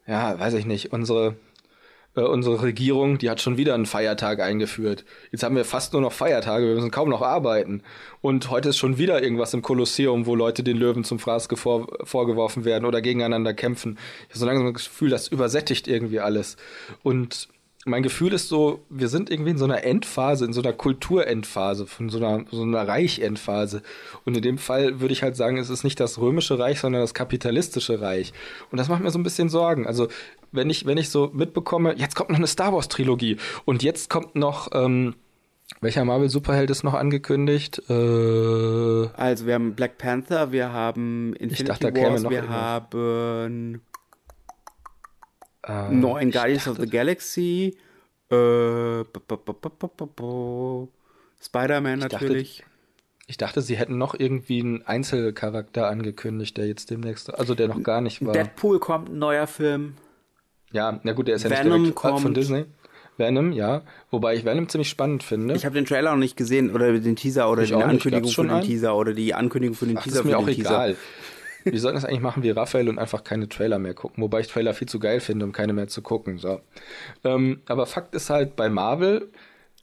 ja, 0.06 0.40
weiß 0.40 0.54
ich 0.54 0.66
nicht, 0.66 0.94
unsere, 0.94 1.36
äh, 2.16 2.22
unsere 2.22 2.62
Regierung, 2.62 3.18
die 3.18 3.30
hat 3.30 3.42
schon 3.42 3.58
wieder 3.58 3.74
einen 3.74 3.86
Feiertag 3.86 4.40
eingeführt. 4.40 5.06
Jetzt 5.32 5.44
haben 5.44 5.56
wir 5.56 5.66
fast 5.66 5.94
nur 5.94 6.02
noch 6.02 6.14
Feiertage, 6.14 6.68
wir 6.68 6.76
müssen 6.76 6.92
kaum 6.92 7.10
noch 7.10 7.22
arbeiten. 7.22 7.82
Und 8.22 8.50
heute 8.50 8.70
ist 8.70 8.78
schon 8.78 8.98
wieder 8.98 9.22
irgendwas 9.22 9.54
im 9.54 9.62
Kolosseum, 9.62 10.26
wo 10.26 10.36
Leute 10.36 10.64
den 10.64 10.78
Löwen 10.78 11.04
zum 11.04 11.20
Fraß 11.20 11.48
vor, 11.56 11.88
vorgeworfen 12.04 12.66
werden 12.66 12.86
oder 12.86 13.02
gegeneinander 13.02 13.54
kämpfen. 13.54 13.98
Ich 14.24 14.30
habe 14.30 14.40
so 14.40 14.46
langsam 14.46 14.74
das 14.74 14.86
Gefühl, 14.86 15.10
das 15.10 15.28
übersättigt 15.28 15.88
irgendwie 15.88 16.20
alles. 16.20 16.58
Und 17.02 17.50
mein 17.86 18.04
Gefühl 18.04 18.32
ist 18.34 18.48
so, 18.48 18.86
wir 18.90 19.10
sind 19.10 19.30
irgendwie 19.30 19.52
in 19.52 19.58
so 19.58 19.66
einer 19.66 19.84
Endphase, 19.84 20.46
in 20.46 20.54
so 20.54 20.62
einer 20.62 20.72
Kulturendphase, 20.72 21.86
von 21.86 22.10
so 22.10 22.18
einer, 22.18 22.46
so 22.50 22.62
einer 22.62 22.88
Reich-Endphase. 22.88 23.82
Und 24.24 24.38
in 24.38 24.44
dem 24.44 24.58
Fall 24.58 25.02
würde 25.02 25.14
ich 25.14 25.24
halt 25.24 25.36
sagen, 25.36 25.58
es 25.58 25.70
ist 25.70 25.84
nicht 25.84 26.00
das 26.00 26.18
römische 26.18 26.58
Reich, 26.58 26.80
sondern 26.80 27.02
das 27.02 27.14
kapitalistische 27.14 28.00
Reich. 28.00 28.32
Und 28.72 28.78
das 28.78 28.88
macht 28.88 29.04
mir 29.04 29.12
so 29.12 29.20
ein 29.20 29.24
bisschen 29.24 29.50
Sorgen. 29.50 29.86
Also, 29.86 30.08
wenn 30.54 30.70
ich, 30.70 30.86
wenn 30.86 30.98
ich 30.98 31.10
so 31.10 31.30
mitbekomme, 31.34 31.96
jetzt 31.98 32.16
kommt 32.16 32.30
noch 32.30 32.38
eine 32.38 32.48
Star 32.48 32.74
Wars-Trilogie 32.74 33.38
und 33.66 33.84
jetzt 33.84 34.10
kommt 34.10 34.36
noch, 34.36 34.70
ähm, 34.74 35.16
welcher 35.82 36.06
Marvel-Superheld 36.06 36.70
ist 36.70 36.84
noch 36.84 36.94
angekündigt? 36.94 37.82
Äh, 37.90 37.94
Also 37.94 39.46
wir 39.46 39.56
haben 39.56 39.74
Black 39.76 39.98
Panther, 39.98 40.52
wir 40.52 40.72
haben 40.72 41.34
Infinity 41.34 41.64
dachte, 41.64 41.86
da 41.88 41.92
käme 41.92 42.12
Wars, 42.12 42.24
noch 42.24 42.30
wir 42.32 42.38
irgendwas. 42.40 42.58
haben 42.58 43.82
äh, 45.64 45.90
neuen 45.92 46.32
Guardians 46.32 46.68
of 46.68 46.78
the 46.78 46.88
Galaxy, 46.88 47.78
äh, 48.30 49.04
Spider-Man 51.42 52.00
dachte, 52.00 52.16
natürlich. 52.16 52.64
ich 53.28 53.38
dachte, 53.38 53.62
sie 53.62 53.76
hätten 53.78 53.98
noch 53.98 54.14
irgendwie 54.18 54.62
einen 54.62 54.82
Einzelcharakter 54.84 55.88
angekündigt, 55.88 56.58
der 56.58 56.68
jetzt 56.68 56.90
demnächst, 56.90 57.34
also 57.34 57.56
der 57.56 57.68
noch 57.70 57.82
gar 57.84 58.02
nicht 58.02 58.26
war. 58.26 58.34
Deadpool 58.34 58.80
kommt, 58.80 59.10
ein 59.10 59.20
neuer 59.20 59.48
Film. 59.48 59.96
Ja, 60.74 61.00
na 61.04 61.14
gut, 61.14 61.28
der 61.30 61.36
ist 61.36 61.44
ja 61.44 61.50
Venom 61.50 61.82
nicht 61.82 61.82
direkt 61.82 61.96
kommt. 61.96 62.20
von 62.22 62.34
Disney. 62.34 62.66
Venom, 63.18 63.52
ja. 63.54 63.84
Wobei 64.12 64.36
ich 64.36 64.44
Venom 64.44 64.68
ziemlich 64.68 64.90
spannend 64.90 65.24
finde. 65.24 65.56
Ich 65.56 65.66
habe 65.66 65.76
den 65.76 65.86
Trailer 65.86 66.12
noch 66.12 66.18
nicht 66.18 66.36
gesehen 66.36 66.74
oder 66.74 66.92
den 67.00 67.16
Teaser 67.16 67.50
oder 67.50 67.64
Ich 67.64 67.70
die. 67.70 67.76
Ankündigung 67.76 68.30
schon 68.30 68.48
dem 68.48 68.56
einen? 68.58 68.66
Teaser 68.66 68.96
oder 68.96 69.14
die 69.14 69.34
Ankündigung 69.34 69.76
von 69.76 69.88
dem 69.88 69.98
Ach, 69.98 70.04
das 70.04 70.12
Teaser 70.14 70.20
ist 70.20 70.26
mir 70.26 70.32
für 70.32 70.38
auch 70.40 70.46
den 70.46 70.56
Teaser. 70.56 70.70
egal. 70.70 70.96
Wir 71.64 71.80
sollten 71.80 71.96
das 71.96 72.04
eigentlich 72.04 72.20
machen 72.20 72.44
wie 72.44 72.50
Raphael 72.50 72.90
und 72.90 73.00
einfach 73.00 73.24
keine 73.24 73.48
Trailer 73.48 73.80
mehr 73.80 73.94
gucken. 73.94 74.22
Wobei 74.22 74.42
ich 74.42 74.48
Trailer 74.48 74.74
viel 74.74 74.90
zu 74.90 75.00
geil 75.00 75.22
finde, 75.22 75.46
um 75.46 75.54
keine 75.54 75.72
mehr 75.72 75.88
zu 75.88 76.02
gucken. 76.02 76.38
So. 76.38 76.60
Ähm, 77.24 77.62
aber 77.68 77.86
Fakt 77.86 78.16
ist 78.16 78.30
halt 78.30 78.58
bei 78.58 78.68
Marvel, 78.68 79.30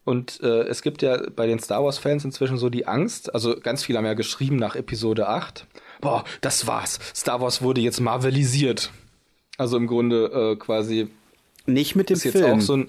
und 0.04 0.40
äh, 0.42 0.62
es 0.62 0.82
gibt 0.82 1.02
ja 1.02 1.20
bei 1.36 1.46
den 1.46 1.58
Star 1.58 1.84
Wars-Fans 1.84 2.24
inzwischen 2.24 2.58
so 2.58 2.68
die 2.68 2.86
Angst, 2.86 3.34
also 3.34 3.54
ganz 3.60 3.84
viele 3.84 3.98
haben 3.98 4.06
ja 4.06 4.14
geschrieben 4.14 4.56
nach 4.56 4.74
Episode 4.74 5.28
8, 5.28 5.66
boah, 6.00 6.24
das 6.40 6.66
war's. 6.66 6.98
Star 7.14 7.40
Wars 7.40 7.62
wurde 7.62 7.80
jetzt 7.80 8.00
marvelisiert. 8.00 8.90
Also 9.60 9.76
im 9.76 9.86
Grunde 9.86 10.52
äh, 10.52 10.56
quasi 10.56 11.08
Nicht 11.66 11.94
mit 11.94 12.08
dem 12.08 12.14
ist 12.16 12.24
jetzt 12.24 12.38
Film. 12.38 12.50
auch 12.58 12.60
so 12.62 12.76
ein. 12.78 12.88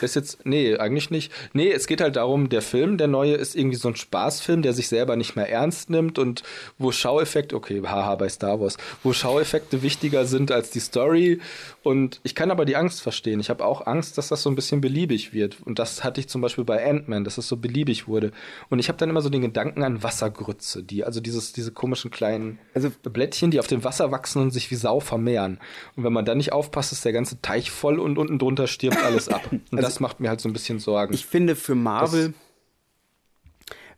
Ist 0.00 0.16
jetzt, 0.16 0.44
nee, 0.44 0.76
eigentlich 0.76 1.10
nicht. 1.10 1.32
Nee, 1.52 1.70
es 1.72 1.86
geht 1.86 2.00
halt 2.00 2.16
darum, 2.16 2.48
der 2.48 2.62
Film, 2.62 2.98
der 2.98 3.06
neue, 3.08 3.34
ist 3.34 3.56
irgendwie 3.56 3.76
so 3.76 3.88
ein 3.88 3.96
Spaßfilm, 3.96 4.62
der 4.62 4.72
sich 4.72 4.88
selber 4.88 5.16
nicht 5.16 5.36
mehr 5.36 5.48
ernst 5.50 5.90
nimmt 5.90 6.18
und 6.18 6.42
wo 6.78 6.92
Schaueffekte, 6.92 7.56
okay, 7.56 7.82
haha, 7.84 8.14
bei 8.16 8.28
Star 8.28 8.60
Wars, 8.60 8.76
wo 9.02 9.12
Schaueffekte 9.12 9.82
wichtiger 9.82 10.26
sind 10.26 10.50
als 10.52 10.70
die 10.70 10.80
Story. 10.80 11.40
Und 11.82 12.20
ich 12.24 12.34
kann 12.34 12.50
aber 12.50 12.64
die 12.64 12.76
Angst 12.76 13.00
verstehen. 13.02 13.38
Ich 13.40 13.48
habe 13.50 13.64
auch 13.64 13.86
Angst, 13.86 14.18
dass 14.18 14.28
das 14.28 14.42
so 14.42 14.50
ein 14.50 14.56
bisschen 14.56 14.80
beliebig 14.80 15.32
wird. 15.32 15.56
Und 15.64 15.78
das 15.78 16.02
hatte 16.04 16.20
ich 16.20 16.28
zum 16.28 16.40
Beispiel 16.40 16.64
bei 16.64 16.84
Ant-Man, 16.88 17.24
dass 17.24 17.38
es 17.38 17.46
so 17.48 17.56
beliebig 17.56 18.08
wurde. 18.08 18.32
Und 18.70 18.78
ich 18.80 18.88
habe 18.88 18.98
dann 18.98 19.08
immer 19.10 19.22
so 19.22 19.28
den 19.28 19.42
Gedanken 19.42 19.82
an 19.84 20.02
Wassergrütze, 20.02 20.82
die, 20.82 21.04
also 21.04 21.20
dieses, 21.20 21.52
diese 21.52 21.70
komischen 21.72 22.10
kleinen 22.10 22.58
Also- 22.74 22.90
Blättchen, 23.02 23.50
die 23.50 23.60
auf 23.60 23.66
dem 23.68 23.84
Wasser 23.84 24.10
wachsen 24.10 24.42
und 24.42 24.50
sich 24.50 24.70
wie 24.70 24.74
Sau 24.74 25.00
vermehren. 25.00 25.58
Und 25.94 26.04
wenn 26.04 26.12
man 26.12 26.24
da 26.24 26.34
nicht 26.34 26.52
aufpasst, 26.52 26.92
ist 26.92 27.04
der 27.04 27.12
ganze 27.12 27.40
Teich 27.40 27.70
voll 27.70 27.98
und 28.00 28.18
unten 28.18 28.38
drunter 28.38 28.66
stirbt 28.66 28.98
alles 29.02 29.28
ab. 29.28 29.42
Und 29.76 29.82
das 29.82 30.00
macht 30.00 30.20
mir 30.20 30.28
halt 30.28 30.40
so 30.40 30.48
ein 30.48 30.52
bisschen 30.52 30.78
Sorgen. 30.78 31.14
Ich 31.14 31.26
finde 31.26 31.56
für 31.56 31.74
Marvel, 31.74 32.34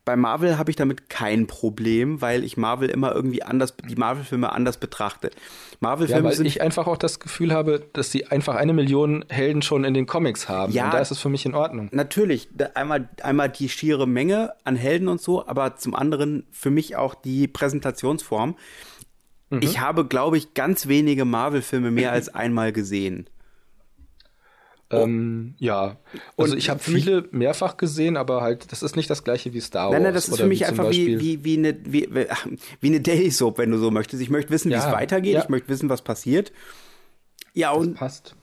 bei 0.08 0.16
Marvel 0.16 0.56
habe 0.56 0.70
ich 0.70 0.76
damit 0.76 1.10
kein 1.10 1.46
Problem, 1.46 2.22
weil 2.22 2.42
ich 2.42 2.56
Marvel 2.56 2.88
immer 2.88 3.14
irgendwie 3.14 3.42
anders, 3.42 3.74
die 3.76 3.94
Marvel-Filme 3.94 4.50
anders 4.50 4.78
betrachte. 4.78 5.28
ja, 5.28 5.76
Marvel-Filme 5.80 6.24
weil 6.24 6.34
sind 6.34 6.46
ich 6.46 6.62
einfach 6.62 6.86
auch 6.86 6.96
das 6.96 7.20
Gefühl 7.20 7.52
habe, 7.52 7.84
dass 7.92 8.10
sie 8.10 8.26
einfach 8.26 8.54
eine 8.54 8.72
Million 8.72 9.26
Helden 9.28 9.60
schon 9.60 9.84
in 9.84 9.92
den 9.92 10.06
Comics 10.06 10.48
haben. 10.48 10.72
Ja. 10.72 10.86
Und 10.86 10.94
da 10.94 10.98
ist 11.00 11.10
es 11.10 11.18
für 11.18 11.28
mich 11.28 11.44
in 11.44 11.54
Ordnung. 11.54 11.90
natürlich 11.92 12.48
einmal, 12.72 13.10
einmal 13.22 13.50
die 13.50 13.68
schiere 13.68 14.08
Menge 14.08 14.54
an 14.64 14.76
Helden 14.76 15.08
und 15.08 15.20
so, 15.20 15.46
aber 15.46 15.76
zum 15.76 15.94
anderen 15.94 16.46
für 16.52 16.70
mich 16.70 16.96
auch 16.96 17.14
die 17.14 17.46
Präsentationsform. 17.46 18.56
Mhm. 19.50 19.60
Ich 19.60 19.78
habe, 19.78 20.06
glaube 20.06 20.38
ich, 20.38 20.54
ganz 20.54 20.88
wenige 20.88 21.26
Marvel-Filme 21.26 21.90
mehr 21.90 22.12
als 22.12 22.34
einmal 22.34 22.72
gesehen. 22.72 23.28
Ähm, 24.90 25.54
ja. 25.58 25.96
Also 26.36 26.52
Und 26.52 26.58
ich 26.58 26.70
habe 26.70 26.80
viele 26.80 27.28
mehrfach 27.30 27.76
gesehen, 27.76 28.16
aber 28.16 28.40
halt, 28.40 28.72
das 28.72 28.82
ist 28.82 28.96
nicht 28.96 29.10
das 29.10 29.22
gleiche 29.22 29.52
wie 29.52 29.60
Star 29.60 29.86
Wars. 29.86 29.92
Nein, 29.92 30.02
nein, 30.04 30.14
das 30.14 30.28
ist 30.28 30.38
für 30.38 30.46
mich 30.46 30.60
zum 30.60 30.68
einfach 30.68 30.90
wie, 30.90 31.20
wie, 31.20 31.44
wie, 31.44 31.58
eine, 31.58 31.76
wie, 31.84 32.08
wie, 32.10 32.26
wie 32.80 32.86
eine 32.86 33.00
Daily 33.00 33.30
Soap, 33.30 33.58
wenn 33.58 33.70
du 33.70 33.78
so 33.78 33.90
möchtest. 33.90 34.22
Ich 34.22 34.30
möchte 34.30 34.50
wissen, 34.50 34.70
wie 34.70 34.74
Ja, 34.74 34.86
es 34.86 34.92
weitergeht. 34.92 35.34
ja. 35.34 35.42
Ich 35.42 35.48
möchte 35.50 35.68
wissen, 35.68 35.88
was 35.90 36.02
passiert. 36.02 36.52
Ja, 37.52 37.72
und 37.72 37.94
passt. 37.94 38.34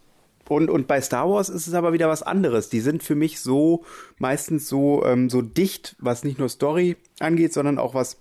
Und, 0.47 0.69
und 0.69 0.85
bei 0.85 1.01
Star 1.01 1.27
Wars 1.27 1.49
ist 1.49 1.65
es 1.65 1.73
aber 1.73 1.93
wieder 1.93 2.07
was 2.07 2.21
anderes. 2.21 2.69
Die 2.69 2.79
sind 2.79 3.01
für 3.01 3.15
mich 3.15 3.39
so 3.39 3.83
meistens 4.19 4.69
so, 4.69 5.03
ähm, 5.03 5.31
so 5.31 5.41
dicht, 5.41 5.95
was 5.97 6.23
nicht 6.23 6.37
nur 6.37 6.49
Story 6.49 6.97
angeht, 7.19 7.53
sondern 7.53 7.79
auch 7.79 7.95
was 7.95 8.17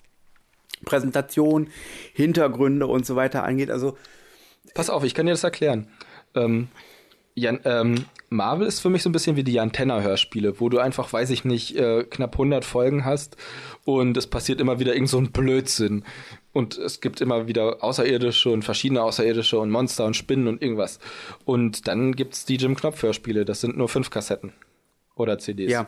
Präsentation, 0.87 1.69
Hintergründe 2.15 2.87
und 2.87 3.05
so 3.05 3.17
weiter 3.17 3.45
angeht. 3.45 3.71
Also 3.71 3.97
Pass 4.73 4.89
auf, 4.89 5.05
ich 5.05 5.15
kann 5.15 5.27
dir 5.27 5.33
das 5.33 5.45
erklären. 5.45 5.89
Ähm, 6.35 6.69
Jan, 7.35 7.61
ähm, 7.65 8.07
Marvel 8.31 8.67
ist 8.67 8.81
für 8.81 8.91
mich 8.91 9.03
so 9.03 9.09
ein 9.09 9.13
bisschen 9.13 9.37
wie 9.37 9.45
die 9.45 9.61
Antenna-Hörspiele, 9.61 10.59
wo 10.61 10.69
du 10.69 10.79
einfach, 10.79 11.13
weiß 11.13 11.31
ich 11.31 11.45
nicht, 11.45 11.77
äh, 11.77 12.05
knapp 12.05 12.35
100 12.35 12.65
Folgen 12.65 13.05
hast 13.05 13.37
und 13.85 14.17
es 14.17 14.27
passiert 14.27 14.61
immer 14.61 14.81
wieder 14.81 14.95
irgend 14.95 15.11
so 15.11 15.19
ein 15.19 15.31
Blödsinn. 15.31 16.05
Und 16.53 16.79
es 16.79 17.01
gibt 17.01 17.21
immer 17.21 17.47
wieder 17.49 17.83
Außerirdische 17.83 18.51
und 18.51 18.65
verschiedene 18.65 19.03
Außerirdische 19.03 19.59
und 19.59 19.71
Monster 19.71 20.05
und 20.05 20.15
Spinnen 20.17 20.47
und 20.49 20.63
irgendwas. 20.63 20.99
Und 21.45 21.89
dann 21.89 22.13
gibt's 22.15 22.45
die 22.45 22.57
Jim 22.57 22.77
Knopf-Hörspiele, 22.77 23.45
das 23.45 23.61
sind 23.61 23.77
nur 23.77 23.89
fünf 23.89 24.11
Kassetten 24.11 24.53
oder 25.17 25.39
CDs. 25.39 25.71
ja, 25.71 25.87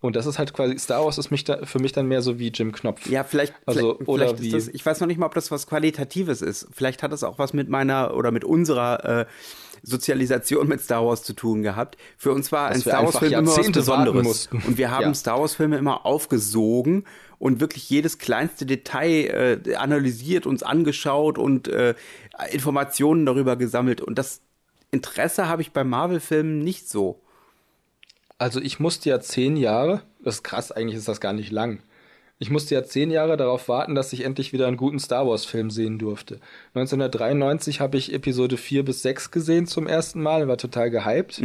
Und 0.00 0.16
das 0.16 0.26
ist 0.26 0.38
halt 0.38 0.52
quasi, 0.52 0.76
Star 0.78 1.04
Wars 1.04 1.18
ist 1.18 1.30
mich 1.30 1.44
da, 1.44 1.64
für 1.64 1.78
mich 1.78 1.92
dann 1.92 2.06
mehr 2.08 2.22
so 2.22 2.38
wie 2.40 2.48
Jim 2.48 2.72
Knopf. 2.72 3.08
Ja, 3.08 3.22
vielleicht, 3.24 3.54
Also, 3.66 3.94
vielleicht, 3.94 4.08
oder 4.08 4.26
vielleicht 4.28 4.42
wie- 4.42 4.50
das, 4.50 4.68
ich 4.68 4.84
weiß 4.84 5.00
noch 5.00 5.06
nicht 5.06 5.18
mal, 5.18 5.26
ob 5.26 5.34
das 5.34 5.50
was 5.52 5.66
Qualitatives 5.68 6.42
ist. 6.42 6.66
Vielleicht 6.72 7.02
hat 7.04 7.12
es 7.12 7.22
auch 7.24 7.38
was 7.38 7.52
mit 7.52 7.68
meiner 7.68 8.14
oder 8.16 8.30
mit 8.32 8.44
unserer 8.44 9.04
äh, 9.20 9.26
Sozialisation 9.82 10.68
mit 10.68 10.80
Star 10.80 11.04
Wars 11.04 11.22
zu 11.22 11.32
tun 11.32 11.62
gehabt. 11.62 11.96
Für 12.16 12.32
uns 12.32 12.52
war 12.52 12.68
Dass 12.68 12.78
ein 12.78 12.80
Star 12.82 13.04
Wars 13.04 13.18
Film 13.18 13.32
immer 13.32 13.56
was 13.56 13.72
Besonderes. 13.72 14.48
Und 14.66 14.78
wir 14.78 14.90
haben 14.90 15.02
Ja. 15.02 15.14
Star 15.14 15.40
Wars 15.40 15.54
Filme 15.54 15.76
immer 15.76 16.06
aufgesogen 16.06 17.04
und 17.38 17.60
wirklich 17.60 17.90
jedes 17.90 18.18
kleinste 18.18 18.64
Detail 18.66 19.60
äh, 19.66 19.74
analysiert, 19.74 20.46
uns 20.46 20.62
angeschaut 20.62 21.38
und 21.38 21.66
äh, 21.68 21.94
Informationen 22.52 23.26
darüber 23.26 23.56
gesammelt. 23.56 24.00
Und 24.00 24.16
das 24.18 24.40
Interesse 24.92 25.48
habe 25.48 25.62
ich 25.62 25.72
bei 25.72 25.82
Marvel-Filmen 25.82 26.60
nicht 26.60 26.88
so. 26.88 27.20
Also 28.38 28.60
ich 28.60 28.78
musste 28.78 29.08
ja 29.08 29.20
zehn 29.20 29.56
Jahre, 29.56 30.02
das 30.20 30.36
ist 30.36 30.42
krass, 30.44 30.70
eigentlich 30.72 30.98
ist 30.98 31.08
das 31.08 31.20
gar 31.20 31.32
nicht 31.32 31.50
lang. 31.50 31.80
Ich 32.42 32.50
musste 32.50 32.74
ja 32.74 32.82
zehn 32.82 33.12
Jahre 33.12 33.36
darauf 33.36 33.68
warten, 33.68 33.94
dass 33.94 34.12
ich 34.12 34.24
endlich 34.24 34.52
wieder 34.52 34.66
einen 34.66 34.76
guten 34.76 34.98
Star 34.98 35.28
Wars-Film 35.28 35.70
sehen 35.70 36.00
durfte. 36.00 36.40
1993 36.74 37.80
habe 37.80 37.96
ich 37.96 38.12
Episode 38.12 38.56
4 38.56 38.84
bis 38.84 39.02
6 39.02 39.30
gesehen 39.30 39.68
zum 39.68 39.86
ersten 39.86 40.20
Mal, 40.20 40.48
war 40.48 40.56
total 40.58 40.90
gehypt. 40.90 41.40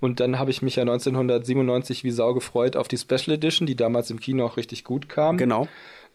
Und 0.00 0.20
dann 0.20 0.38
habe 0.38 0.50
ich 0.50 0.62
mich 0.62 0.76
ja 0.76 0.84
1997 0.84 2.02
wie 2.02 2.10
Sau 2.10 2.32
gefreut 2.32 2.76
auf 2.76 2.88
die 2.88 2.96
Special 2.96 3.34
Edition, 3.34 3.66
die 3.66 3.76
damals 3.76 4.10
im 4.10 4.20
Kino 4.20 4.46
auch 4.46 4.56
richtig 4.56 4.84
gut 4.84 5.10
kam. 5.10 5.36
Genau. 5.36 5.68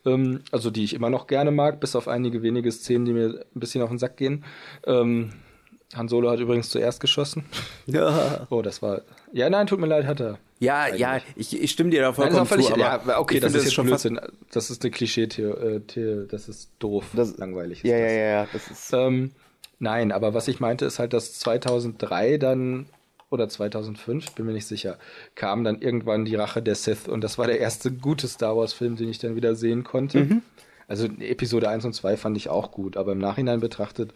Ähm, 0.03 0.39
also 0.51 0.71
die 0.71 0.83
ich 0.83 0.95
immer 0.95 1.11
noch 1.11 1.27
gerne 1.27 1.51
mag, 1.51 1.79
bis 1.79 1.95
auf 1.95 2.07
einige 2.07 2.41
wenige 2.41 2.71
Szenen, 2.71 3.05
die 3.05 3.13
mir 3.13 3.45
ein 3.55 3.59
bisschen 3.59 3.83
auf 3.83 3.89
den 3.89 3.99
Sack 3.99 4.17
gehen. 4.17 4.43
Ähm, 4.87 5.29
Han 5.95 6.07
Solo 6.07 6.31
hat 6.31 6.39
übrigens 6.39 6.69
zuerst 6.69 7.01
geschossen. 7.01 7.45
Ja, 7.85 8.47
Oh, 8.49 8.63
das 8.63 8.81
war. 8.81 9.03
Ja, 9.31 9.47
nein, 9.51 9.67
tut 9.67 9.79
mir 9.79 9.85
leid, 9.85 10.07
hat 10.07 10.19
er. 10.19 10.39
Ja, 10.59 10.87
ja 10.93 11.21
ich, 11.35 11.61
ich 11.61 11.71
stimme 11.71 11.89
dir 11.89 12.01
da 12.01 12.07
Nein, 12.07 12.15
vollkommen 12.15 12.35
ist 12.37 12.41
auch 12.41 12.47
völlig, 12.47 12.67
zu. 12.67 12.73
Aber 12.73 13.11
ja, 13.11 13.19
okay, 13.19 13.39
das 13.39 13.53
ist 13.53 13.65
jetzt 13.65 13.73
schon 13.73 13.87
Blödsinn. 13.87 14.19
Das 14.51 14.69
ist 14.69 14.83
eine 14.83 14.91
Klischee-Theorie, 14.91 16.27
das 16.29 16.49
ist 16.49 16.71
doof, 16.79 17.05
Das- 17.13 17.37
langweilig. 17.37 17.83
Ist 17.83 17.89
Ja, 17.89 17.97
ja, 17.97 18.05
das. 18.05 18.13
ja, 18.13 18.19
ja, 18.25 18.47
das 18.53 18.67
ist. 18.71 18.93
Ähm, 18.93 19.31
nein, 19.79 20.11
aber 20.11 20.33
was 20.33 20.47
ich 20.47 20.59
meinte, 20.59 20.85
ist 20.85 20.99
halt, 20.99 21.13
dass 21.13 21.33
2003 21.39 22.37
dann, 22.37 22.87
oder 23.29 23.49
2005, 23.49 24.25
ich 24.25 24.31
bin 24.35 24.45
mir 24.45 24.53
nicht 24.53 24.67
sicher, 24.67 24.97
kam 25.35 25.63
dann 25.63 25.81
irgendwann 25.81 26.25
die 26.25 26.35
Rache 26.35 26.61
der 26.61 26.75
Sith 26.75 27.07
und 27.07 27.21
das 27.23 27.37
war 27.37 27.47
der 27.47 27.59
erste 27.59 27.91
gute 27.91 28.27
Star 28.27 28.55
Wars-Film, 28.57 28.95
den 28.95 29.09
ich 29.09 29.19
dann 29.19 29.35
wieder 29.35 29.55
sehen 29.55 29.83
konnte. 29.83 30.19
Mhm. 30.25 30.41
Also 30.87 31.07
Episode 31.19 31.67
1 31.69 31.83
und 31.83 31.93
2 31.93 32.15
fand 32.15 32.37
ich 32.37 32.47
auch 32.47 32.71
gut, 32.71 32.95
aber 32.95 33.11
im 33.11 33.17
Nachhinein 33.19 33.59
betrachtet 33.59 34.13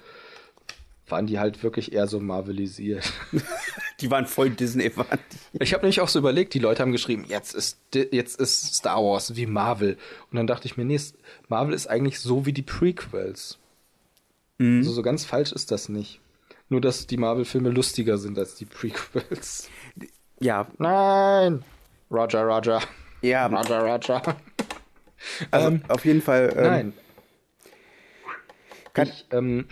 waren 1.12 1.28
die 1.28 1.40
halt 1.40 1.62
wirklich 1.64 1.94
eher 1.94 2.08
so 2.08 2.20
marvelisiert. 2.20 3.12
Die 4.00 4.10
waren 4.10 4.26
voll 4.26 4.50
Disney, 4.50 4.96
waren 4.98 5.20
die. 5.54 5.64
Ich 5.64 5.74
habe 5.74 5.84
nämlich 5.84 6.02
auch 6.02 6.08
so 6.08 6.18
überlegt, 6.18 6.56
die 6.56 6.60
Leute 6.60 6.82
haben 6.82 6.92
geschrieben, 6.92 7.24
jetzt 7.28 7.54
ist, 7.54 7.78
jetzt 7.94 8.40
ist 8.40 8.74
Star 8.74 8.98
Wars 9.04 9.36
wie 9.36 9.46
Marvel. 9.46 9.96
Und 10.32 10.38
dann 10.38 10.48
dachte 10.48 10.66
ich 10.66 10.76
mir, 10.76 10.86
nee, 10.86 11.00
Marvel 11.50 11.76
ist 11.76 11.86
eigentlich 11.86 12.20
so 12.20 12.48
wie 12.48 12.54
die 12.54 12.64
Prequels. 12.64 13.60
Also 14.60 14.92
so 14.92 15.04
ganz 15.04 15.24
falsch 15.24 15.52
ist 15.52 15.70
das 15.72 15.88
nicht. 15.90 16.20
Nur, 16.70 16.82
dass 16.82 17.06
die 17.06 17.18
Marvel-Filme 17.18 17.70
lustiger 17.70 18.18
sind 18.18 18.40
als 18.40 18.56
die 18.56 18.66
Prequels. 18.66 19.70
Ja, 20.40 20.66
Nein! 20.80 21.64
Roger, 22.10 22.44
Roger. 22.44 22.82
ja, 23.22 23.46
Roger, 23.48 23.82
Roger. 23.84 24.22
also 25.52 25.68
Ähm, 25.68 25.82
auf 25.88 26.06
jeden 26.06 26.22
Fall. 26.22 26.54
Ähm, 26.56 26.64
Nein. 26.64 26.94
Kann, 28.94 29.08
Ich, 29.08 29.26
ähm, 29.32 29.68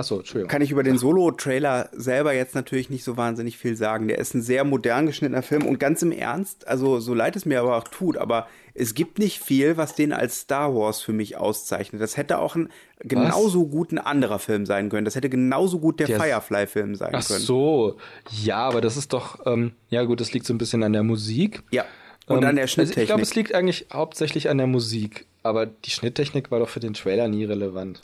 achso, 0.00 0.18
Entschuldigung. 0.18 0.48
kann 0.50 0.62
ich 0.62 0.70
über 0.72 0.82
den 0.82 0.98
Solo-Trailer 0.98 1.88
selber 1.92 2.32
jetzt 2.34 2.54
natürlich 2.54 2.90
nicht 2.90 3.04
so 3.04 3.16
wahnsinnig 3.16 3.56
viel 3.56 3.76
sagen. 3.76 4.08
Der 4.08 4.18
ist 4.18 4.34
ein 4.34 4.42
sehr 4.42 4.64
modern 4.64 5.06
geschnittener 5.06 5.42
Film 5.42 5.64
und 5.66 5.78
ganz 5.78 6.02
im 6.02 6.10
Ernst, 6.12 6.66
also 6.66 6.98
so 7.00 7.14
leid 7.14 7.36
es 7.36 7.46
mir 7.46 7.60
aber 7.60 7.76
auch 7.76 7.84
tut, 7.84 8.16
aber 8.16 8.48
es 8.74 8.94
gibt 8.94 9.18
nicht 9.18 9.40
viel, 9.40 9.76
was 9.76 9.94
den 9.94 10.12
als 10.12 10.40
Star 10.40 10.74
Wars 10.74 11.00
für 11.02 11.12
mich 11.12 11.36
auszeichnet. 11.36 12.00
Das 12.02 12.16
hätte 12.16 12.38
auch 12.38 12.56
ein 12.56 12.68
genauso 13.00 13.66
gut 13.66 13.92
ein 13.92 13.98
anderer 13.98 14.38
Film 14.38 14.66
sein 14.66 14.88
können. 14.90 15.04
Das 15.04 15.14
hätte 15.14 15.28
genauso 15.28 15.78
gut 15.80 16.00
der, 16.00 16.06
Der- 16.06 16.20
Firefly-Film 16.20 16.94
sein 16.94 17.10
Ach 17.14 17.26
können. 17.26 17.40
so, 17.40 17.96
ja, 18.42 18.58
aber 18.58 18.80
das 18.80 18.96
ist 18.96 19.12
doch, 19.12 19.44
ähm, 19.46 19.72
ja 19.88 20.04
gut, 20.04 20.20
das 20.20 20.32
liegt 20.32 20.46
so 20.46 20.54
ein 20.54 20.58
bisschen 20.58 20.82
an 20.82 20.92
der 20.92 21.02
Musik. 21.02 21.62
Ja. 21.70 21.84
Und 22.26 22.38
Ähm, 22.42 22.48
an 22.50 22.54
der 22.56 22.62
also 22.64 22.74
Schnitttechnik. 22.74 23.02
ich 23.02 23.08
glaube, 23.08 23.22
es 23.22 23.34
liegt 23.34 23.54
eigentlich 23.54 23.86
hauptsächlich 23.92 24.48
an 24.50 24.58
der 24.58 24.66
Musik, 24.68 25.26
aber 25.42 25.66
die 25.66 25.90
Schnitttechnik 25.90 26.50
war 26.52 26.60
doch 26.60 26.68
für 26.68 26.78
den 26.80 26.94
Trailer 26.94 27.26
nie 27.26 27.44
relevant. 27.44 28.02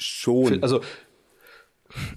Schon. 0.00 0.62
Also, 0.62 0.80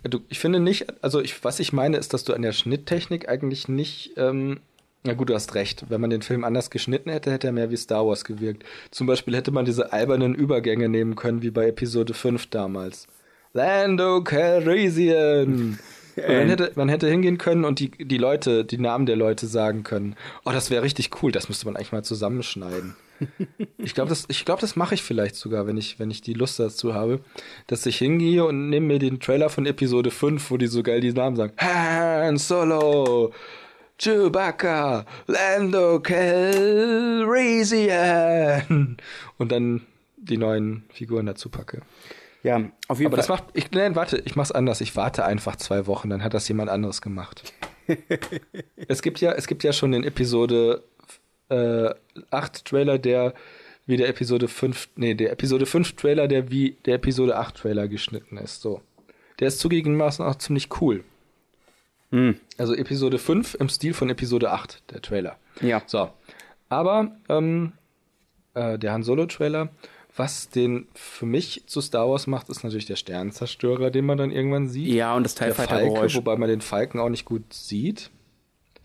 du, 0.04 0.22
ich 0.30 0.40
finde 0.40 0.60
nicht, 0.60 1.04
also 1.04 1.20
ich, 1.22 1.44
was 1.44 1.60
ich 1.60 1.74
meine, 1.74 1.98
ist, 1.98 2.14
dass 2.14 2.24
du 2.24 2.34
an 2.34 2.42
der 2.42 2.54
Schnitttechnik 2.54 3.28
eigentlich 3.28 3.68
nicht, 3.68 4.12
ähm, 4.18 4.60
na 5.04 5.14
gut, 5.14 5.30
du 5.30 5.34
hast 5.34 5.54
recht. 5.56 5.86
Wenn 5.90 6.00
man 6.00 6.10
den 6.10 6.22
Film 6.22 6.44
anders 6.46 6.70
geschnitten 6.70 7.10
hätte, 7.10 7.32
hätte 7.32 7.48
er 7.48 7.54
mehr 7.54 7.72
wie 7.72 7.78
Star 7.78 8.08
Wars 8.08 8.24
gewirkt. 8.24 8.64
Zum 8.90 9.06
Beispiel 9.06 9.36
hätte 9.36 9.52
man 9.52 9.66
diese 9.66 9.92
albernen 9.92 10.34
Übergänge 10.34 10.88
nehmen 10.88 11.16
können, 11.16 11.42
wie 11.42 11.52
bei 11.52 11.68
Episode 11.68 12.14
5 12.14 12.48
damals. 12.48 13.08
Lando 13.52 14.24
Calrissian. 14.24 15.78
Man 16.16 16.48
hätte, 16.48 16.72
man 16.76 16.90
hätte 16.90 17.10
hingehen 17.10 17.40
können 17.40 17.66
und 17.66 17.80
die, 17.80 17.90
die 17.90 18.20
Leute, 18.20 18.66
die 18.66 18.78
Namen 18.78 19.08
der 19.08 19.16
Leute 19.16 19.48
sagen 19.48 19.82
können. 19.82 20.16
Oh, 20.46 20.52
das 20.52 20.70
wäre 20.70 20.84
richtig 20.84 21.10
cool. 21.24 21.32
Das 21.32 21.50
müsste 21.50 21.66
man 21.66 21.76
eigentlich 21.76 21.92
mal 21.92 22.04
zusammenschneiden. 22.04 22.96
Ich 23.78 23.93
glaube, 23.93 24.09
das, 24.09 24.26
ich 24.28 24.43
glaub, 24.45 24.59
das 24.59 24.76
mache 24.76 24.95
ich 24.95 25.03
vielleicht 25.03 25.36
sogar, 25.36 25.66
wenn 25.68 25.78
ich, 25.78 25.99
wenn 25.99 26.11
ich 26.11 26.22
die 26.22 26.34
Lust 26.34 26.59
dazu 26.59 26.93
habe, 26.93 27.20
dass 27.68 27.86
ich 27.86 27.97
hingehe 27.97 28.43
und 28.43 28.70
nehme 28.70 28.88
mir 28.88 28.99
den 28.99 29.20
Trailer 29.20 29.49
von 29.49 29.66
Episode 29.66 30.11
5, 30.11 30.51
wo 30.51 30.57
die 30.57 30.68
so 30.68 30.84
geil 30.84 30.99
die 31.01 31.14
Namen 31.14 31.36
sagen. 31.36 31.53
Han 31.57 32.38
Solo, 32.38 33.32
Chewbacca, 33.97 35.05
Lando 35.28 35.99
Calrissian. 37.64 38.97
Und 39.38 39.51
dann 39.51 39.82
die 40.18 40.38
neuen 40.38 40.84
Figuren 40.89 41.26
dazu 41.26 41.49
packe. 41.49 41.82
ja, 42.43 42.61
auf 42.88 42.99
jeden 42.99 43.07
Aber 43.07 43.18
das 43.18 43.28
Fall. 43.28 43.38
macht, 43.38 43.45
ich, 43.53 43.72
nein, 43.72 43.95
warte, 43.95 44.22
ich 44.26 44.36
mach's 44.36 44.51
anders. 44.51 44.82
Ich 44.82 44.95
warte 44.95 45.26
einfach 45.26 45.55
zwei 45.57 45.88
Wochen, 45.88 46.09
dann 46.09 46.24
hat 46.24 46.34
das 46.34 46.47
jemand 46.47 46.70
anderes 46.70 47.01
gemacht. 47.01 47.53
es 48.88 49.01
gibt 49.01 49.20
ja, 49.22 49.34
es 49.34 49.47
gibt 49.47 49.64
ja 49.64 49.74
schon 49.74 49.91
den 49.91 50.03
Episode 50.03 50.84
äh, 51.54 51.93
8 52.32 52.66
Trailer, 52.66 52.97
der 52.97 53.34
wie 53.86 53.97
der 53.97 54.08
Episode 54.08 54.47
5, 54.47 54.89
nee, 54.95 55.14
der 55.14 55.32
Episode 55.32 55.66
5 55.66 55.95
Trailer, 55.95 56.28
der 56.28 56.49
wie 56.49 56.78
der 56.86 56.95
Episode 56.95 57.36
8 57.38 57.56
Trailer 57.56 57.88
geschnitten 57.88 58.38
ist, 58.38 58.62
so. 58.62 58.82
Der 59.39 59.49
ist 59.49 59.60
zugegebenermaßen 59.60 60.24
auch 60.24 60.36
ziemlich 60.36 60.70
cool. 60.82 61.04
Also 62.60 62.76
Episode 62.76 63.18
5 63.18 63.56
im 63.56 63.70
Stil 63.70 63.93
von 63.95 64.10
Episode 64.10 64.51
8, 64.51 64.84
der 64.91 65.01
Trailer. 65.01 65.38
Ja. 65.62 65.82
So. 65.88 66.12
Aber 66.70 67.12
ähm, 67.28 67.74
äh, 68.54 68.78
der 68.78 68.93
Han 68.93 69.01
Solo 69.01 69.26
Trailer, 69.26 69.70
was 70.16 70.49
den 70.49 70.88
für 70.93 71.26
mich 71.26 71.64
zu 71.66 71.82
Star 71.82 72.08
Wars 72.08 72.28
macht, 72.28 72.49
ist 72.49 72.64
natürlich 72.64 72.86
der 72.86 72.97
Sternenzerstörer, 72.97 73.89
den 73.89 74.06
man 74.06 74.20
dann 74.20 74.30
irgendwann 74.30 74.68
sieht. 74.68 74.93
Ja, 74.93 75.16
und 75.16 75.24
das 75.24 75.34
TIE 75.34 75.45
der 75.45 75.56
Fighter 75.56 75.76
Falke, 75.76 75.91
Geräusch. 75.91 76.16
wobei 76.16 76.36
man 76.36 76.49
den 76.49 76.62
Falken 76.62 76.99
auch 76.99 77.10
nicht 77.10 77.26
gut 77.26 77.51
sieht. 77.51 78.12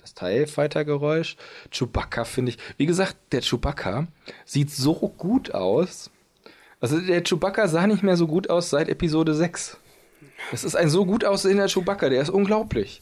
Das 0.09 0.15
TIE 0.15 0.47
Fighter 0.47 0.85
Geräusch. 0.85 1.37
Chewbacca 1.71 2.25
finde 2.25 2.53
ich. 2.53 2.59
Wie 2.77 2.87
gesagt, 2.87 3.17
der 3.33 3.43
Chewbacca 3.43 4.07
sieht 4.45 4.71
so 4.71 4.95
gut 4.95 5.55
aus. 5.55 6.11
Also 6.81 7.01
der 7.01 7.23
Chewbacca 7.23 7.69
sah 7.69 7.87
nicht 7.87 8.03
mehr 8.03 8.17
so 8.17 8.27
gut 8.27 8.51
aus 8.51 8.71
seit 8.71 8.89
Episode 8.89 9.35
6. 9.35 9.77
Das 10.51 10.65
ist 10.65 10.77
ein 10.77 10.89
so 10.89 11.05
gut 11.05 11.25
aussehender 11.25 11.69
Chewbacca, 11.69 12.09
der 12.09 12.23
ist 12.23 12.31
unglaublich. 12.31 13.01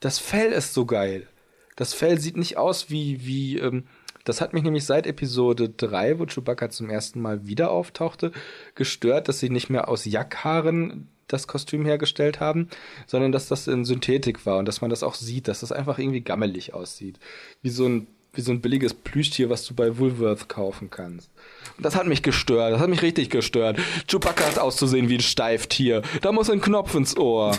Das 0.00 0.18
Fell 0.18 0.52
ist 0.52 0.74
so 0.74 0.86
geil. 0.86 1.28
Das 1.76 1.94
Fell 1.94 2.18
sieht 2.18 2.36
nicht 2.36 2.56
aus 2.56 2.90
wie, 2.90 3.26
wie, 3.26 3.58
ähm, 3.58 3.84
das 4.24 4.40
hat 4.40 4.54
mich 4.54 4.62
nämlich 4.62 4.84
seit 4.84 5.06
Episode 5.06 5.68
3, 5.68 6.18
wo 6.18 6.26
Chewbacca 6.26 6.70
zum 6.70 6.88
ersten 6.88 7.20
Mal 7.20 7.46
wieder 7.46 7.70
auftauchte, 7.70 8.32
gestört, 8.74 9.28
dass 9.28 9.40
sie 9.40 9.50
nicht 9.50 9.70
mehr 9.70 9.88
aus 9.88 10.04
Jackhaaren 10.04 11.08
das 11.28 11.46
Kostüm 11.46 11.84
hergestellt 11.84 12.40
haben, 12.40 12.68
sondern 13.06 13.32
dass 13.32 13.48
das 13.48 13.66
in 13.66 13.84
Synthetik 13.84 14.46
war 14.46 14.58
und 14.58 14.66
dass 14.66 14.80
man 14.80 14.90
das 14.90 15.02
auch 15.02 15.14
sieht, 15.14 15.48
dass 15.48 15.60
das 15.60 15.72
einfach 15.72 15.98
irgendwie 15.98 16.20
gammelig 16.20 16.74
aussieht. 16.74 17.18
Wie 17.62 17.70
so 17.70 17.86
ein, 17.86 18.06
wie 18.32 18.40
so 18.40 18.52
ein 18.52 18.60
billiges 18.60 18.94
Plüschtier, 18.94 19.50
was 19.50 19.64
du 19.64 19.74
bei 19.74 19.98
Woolworth 19.98 20.48
kaufen 20.48 20.90
kannst. 20.90 21.30
Und 21.76 21.84
das 21.84 21.96
hat 21.96 22.06
mich 22.06 22.22
gestört, 22.22 22.72
das 22.72 22.80
hat 22.80 22.90
mich 22.90 23.02
richtig 23.02 23.30
gestört. 23.30 23.78
Chewbacca 24.08 24.44
hat 24.44 24.58
auszusehen 24.58 25.08
wie 25.08 25.16
ein 25.16 25.20
Steiftier. 25.20 26.02
Da 26.22 26.32
muss 26.32 26.50
ein 26.50 26.60
Knopf 26.60 26.94
ins 26.94 27.16
Ohr. 27.16 27.56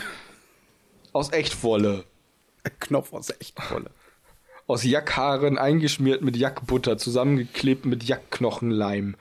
Aus 1.14 1.32
Echtwolle. 1.32 2.04
Knopf 2.80 3.14
aus 3.14 3.30
echt 3.40 3.62
volle. 3.62 3.92
Aus 4.68 4.84
Jackhaaren 4.84 5.58
eingeschmiert 5.58 6.24
mit 6.24 6.36
Jackbutter, 6.36 6.98
zusammengeklebt 6.98 7.86
mit 7.86 8.04
Jackknochenleim. 8.04 9.16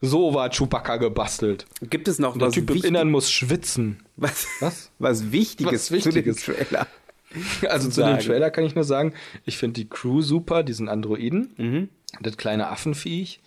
So 0.00 0.34
war 0.34 0.50
Chewbacca 0.50 0.96
gebastelt. 0.96 1.66
Gibt 1.82 2.06
es 2.08 2.18
noch 2.18 2.36
Der 2.36 2.48
was, 2.48 2.54
Typ 2.54 2.70
im 2.70 2.84
Innern 2.84 3.10
muss 3.10 3.30
schwitzen. 3.30 4.02
was, 4.16 4.46
Was? 4.60 4.90
was 4.98 5.32
Wichtiges, 5.32 5.90
Was 5.92 6.02
zu 6.02 6.10
dem 6.10 6.24
Wichtiges. 6.26 6.42
Trailer? 6.44 6.86
Also 7.68 7.88
zu 7.88 7.96
sagen. 7.96 8.16
dem 8.18 8.24
Trailer 8.26 8.50
kann 8.50 8.64
ich 8.64 8.74
nur 8.74 8.84
sagen, 8.84 9.12
ich 9.44 9.58
finde 9.58 9.74
die 9.80 9.88
Crew 9.88 10.22
super, 10.22 10.62
diesen 10.62 10.88
Androiden, 10.88 11.90
das 12.20 12.36
kleine 12.38 12.68
Affenviech. 12.68 13.40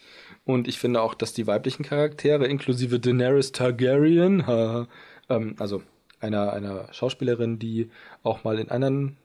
Und 0.46 0.68
ich 0.68 0.78
finde 0.78 1.02
auch, 1.02 1.14
dass 1.16 1.34
die 1.34 1.48
weiblichen 1.48 1.84
Charaktere, 1.84 2.46
inklusive 2.46 3.00
Daenerys 3.00 3.52
Targaryen, 3.52 4.46
haha, 4.46 4.88
ähm, 5.30 5.56
also 5.60 5.82
einer, 6.20 6.54
einer 6.54 6.92
Schauspielerin, 6.94 7.58
die 7.58 7.90
auch 8.22 8.44
mal 8.44 8.60
in 8.60 8.70
anderen 8.70 9.18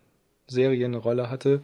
Serien 0.47 0.93
eine 0.95 0.99
Rolle 1.03 1.31
hatte, 1.31 1.63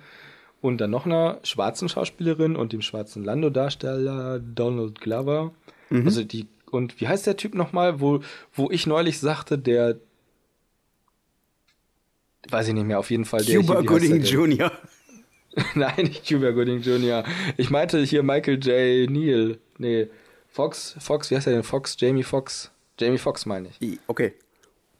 und 0.61 0.79
dann 0.79 0.91
noch 0.91 1.07
einer 1.07 1.41
schwarzen 1.43 1.89
Schauspielerin 1.89 2.57
und 2.57 2.73
dem 2.73 2.83
schwarzen 2.83 3.25
Lando-Darsteller 3.25 4.41
Donald 4.41 5.01
Glover. 5.01 5.53
Also 5.91 6.23
die, 6.23 6.47
und 6.71 7.01
wie 7.01 7.09
heißt 7.09 7.27
der 7.27 7.37
Typ 7.37 7.55
nochmal, 7.55 8.01
wo, 8.01 8.21
wo 8.53 8.71
ich 8.71 8.87
neulich 8.87 9.19
sagte, 9.19 9.59
der, 9.59 9.99
weiß 12.49 12.69
ich 12.69 12.75
nicht 12.75 12.87
mehr, 12.87 12.99
auf 12.99 13.11
jeden 13.11 13.25
Fall 13.25 13.45
der. 13.45 13.61
Cuba 13.61 13.81
hier, 13.81 13.87
Gooding 13.89 14.21
der? 14.21 14.31
Jr. 14.31 14.73
Nein, 15.75 16.05
nicht 16.05 16.29
Cuba 16.29 16.51
Gooding 16.51 16.81
Jr. 16.81 17.25
Ich 17.57 17.71
meinte 17.71 18.03
hier 18.03 18.23
Michael 18.23 18.59
J. 18.63 19.11
Neal. 19.11 19.59
Nee, 19.79 20.09
Fox, 20.49 20.97
Fox, 21.01 21.31
wie 21.31 21.37
heißt 21.37 21.47
er 21.47 21.55
denn? 21.55 21.63
Fox, 21.63 21.97
Jamie 21.99 22.23
Fox. 22.23 22.71
Jamie 22.99 23.19
Fox 23.19 23.47
meine 23.47 23.69
ich. 23.69 23.99
Okay. 24.07 24.35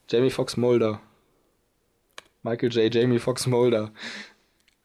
Jamie 0.09 0.31
Fox 0.31 0.57
Mulder. 0.57 1.01
Michael 2.43 2.73
J. 2.73 2.93
Jamie 2.93 3.19
Fox 3.19 3.47
Mulder. 3.47 3.93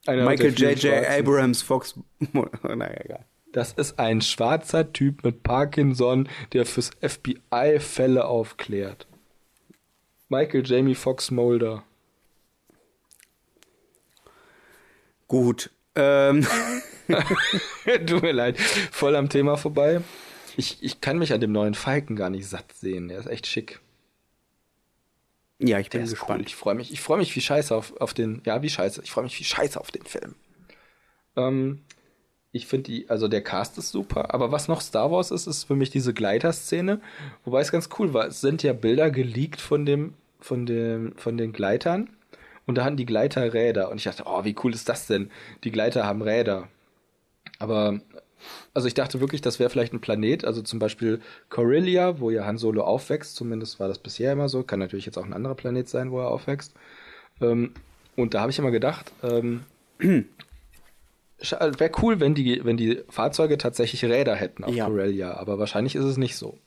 Einer 0.05 0.25
Michael 0.25 0.53
J.J. 0.53 1.07
Abrams 1.07 1.61
Fox. 1.61 1.99
naja, 2.63 3.01
egal. 3.03 3.25
Das 3.51 3.71
ist 3.73 3.99
ein 3.99 4.21
schwarzer 4.21 4.91
Typ 4.91 5.23
mit 5.23 5.43
Parkinson, 5.43 6.27
der 6.53 6.65
fürs 6.65 6.91
FBI 7.01 7.79
Fälle 7.79 8.25
aufklärt. 8.25 9.07
Michael 10.27 10.63
Jamie 10.65 10.95
Fox 10.95 11.31
Mulder. 11.31 11.83
Gut. 15.27 15.71
Ähm, 15.95 16.45
Tut 18.07 18.21
mir 18.21 18.31
leid, 18.31 18.59
voll 18.59 19.15
am 19.15 19.29
Thema 19.29 19.57
vorbei. 19.57 20.01
Ich, 20.57 20.77
ich 20.81 21.01
kann 21.01 21.17
mich 21.17 21.33
an 21.33 21.41
dem 21.41 21.51
neuen 21.51 21.73
Falken 21.73 22.15
gar 22.15 22.29
nicht 22.29 22.47
satt 22.47 22.73
sehen. 22.73 23.07
Der 23.07 23.19
ist 23.19 23.27
echt 23.27 23.47
schick. 23.47 23.79
Ja, 25.59 25.79
ich 25.79 25.89
Der 25.89 25.99
bin 25.99 26.03
ist 26.03 26.11
gespannt. 26.11 26.41
cool. 26.41 26.45
Ich 26.45 26.55
freue 26.55 26.75
mich, 26.75 26.91
ich 26.91 27.01
freue 27.01 27.17
mich 27.17 27.35
wie 27.35 27.41
Scheiße 27.41 27.75
auf, 27.75 27.95
auf 28.01 28.13
den, 28.13 28.41
ja, 28.45 28.61
wie 28.61 28.69
Scheiße. 28.69 29.01
Ich 29.03 29.11
freue 29.11 29.23
mich 29.25 29.39
wie 29.39 29.43
Scheiße 29.43 29.79
auf 29.79 29.91
den 29.91 30.03
Film. 30.05 30.35
Ähm, 31.35 31.81
ich 32.51 32.67
finde 32.67 32.85
die, 32.91 33.09
also 33.09 33.27
der 33.27 33.43
Cast 33.43 33.77
ist 33.77 33.91
super, 33.91 34.33
aber 34.33 34.51
was 34.51 34.67
noch 34.67 34.81
Star 34.81 35.11
Wars 35.11 35.31
ist, 35.31 35.47
ist 35.47 35.65
für 35.65 35.75
mich 35.75 35.89
diese 35.89 36.13
Gleiter-Szene. 36.13 37.01
Wobei 37.45 37.61
es 37.61 37.71
ganz 37.71 37.89
cool 37.99 38.13
war. 38.13 38.27
Es 38.27 38.41
sind 38.41 38.63
ja 38.63 38.73
Bilder 38.73 39.11
geleakt 39.11 39.61
von 39.61 39.85
dem, 39.85 40.13
von 40.39 40.65
dem, 40.65 41.13
von 41.17 41.37
den 41.37 41.53
Gleitern. 41.53 42.09
Und 42.65 42.75
da 42.77 42.85
hatten 42.85 42.97
die 42.97 43.05
Gleiter 43.05 43.53
Räder. 43.53 43.89
Und 43.91 43.97
ich 43.97 44.05
dachte, 44.05 44.23
oh, 44.25 44.43
wie 44.45 44.55
cool 44.63 44.73
ist 44.73 44.89
das 44.89 45.07
denn? 45.07 45.31
Die 45.63 45.71
Gleiter 45.71 46.05
haben 46.05 46.21
Räder. 46.21 46.69
Aber, 47.59 47.99
also 48.73 48.87
ich 48.87 48.93
dachte 48.93 49.19
wirklich, 49.21 49.41
das 49.41 49.59
wäre 49.59 49.69
vielleicht 49.69 49.93
ein 49.93 50.01
Planet, 50.01 50.45
also 50.45 50.61
zum 50.61 50.79
Beispiel 50.79 51.21
Corellia, 51.49 52.19
wo 52.19 52.29
ja 52.29 52.45
Han 52.45 52.57
Solo 52.57 52.83
aufwächst, 52.83 53.35
zumindest 53.35 53.79
war 53.79 53.87
das 53.87 53.99
bisher 53.99 54.33
immer 54.33 54.49
so, 54.49 54.63
kann 54.63 54.79
natürlich 54.79 55.05
jetzt 55.05 55.17
auch 55.17 55.25
ein 55.25 55.33
anderer 55.33 55.55
Planet 55.55 55.87
sein, 55.87 56.11
wo 56.11 56.19
er 56.19 56.29
aufwächst. 56.29 56.73
Ähm, 57.41 57.73
und 58.15 58.33
da 58.33 58.41
habe 58.41 58.51
ich 58.51 58.59
immer 58.59 58.71
gedacht, 58.71 59.11
ähm, 59.23 59.63
wäre 59.99 61.91
cool, 62.01 62.19
wenn 62.19 62.35
die, 62.35 62.63
wenn 62.63 62.77
die 62.77 63.01
Fahrzeuge 63.09 63.57
tatsächlich 63.57 64.03
Räder 64.05 64.35
hätten 64.35 64.63
auf 64.63 64.73
Ja. 64.73 64.85
Corellia, 64.87 65.35
aber 65.35 65.59
wahrscheinlich 65.59 65.95
ist 65.95 66.05
es 66.05 66.17
nicht 66.17 66.35
so, 66.37 66.57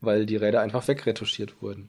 weil 0.00 0.26
die 0.26 0.36
Räder 0.36 0.60
einfach 0.60 0.86
wegretuschiert 0.88 1.60
wurden. 1.60 1.88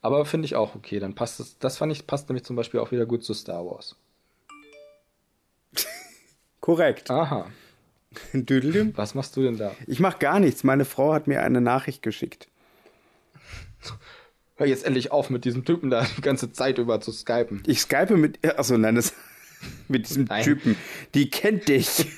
Aber 0.00 0.24
finde 0.24 0.46
ich 0.46 0.56
auch 0.56 0.74
okay, 0.74 0.98
dann 0.98 1.14
passt 1.14 1.38
es, 1.38 1.58
das 1.58 1.76
fand 1.76 1.92
ich, 1.92 2.06
passt 2.08 2.28
nämlich 2.28 2.44
zum 2.44 2.56
Beispiel 2.56 2.80
auch 2.80 2.90
wieder 2.90 3.06
gut 3.06 3.24
zu 3.24 3.34
Star 3.34 3.64
Wars. 3.64 3.96
Korrekt. 6.60 7.10
Aha, 7.10 7.46
Düdelüm. 8.32 8.92
was 8.96 9.14
machst 9.14 9.36
du 9.36 9.42
denn 9.42 9.56
da? 9.56 9.74
Ich 9.86 10.00
mach 10.00 10.18
gar 10.18 10.40
nichts. 10.40 10.64
Meine 10.64 10.84
Frau 10.84 11.12
hat 11.14 11.26
mir 11.26 11.42
eine 11.42 11.60
Nachricht 11.60 12.02
geschickt. 12.02 12.48
Hör 14.56 14.66
jetzt 14.66 14.84
endlich 14.84 15.10
auf, 15.10 15.30
mit 15.30 15.44
diesem 15.44 15.64
Typen 15.64 15.90
da 15.90 16.06
die 16.16 16.20
ganze 16.20 16.52
Zeit 16.52 16.78
über 16.78 17.00
zu 17.00 17.10
skypen. 17.10 17.62
Ich 17.66 17.80
skype 17.80 18.16
mit. 18.16 18.38
Achso, 18.58 18.76
nein, 18.78 18.94
das. 18.94 19.12
Mit 19.86 20.08
diesem 20.08 20.24
Nein. 20.24 20.42
Typen. 20.42 20.76
Die 21.14 21.30
kennt 21.30 21.68
dich. 21.68 22.06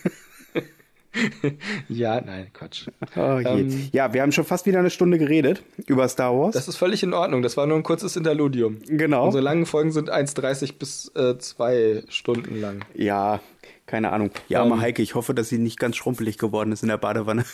Ja, 1.88 2.20
nein, 2.20 2.49
Quatsch. 2.53 2.88
Oh. 3.14 3.20
Ähm, 3.45 3.88
ja, 3.92 4.12
wir 4.12 4.22
haben 4.22 4.32
schon 4.32 4.45
fast 4.45 4.66
wieder 4.66 4.80
eine 4.80 4.90
Stunde 4.90 5.16
geredet 5.16 5.62
über 5.86 6.09
Star 6.09 6.36
Wars. 6.36 6.55
Das 6.55 6.66
ist 6.66 6.76
völlig 6.76 7.05
in 7.05 7.14
Ordnung. 7.14 7.40
Das 7.42 7.57
war 7.57 7.66
nur 7.68 7.76
ein 7.76 7.84
kurzes 7.84 8.16
Interludium. 8.16 8.78
Genau. 8.88 9.26
Unsere 9.26 9.45
langen 9.45 9.64
Folgen 9.64 9.92
sind 9.92 10.11
1,30 10.12 10.76
bis 10.76 11.12
äh, 11.14 11.38
2 11.38 12.03
Stunden 12.09 12.61
lang. 12.61 12.84
ja, 12.95 13.40
keine 13.87 14.12
Ahnung. 14.12 14.30
Ja, 14.49 14.61
arme 14.61 14.74
Ähm, 14.74 14.80
Heike, 14.80 15.03
ich 15.03 15.14
hoffe, 15.14 15.35
dass 15.35 15.49
sie 15.49 15.59
nicht 15.59 15.78
ganz 15.78 15.97
schrumpelig 15.97 16.39
geworden 16.39 16.72
ist 16.72 16.82
in 16.82 16.89
der 16.89 16.99
Badewanne. 16.99 17.45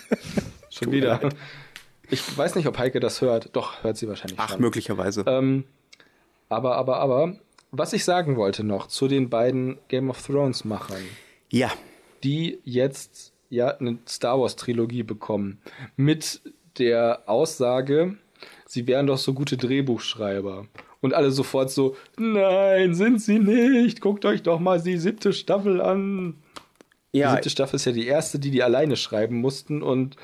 Schon 0.70 0.92
wieder. 0.92 1.20
Ich 2.10 2.36
weiß 2.36 2.56
nicht, 2.56 2.66
ob 2.66 2.78
Heike 2.78 3.00
das 3.00 3.20
hört. 3.20 3.50
Doch, 3.52 3.82
hört 3.84 3.96
sie 3.96 4.08
wahrscheinlich 4.08 4.38
Ach, 4.38 4.50
schon. 4.50 4.60
möglicherweise. 4.60 5.24
Ähm, 5.26 5.64
aber, 6.48 6.76
aber, 6.76 6.98
aber, 6.98 7.36
was 7.70 7.92
ich 7.92 8.04
sagen 8.04 8.36
wollte 8.36 8.64
noch 8.64 8.88
zu 8.88 9.06
den 9.06 9.30
beiden 9.30 9.78
Game 9.88 10.10
of 10.10 10.20
Thrones 10.26 10.64
Machern, 10.64 11.02
ja. 11.50 11.70
die 12.24 12.58
jetzt 12.64 13.32
ja 13.48 13.68
eine 13.76 13.98
Star 14.08 14.40
Wars 14.40 14.56
Trilogie 14.56 15.04
bekommen 15.04 15.60
mit 15.96 16.40
der 16.78 17.22
Aussage, 17.26 18.16
sie 18.66 18.86
wären 18.88 19.06
doch 19.06 19.18
so 19.18 19.32
gute 19.32 19.56
Drehbuchschreiber. 19.56 20.66
Und 21.00 21.14
alle 21.14 21.30
sofort 21.30 21.70
so, 21.70 21.96
nein, 22.18 22.94
sind 22.94 23.20
sie 23.22 23.38
nicht. 23.38 24.00
Guckt 24.00 24.24
euch 24.24 24.42
doch 24.42 24.60
mal 24.60 24.80
die 24.80 24.98
siebte 24.98 25.32
Staffel 25.32 25.80
an. 25.80 26.34
Die 27.14 27.18
Ja, 27.18 27.32
siebte 27.32 27.50
Staffel 27.50 27.76
ist 27.76 27.86
ja 27.86 27.92
die 27.92 28.06
erste, 28.06 28.38
die 28.38 28.50
die 28.50 28.62
alleine 28.62 28.96
schreiben 28.96 29.36
mussten 29.40 29.82
und 29.82 30.16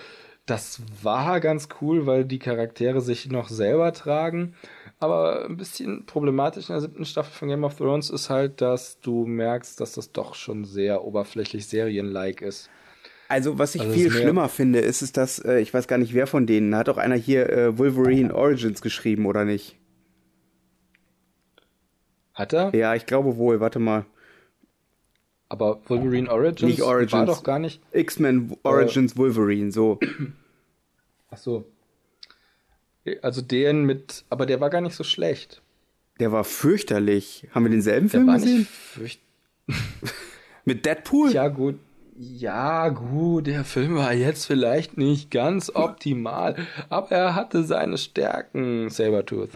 das 0.47 0.81
war 1.03 1.41
ganz 1.41 1.69
cool, 1.81 2.07
weil 2.07 2.25
die 2.25 2.39
Charaktere 2.39 3.01
sich 3.01 3.29
noch 3.31 3.49
selber 3.49 3.93
tragen. 3.93 4.55
Aber 5.01 5.45
ein 5.45 5.57
bisschen 5.57 6.07
problematisch 6.07 6.69
in 6.69 6.75
der 6.75 6.81
siebten 6.83 7.05
Staffel 7.05 7.33
von 7.33 7.49
Game 7.49 7.65
of 7.65 7.77
Thrones 7.77 8.11
ist 8.11 8.31
halt, 8.31 8.61
dass 8.61 9.01
du 9.01 9.27
merkst, 9.27 9.81
dass 9.81 9.93
das 9.93 10.13
doch 10.13 10.35
schon 10.35 10.65
sehr 10.65 11.05
oberflächlich 11.05 11.67
serienlike 11.67 12.45
ist. 12.47 12.71
also 13.29 13.59
was 13.59 13.75
ich 13.75 13.81
Also 13.83 13.93
es 13.93 14.03
viel 14.03 14.11
schlimmer 14.11 14.49
finde, 14.49 14.79
ist, 14.81 15.03
ist 15.03 15.17
dass, 15.17 15.39
äh, 15.41 15.59
ich 15.61 15.75
weiß 15.75 15.89
gar 15.89 15.99
nicht, 15.99 16.15
wer 16.15 16.27
von 16.27 16.47
denen, 16.47 16.77
hat 16.77 16.89
auch 16.89 16.99
einer 16.99 17.17
hier 17.17 17.51
äh, 17.51 17.79
Wolverine 17.79 18.35
Origins 18.35 18.81
geschrieben, 18.83 19.27
oder 19.27 19.45
nicht? 19.45 19.77
Hat 22.37 22.53
er? 22.53 22.73
Ja, 22.75 22.95
ich 22.95 23.07
glaube 23.07 23.37
wohl, 23.39 23.59
warte 23.59 23.81
mal. 23.81 24.05
Aber 25.49 25.81
Wolverine 25.89 26.31
Origins, 26.31 26.71
Nicht 26.71 26.83
Origins. 26.83 27.13
war 27.13 27.27
doch 27.27 27.43
gar 27.43 27.59
nicht. 27.59 27.81
X-Men 27.93 28.57
Origins 28.63 29.17
Wolverine, 29.17 29.73
so. 29.73 29.99
Ach 31.31 31.37
so. 31.37 31.65
Also 33.23 33.41
den 33.43 33.85
mit, 33.85 34.25
aber 34.29 34.47
der 34.47 34.61
war 34.61 34.71
gar 34.71 34.81
nicht 34.81 34.97
so 34.97 35.05
schlecht. 35.05 35.63
Der 36.19 36.33
war 36.33 36.45
fürchterlich. 36.45 37.47
Haben 37.53 37.65
wir 37.67 37.71
denselben 37.71 38.09
Der 38.09 38.21
Film 38.21 38.27
war 38.27 38.35
gesehen? 38.35 38.59
nicht 38.59 38.71
fürcht 38.71 39.21
Mit 40.65 40.85
Deadpool? 40.85 41.33
Ja, 41.33 41.49
gut. 41.49 41.79
Ja, 42.19 42.89
gut, 42.89 43.47
der 43.47 43.63
Film 43.65 43.95
war 43.97 44.13
jetzt 44.15 44.47
vielleicht 44.47 44.97
nicht 44.97 45.31
ganz 45.31 45.71
optimal, 45.75 46.57
aber 46.89 47.11
er 47.13 47.35
hatte 47.35 47.63
seine 47.63 47.99
Stärken, 47.99 48.89
Sabertooth. 48.89 49.51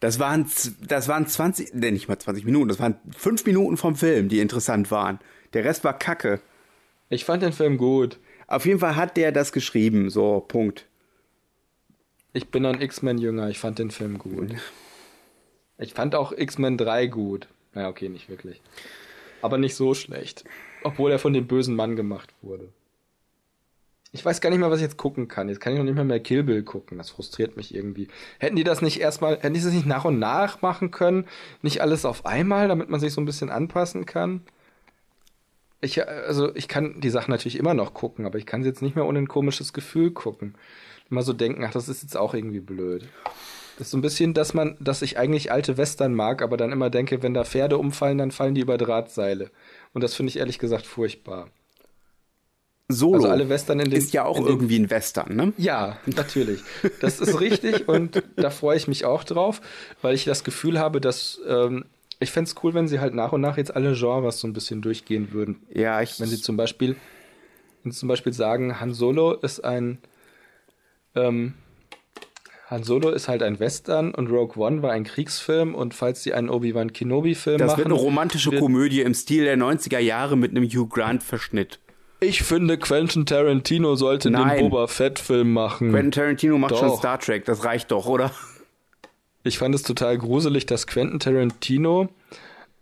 Das 0.00 0.18
waren, 0.18 0.48
das 0.86 1.08
waren 1.08 1.26
20, 1.26 1.74
nee, 1.74 1.90
nicht 1.90 2.08
mal 2.08 2.18
20 2.18 2.44
Minuten, 2.44 2.68
das 2.68 2.78
waren 2.78 2.96
5 3.16 3.44
Minuten 3.46 3.76
vom 3.76 3.96
Film, 3.96 4.28
die 4.28 4.38
interessant 4.40 4.90
waren. 4.90 5.18
Der 5.54 5.64
Rest 5.64 5.82
war 5.84 5.98
Kacke. 5.98 6.40
Ich 7.08 7.24
fand 7.24 7.42
den 7.42 7.52
Film 7.52 7.78
gut. 7.78 8.18
Auf 8.46 8.64
jeden 8.64 8.78
Fall 8.78 8.96
hat 8.96 9.16
der 9.16 9.32
das 9.32 9.52
geschrieben, 9.52 10.10
so, 10.10 10.40
Punkt. 10.46 10.86
Ich 12.32 12.48
bin 12.48 12.64
ein 12.64 12.80
X-Men-Jünger, 12.80 13.48
ich 13.48 13.58
fand 13.58 13.78
den 13.78 13.90
Film 13.90 14.18
gut. 14.18 14.54
Ich 15.78 15.94
fand 15.94 16.14
auch 16.14 16.32
X-Men 16.32 16.76
3 16.76 17.06
gut. 17.06 17.48
Na, 17.74 17.88
okay, 17.88 18.08
nicht 18.08 18.28
wirklich. 18.28 18.60
Aber 19.42 19.58
nicht 19.58 19.74
so 19.74 19.94
schlecht. 19.94 20.44
Obwohl 20.82 21.10
er 21.10 21.18
von 21.18 21.32
dem 21.32 21.46
bösen 21.46 21.74
Mann 21.74 21.96
gemacht 21.96 22.32
wurde. 22.42 22.68
Ich 24.12 24.24
weiß 24.24 24.40
gar 24.40 24.48
nicht 24.48 24.58
mehr, 24.58 24.70
was 24.70 24.78
ich 24.78 24.84
jetzt 24.84 24.96
gucken 24.96 25.28
kann. 25.28 25.48
Jetzt 25.48 25.60
kann 25.60 25.72
ich 25.72 25.78
noch 25.78 25.84
nicht 25.84 25.94
mehr 25.94 26.04
mehr 26.04 26.20
Kill 26.20 26.42
Bill 26.42 26.62
gucken. 26.62 26.96
Das 26.96 27.10
frustriert 27.10 27.56
mich 27.56 27.74
irgendwie. 27.74 28.08
Hätten 28.38 28.56
die 28.56 28.64
das 28.64 28.80
nicht 28.80 29.00
erstmal, 29.00 29.34
hätten 29.34 29.52
die 29.52 29.60
das 29.60 29.72
nicht 29.72 29.86
nach 29.86 30.06
und 30.06 30.18
nach 30.18 30.62
machen 30.62 30.90
können? 30.90 31.26
Nicht 31.60 31.82
alles 31.82 32.04
auf 32.06 32.24
einmal, 32.24 32.68
damit 32.68 32.88
man 32.88 33.00
sich 33.00 33.12
so 33.12 33.20
ein 33.20 33.26
bisschen 33.26 33.50
anpassen 33.50 34.06
kann? 34.06 34.40
Ich, 35.80 35.98
äh, 35.98 36.02
also, 36.02 36.54
ich 36.56 36.68
kann 36.68 37.00
die 37.00 37.10
Sachen 37.10 37.30
natürlich 37.30 37.58
immer 37.58 37.74
noch 37.74 37.92
gucken, 37.92 38.24
aber 38.24 38.38
ich 38.38 38.46
kann 38.46 38.62
sie 38.62 38.68
jetzt 38.68 38.82
nicht 38.82 38.96
mehr 38.96 39.06
ohne 39.06 39.18
ein 39.18 39.28
komisches 39.28 39.72
Gefühl 39.74 40.10
gucken. 40.10 40.54
Immer 41.10 41.22
so 41.22 41.32
denken, 41.32 41.64
ach, 41.64 41.72
das 41.72 41.88
ist 41.88 42.02
jetzt 42.02 42.16
auch 42.16 42.34
irgendwie 42.34 42.60
blöd. 42.60 43.08
Das 43.78 43.86
ist 43.86 43.90
so 43.92 43.98
ein 43.98 44.02
bisschen, 44.02 44.34
dass 44.34 44.54
man, 44.54 44.76
dass 44.80 45.02
ich 45.02 45.18
eigentlich 45.18 45.52
alte 45.52 45.76
Western 45.76 46.14
mag, 46.14 46.42
aber 46.42 46.56
dann 46.56 46.72
immer 46.72 46.90
denke, 46.90 47.22
wenn 47.22 47.34
da 47.34 47.44
Pferde 47.44 47.78
umfallen, 47.78 48.18
dann 48.18 48.32
fallen 48.32 48.54
die 48.54 48.62
über 48.62 48.76
Drahtseile. 48.76 49.50
Und 49.92 50.02
das 50.02 50.14
finde 50.14 50.30
ich 50.30 50.38
ehrlich 50.38 50.58
gesagt 50.58 50.86
furchtbar. 50.86 51.48
Solo 52.90 53.16
Also 53.16 53.28
alle 53.28 53.48
Western 53.50 53.80
in 53.80 53.90
den- 53.90 53.98
ist 53.98 54.14
ja 54.14 54.24
auch 54.24 54.40
irgendwie 54.44 54.78
ein 54.78 54.88
Western, 54.90 55.36
ne? 55.36 55.52
Ja, 55.58 55.98
natürlich. 56.06 56.60
Das 57.00 57.20
ist 57.20 57.38
richtig 57.38 57.86
und 57.88 58.22
da 58.36 58.48
freue 58.50 58.76
ich 58.78 58.88
mich 58.88 59.04
auch 59.04 59.24
drauf, 59.24 59.60
weil 60.00 60.14
ich 60.14 60.24
das 60.24 60.42
Gefühl 60.42 60.78
habe, 60.78 61.00
dass 61.00 61.38
ähm, 61.46 61.84
ich 62.20 62.30
fände 62.30 62.48
es 62.48 62.56
cool, 62.64 62.72
wenn 62.74 62.88
sie 62.88 62.98
halt 62.98 63.14
nach 63.14 63.32
und 63.32 63.42
nach 63.42 63.58
jetzt 63.58 63.76
alle 63.76 63.92
Genres 63.94 64.40
so 64.40 64.48
ein 64.48 64.52
bisschen 64.54 64.80
durchgehen 64.82 65.32
würden. 65.32 65.56
Ja, 65.72 66.00
ich. 66.00 66.18
Wenn 66.18 66.28
sie 66.28 66.40
zum 66.40 66.56
Beispiel, 66.56 66.96
wenn 67.82 67.92
sie 67.92 67.98
zum 67.98 68.08
Beispiel 68.08 68.32
sagen, 68.32 68.80
Han 68.80 68.94
Solo 68.94 69.34
ist 69.34 69.62
ein, 69.64 69.98
ähm, 71.14 71.54
Han 72.70 72.82
Solo 72.84 73.10
ist 73.10 73.28
halt 73.28 73.42
ein 73.42 73.60
Western 73.60 74.14
und 74.14 74.28
Rogue 74.30 74.56
One 74.62 74.82
war 74.82 74.92
ein 74.92 75.04
Kriegsfilm 75.04 75.74
und 75.74 75.94
falls 75.94 76.22
sie 76.22 76.34
einen 76.34 76.48
Obi-Wan 76.50 76.92
Kenobi-Film 76.92 77.58
machen. 77.58 77.68
Das 77.68 77.76
wird 77.78 77.86
eine 77.86 77.94
romantische 77.94 78.50
Komödie 78.58 79.00
im 79.02 79.14
Stil 79.14 79.44
der 79.44 79.56
90er 79.56 79.98
Jahre 79.98 80.36
mit 80.36 80.50
einem 80.50 80.64
Hugh 80.64 80.86
Grant-Verschnitt. 80.88 81.78
Ich 82.20 82.42
finde, 82.42 82.78
Quentin 82.78 83.26
Tarantino 83.26 83.94
sollte 83.94 84.30
Nein. 84.30 84.58
den 84.58 84.70
Boba 84.70 84.88
Fett-Film 84.88 85.52
machen. 85.52 85.90
Quentin 85.90 86.10
Tarantino 86.10 86.58
macht 86.58 86.76
schon 86.76 86.88
Doch. 86.88 86.98
Star 86.98 87.18
Trek, 87.20 87.44
das 87.44 87.64
reicht 87.64 87.92
doch, 87.92 88.06
oder? 88.06 88.32
Ich 89.44 89.58
fand 89.58 89.74
es 89.74 89.82
total 89.82 90.18
gruselig, 90.18 90.66
dass 90.66 90.86
Quentin 90.86 91.20
Tarantino 91.20 92.08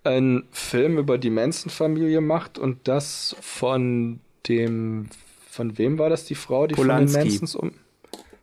einen 0.04 0.44
Film 0.52 0.98
über 0.98 1.18
die 1.18 1.30
Manson-Familie 1.30 2.20
macht 2.20 2.58
und 2.58 2.88
das 2.88 3.36
von 3.40 4.20
dem, 4.48 5.08
von 5.50 5.76
wem 5.78 5.98
war 5.98 6.08
das 6.08 6.24
die 6.24 6.34
Frau, 6.34 6.66
die 6.66 6.74
Polanski. 6.74 7.12
von 7.12 7.22
den 7.22 7.30
Mansons 7.30 7.56
um, 7.56 7.72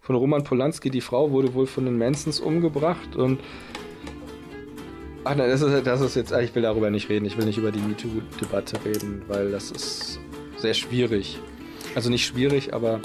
von 0.01 0.15
Roman 0.15 0.43
Polanski, 0.43 0.89
die 0.89 1.01
Frau 1.01 1.31
wurde 1.31 1.53
wohl 1.53 1.65
von 1.65 1.85
den 1.85 1.97
Mansons 1.97 2.39
umgebracht 2.39 3.15
und 3.15 3.39
Ach 5.25 5.35
nein, 5.35 5.49
das 5.49 5.61
ist, 5.61 5.87
das 5.87 6.01
ist 6.01 6.15
jetzt, 6.15 6.33
ich 6.33 6.53
will 6.53 6.63
darüber 6.63 6.89
nicht 6.89 7.07
reden, 7.07 7.25
ich 7.25 7.37
will 7.37 7.45
nicht 7.45 7.57
über 7.57 7.71
die 7.71 7.79
MeToo-Debatte 7.79 8.83
reden, 8.83 9.21
weil 9.29 9.51
das 9.51 9.71
ist 9.71 10.19
sehr 10.63 10.73
schwierig. 10.73 11.39
Also 11.93 12.09
nicht 12.09 12.25
schwierig, 12.25 12.73
aber 12.73 13.01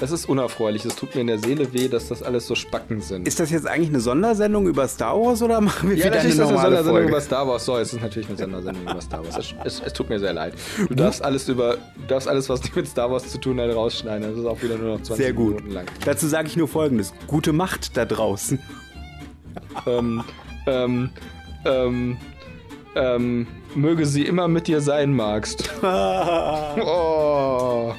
es 0.00 0.10
ist 0.10 0.28
unerfreulich. 0.28 0.84
Es 0.84 0.96
tut 0.96 1.14
mir 1.14 1.22
in 1.22 1.26
der 1.28 1.38
Seele 1.38 1.72
weh, 1.72 1.88
dass 1.88 2.08
das 2.08 2.22
alles 2.22 2.46
so 2.46 2.54
Spacken 2.54 3.00
sind. 3.00 3.26
Ist 3.26 3.40
das 3.40 3.50
jetzt 3.50 3.66
eigentlich 3.66 3.88
eine 3.88 4.00
Sondersendung 4.00 4.66
über 4.66 4.86
Star 4.86 5.18
Wars 5.18 5.42
oder 5.42 5.60
machen 5.62 5.88
wir 5.90 5.96
Ja, 5.96 6.06
wieder 6.06 6.20
eine 6.20 6.28
natürlich 6.28 6.32
ist 6.32 6.38
das 6.40 6.48
eine 6.50 6.58
Sondersendung 6.60 6.94
Folge? 6.94 7.08
über 7.08 7.20
Star 7.22 7.48
Wars. 7.48 7.64
So, 7.64 7.76
es 7.78 7.92
ist 7.94 8.02
natürlich 8.02 8.28
eine 8.28 8.36
Sondersendung 8.36 8.82
über 8.82 9.00
Star 9.00 9.24
Wars. 9.24 9.38
Es, 9.38 9.54
es, 9.64 9.80
es 9.86 9.92
tut 9.94 10.10
mir 10.10 10.18
sehr 10.20 10.34
leid. 10.34 10.54
Du 10.88 10.94
darfst 10.94 11.22
alles 11.22 11.48
über, 11.48 11.76
du 11.76 12.06
darfst 12.06 12.28
alles, 12.28 12.48
was 12.50 12.60
mit 12.74 12.86
Star 12.86 13.10
Wars 13.10 13.28
zu 13.30 13.38
tun 13.38 13.58
hat, 13.60 13.74
rausschneiden. 13.74 14.28
Das 14.28 14.38
ist 14.38 14.44
auch 14.44 14.62
wieder 14.62 14.76
nur 14.76 14.98
noch 14.98 15.02
20 15.02 15.16
Sehr 15.24 15.32
gut. 15.32 15.54
Minuten 15.56 15.70
lang. 15.72 15.86
Dazu 16.04 16.26
sage 16.28 16.48
ich 16.48 16.56
nur 16.56 16.68
Folgendes. 16.68 17.14
Gute 17.26 17.52
Macht 17.54 17.96
da 17.96 18.04
draußen. 18.04 18.58
Ähm, 19.86 20.22
ähm, 20.66 21.10
ähm, 21.64 22.16
ähm, 22.94 23.46
möge 23.74 24.06
sie 24.06 24.24
immer 24.24 24.48
mit 24.48 24.68
dir 24.68 24.80
sein 24.80 25.14
magst. 25.14 25.70
oh. 25.82 27.94